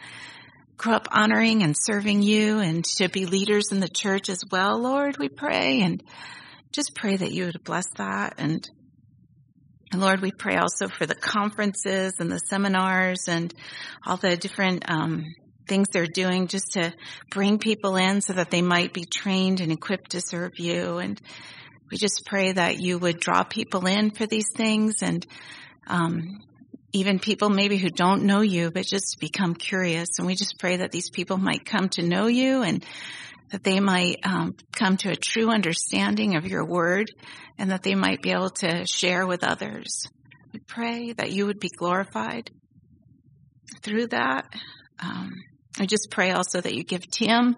grow 0.77 0.95
up 0.95 1.07
honoring 1.13 1.63
and 1.63 1.77
serving 1.79 2.25
you 2.25 2.59
and 2.59 2.85
to 2.97 3.09
be 3.09 3.27
leaders 3.27 3.67
in 3.71 3.79
the 3.79 3.87
church 3.87 4.29
as 4.29 4.43
well, 4.51 4.81
Lord, 4.81 5.17
we 5.17 5.29
pray. 5.29 5.83
And 5.83 6.03
just 6.73 6.97
pray 6.97 7.17
that 7.17 7.31
you 7.31 7.45
would 7.45 7.63
bless 7.63 7.87
that. 7.97 8.35
And, 8.39 8.69
and 9.93 10.01
Lord, 10.01 10.21
we 10.21 10.33
pray 10.33 10.57
also 10.57 10.89
for 10.89 11.07
the 11.07 11.15
conferences 11.15 12.15
and 12.19 12.33
the 12.33 12.39
seminars 12.39 13.29
and 13.29 13.55
all 14.05 14.17
the 14.17 14.37
different, 14.37 14.91
um, 14.91 15.25
things 15.67 15.89
they're 15.89 16.07
doing 16.07 16.47
just 16.47 16.73
to 16.73 16.93
bring 17.31 17.59
people 17.59 17.97
in 17.97 18.21
so 18.21 18.35
that 18.35 18.51
they 18.51 18.63
might 18.63 18.93
be 18.93 19.05
trained 19.05 19.61
and 19.61 19.73
equipped 19.73 20.11
to 20.11 20.21
serve 20.21 20.59
you. 20.59 20.99
And 20.99 21.21
we 21.91 21.99
just 21.99 22.25
pray 22.27 22.53
that 22.53 22.81
you 22.81 22.99
would 22.99 23.21
draw 23.21 23.45
people 23.45 23.87
in 23.87 24.11
for 24.11 24.27
these 24.27 24.51
things 24.55 25.03
and 25.03 25.27
um, 25.87 26.43
even 26.93 27.19
people 27.19 27.51
maybe 27.51 27.77
who 27.77 27.91
don't 27.91 28.25
know 28.25 28.41
you, 28.41 28.71
but 28.71 28.87
just 28.87 29.19
become 29.21 29.55
curious. 29.55 30.19
And 30.19 30.27
we 30.27 30.35
just 30.35 30.59
pray 30.59 30.79
that 30.79 30.93
these 30.93 31.11
people 31.11 31.37
might 31.37 31.65
come 31.65 31.89
to 31.91 32.03
know 32.03 32.27
you 32.27 32.63
and 32.63 32.85
that 33.51 33.65
they 33.65 33.81
might 33.81 34.17
um, 34.25 34.57
come 34.73 34.97
to 34.99 35.11
a 35.11 35.17
true 35.17 35.51
understanding 35.51 36.37
of 36.37 36.47
your 36.47 36.65
word 36.65 37.11
and 37.59 37.71
that 37.71 37.83
they 37.83 37.95
might 37.95 38.23
be 38.23 38.31
able 38.31 38.51
to 38.51 38.87
share 38.87 39.27
with 39.27 39.45
others. 39.45 40.07
We 40.53 40.61
pray 40.61 41.13
that 41.13 41.33
you 41.33 41.47
would 41.47 41.61
be 41.61 41.69
glorified 41.69 42.51
through 43.83 44.09
that. 44.09 44.47
Um, 45.01 45.33
I 45.79 45.87
just 45.87 46.09
pray 46.11 46.31
also 46.31 46.61
that 46.61 46.75
you 46.75 46.85
give 46.85 47.11
Tim 47.11 47.57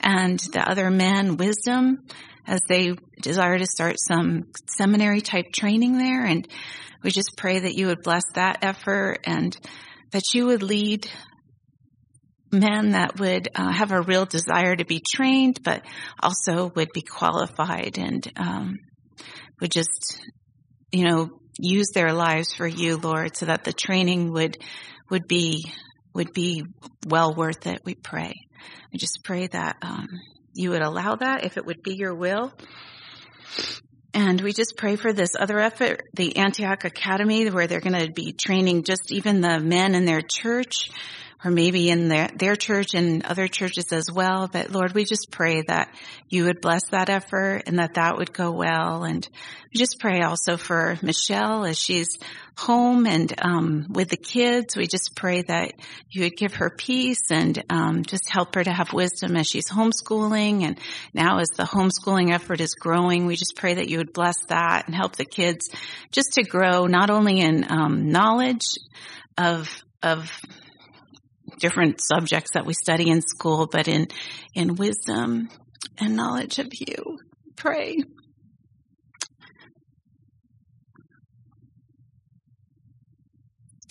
and 0.00 0.38
the 0.38 0.68
other 0.68 0.90
men 0.90 1.36
wisdom 1.36 2.06
as 2.46 2.60
they 2.68 2.92
desire 3.20 3.58
to 3.58 3.66
start 3.66 3.96
some 3.98 4.44
seminary 4.68 5.20
type 5.20 5.52
training 5.52 5.96
there. 5.98 6.24
And 6.24 6.46
we 7.02 7.10
just 7.10 7.36
pray 7.36 7.60
that 7.60 7.74
you 7.74 7.86
would 7.86 8.02
bless 8.02 8.24
that 8.34 8.58
effort 8.62 9.20
and 9.24 9.56
that 10.12 10.34
you 10.34 10.46
would 10.46 10.62
lead 10.62 11.08
men 12.52 12.90
that 12.90 13.18
would 13.18 13.48
uh, 13.54 13.72
have 13.72 13.90
a 13.90 14.02
real 14.02 14.24
desire 14.26 14.76
to 14.76 14.84
be 14.84 15.02
trained, 15.14 15.60
but 15.62 15.84
also 16.22 16.70
would 16.76 16.92
be 16.92 17.02
qualified 17.02 17.98
and 17.98 18.30
um, 18.36 18.78
would 19.60 19.70
just, 19.70 20.20
you 20.92 21.04
know, 21.04 21.30
use 21.58 21.88
their 21.94 22.12
lives 22.12 22.54
for 22.54 22.66
you, 22.66 22.98
Lord, 22.98 23.36
so 23.36 23.46
that 23.46 23.64
the 23.64 23.72
training 23.72 24.32
would 24.32 24.58
would 25.10 25.26
be 25.26 25.64
would 26.16 26.32
be 26.32 26.64
well 27.06 27.34
worth 27.34 27.66
it. 27.66 27.82
We 27.84 27.94
pray. 27.94 28.34
We 28.92 28.98
just 28.98 29.20
pray 29.22 29.46
that 29.48 29.76
um, 29.82 30.08
you 30.54 30.70
would 30.70 30.82
allow 30.82 31.14
that 31.16 31.44
if 31.44 31.56
it 31.56 31.66
would 31.66 31.82
be 31.82 31.94
your 31.94 32.14
will. 32.14 32.52
And 34.14 34.40
we 34.40 34.54
just 34.54 34.78
pray 34.78 34.96
for 34.96 35.12
this 35.12 35.30
other 35.38 35.58
effort, 35.58 36.00
the 36.14 36.38
Antioch 36.38 36.84
Academy, 36.84 37.50
where 37.50 37.66
they're 37.66 37.80
going 37.80 38.00
to 38.00 38.10
be 38.10 38.32
training 38.32 38.84
just 38.84 39.12
even 39.12 39.42
the 39.42 39.60
men 39.60 39.94
in 39.94 40.06
their 40.06 40.22
church 40.22 40.90
or 41.44 41.50
maybe 41.50 41.90
in 41.90 42.08
their, 42.08 42.28
their 42.34 42.56
church 42.56 42.94
and 42.94 43.24
other 43.24 43.46
churches 43.46 43.92
as 43.92 44.10
well. 44.10 44.48
But 44.48 44.70
Lord, 44.70 44.94
we 44.94 45.04
just 45.04 45.30
pray 45.30 45.62
that 45.68 45.94
you 46.28 46.44
would 46.44 46.60
bless 46.60 46.82
that 46.90 47.10
effort 47.10 47.64
and 47.66 47.78
that 47.78 47.94
that 47.94 48.16
would 48.16 48.32
go 48.32 48.52
well. 48.52 49.04
And 49.04 49.28
we 49.72 49.78
just 49.78 50.00
pray 50.00 50.22
also 50.22 50.56
for 50.56 50.98
Michelle 51.02 51.64
as 51.64 51.78
she's 51.78 52.08
home 52.56 53.06
and 53.06 53.32
um, 53.38 53.86
with 53.90 54.08
the 54.08 54.16
kids. 54.16 54.76
We 54.76 54.86
just 54.86 55.14
pray 55.14 55.42
that 55.42 55.74
you 56.10 56.22
would 56.22 56.36
give 56.36 56.54
her 56.54 56.70
peace 56.70 57.30
and 57.30 57.62
um, 57.68 58.02
just 58.04 58.30
help 58.30 58.54
her 58.54 58.64
to 58.64 58.72
have 58.72 58.94
wisdom 58.94 59.36
as 59.36 59.46
she's 59.46 59.70
homeschooling. 59.70 60.62
And 60.62 60.78
now 61.12 61.38
as 61.38 61.48
the 61.54 61.64
homeschooling 61.64 62.32
effort 62.32 62.60
is 62.60 62.74
growing, 62.74 63.26
we 63.26 63.36
just 63.36 63.56
pray 63.56 63.74
that 63.74 63.88
you 63.90 63.98
would 63.98 64.14
bless 64.14 64.36
that 64.48 64.86
and 64.86 64.94
help 64.94 65.16
the 65.16 65.26
kids 65.26 65.70
just 66.12 66.32
to 66.34 66.44
grow 66.44 66.86
not 66.86 67.10
only 67.10 67.40
in 67.40 67.70
um, 67.70 68.10
knowledge 68.10 68.64
of 69.36 69.68
of 70.02 70.30
different 71.58 72.00
subjects 72.00 72.52
that 72.54 72.66
we 72.66 72.74
study 72.74 73.10
in 73.10 73.20
school, 73.22 73.68
but 73.70 73.88
in, 73.88 74.08
in 74.54 74.76
wisdom 74.76 75.48
and 75.98 76.16
knowledge 76.16 76.58
of 76.58 76.68
you. 76.72 77.18
Pray. 77.56 77.98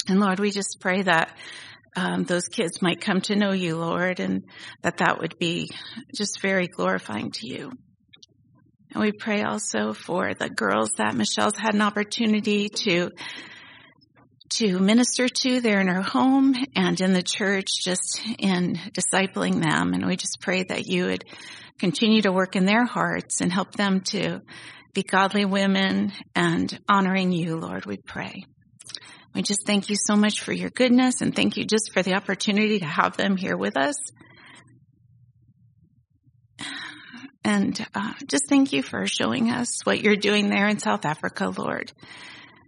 And 0.07 0.19
Lord, 0.19 0.39
we 0.39 0.51
just 0.51 0.77
pray 0.79 1.01
that 1.01 1.35
um, 1.95 2.25
those 2.25 2.47
kids 2.47 2.81
might 2.81 3.01
come 3.01 3.21
to 3.21 3.35
know 3.35 3.53
you, 3.53 3.77
Lord, 3.77 4.19
and 4.19 4.43
that 4.81 4.97
that 4.97 5.19
would 5.19 5.37
be 5.39 5.69
just 6.15 6.41
very 6.41 6.67
glorifying 6.67 7.31
to 7.31 7.47
you. 7.47 7.71
And 8.93 9.03
we 9.03 9.11
pray 9.11 9.43
also 9.43 9.93
for 9.93 10.33
the 10.33 10.49
girls 10.49 10.91
that 10.97 11.15
Michelle's 11.15 11.57
had 11.57 11.73
an 11.73 11.81
opportunity 11.81 12.69
to 12.69 13.11
to 14.49 14.79
minister 14.79 15.27
to 15.27 15.61
there 15.61 15.79
in 15.79 15.87
her 15.87 16.01
home 16.01 16.55
and 16.75 16.99
in 17.01 17.13
the 17.13 17.23
church, 17.23 17.67
just 17.83 18.21
in 18.39 18.79
discipling 18.93 19.61
them. 19.61 19.93
And 19.93 20.05
we 20.05 20.15
just 20.15 20.39
pray 20.41 20.63
that 20.63 20.87
you 20.87 21.05
would 21.05 21.25
continue 21.79 22.21
to 22.21 22.31
work 22.31 22.55
in 22.55 22.65
their 22.65 22.85
hearts 22.85 23.41
and 23.41 23.51
help 23.51 23.73
them 23.73 24.01
to 24.11 24.41
be 24.93 25.03
godly 25.03 25.45
women 25.45 26.13
and 26.35 26.79
honoring 26.87 27.31
you, 27.31 27.57
Lord, 27.57 27.85
we 27.85 27.97
pray. 27.97 28.45
We 29.33 29.41
just 29.41 29.65
thank 29.65 29.89
you 29.89 29.97
so 29.97 30.15
much 30.15 30.41
for 30.41 30.53
your 30.53 30.69
goodness 30.69 31.19
and 31.19 31.35
thank 31.35 31.57
you 31.57 31.65
just 31.65 31.91
for 31.91 32.01
the 32.01 32.13
opportunity 32.13 32.79
to 32.79 32.85
have 32.85 33.17
them 33.17 33.35
here 33.35 33.57
with 33.57 33.75
us. 33.75 33.95
And 37.43 37.85
uh, 37.93 38.13
just 38.25 38.47
thank 38.47 38.73
you 38.73 38.81
for 38.81 39.05
showing 39.05 39.51
us 39.51 39.85
what 39.85 40.01
you're 40.01 40.15
doing 40.15 40.49
there 40.49 40.67
in 40.67 40.79
South 40.79 41.05
Africa, 41.05 41.53
Lord. 41.55 41.91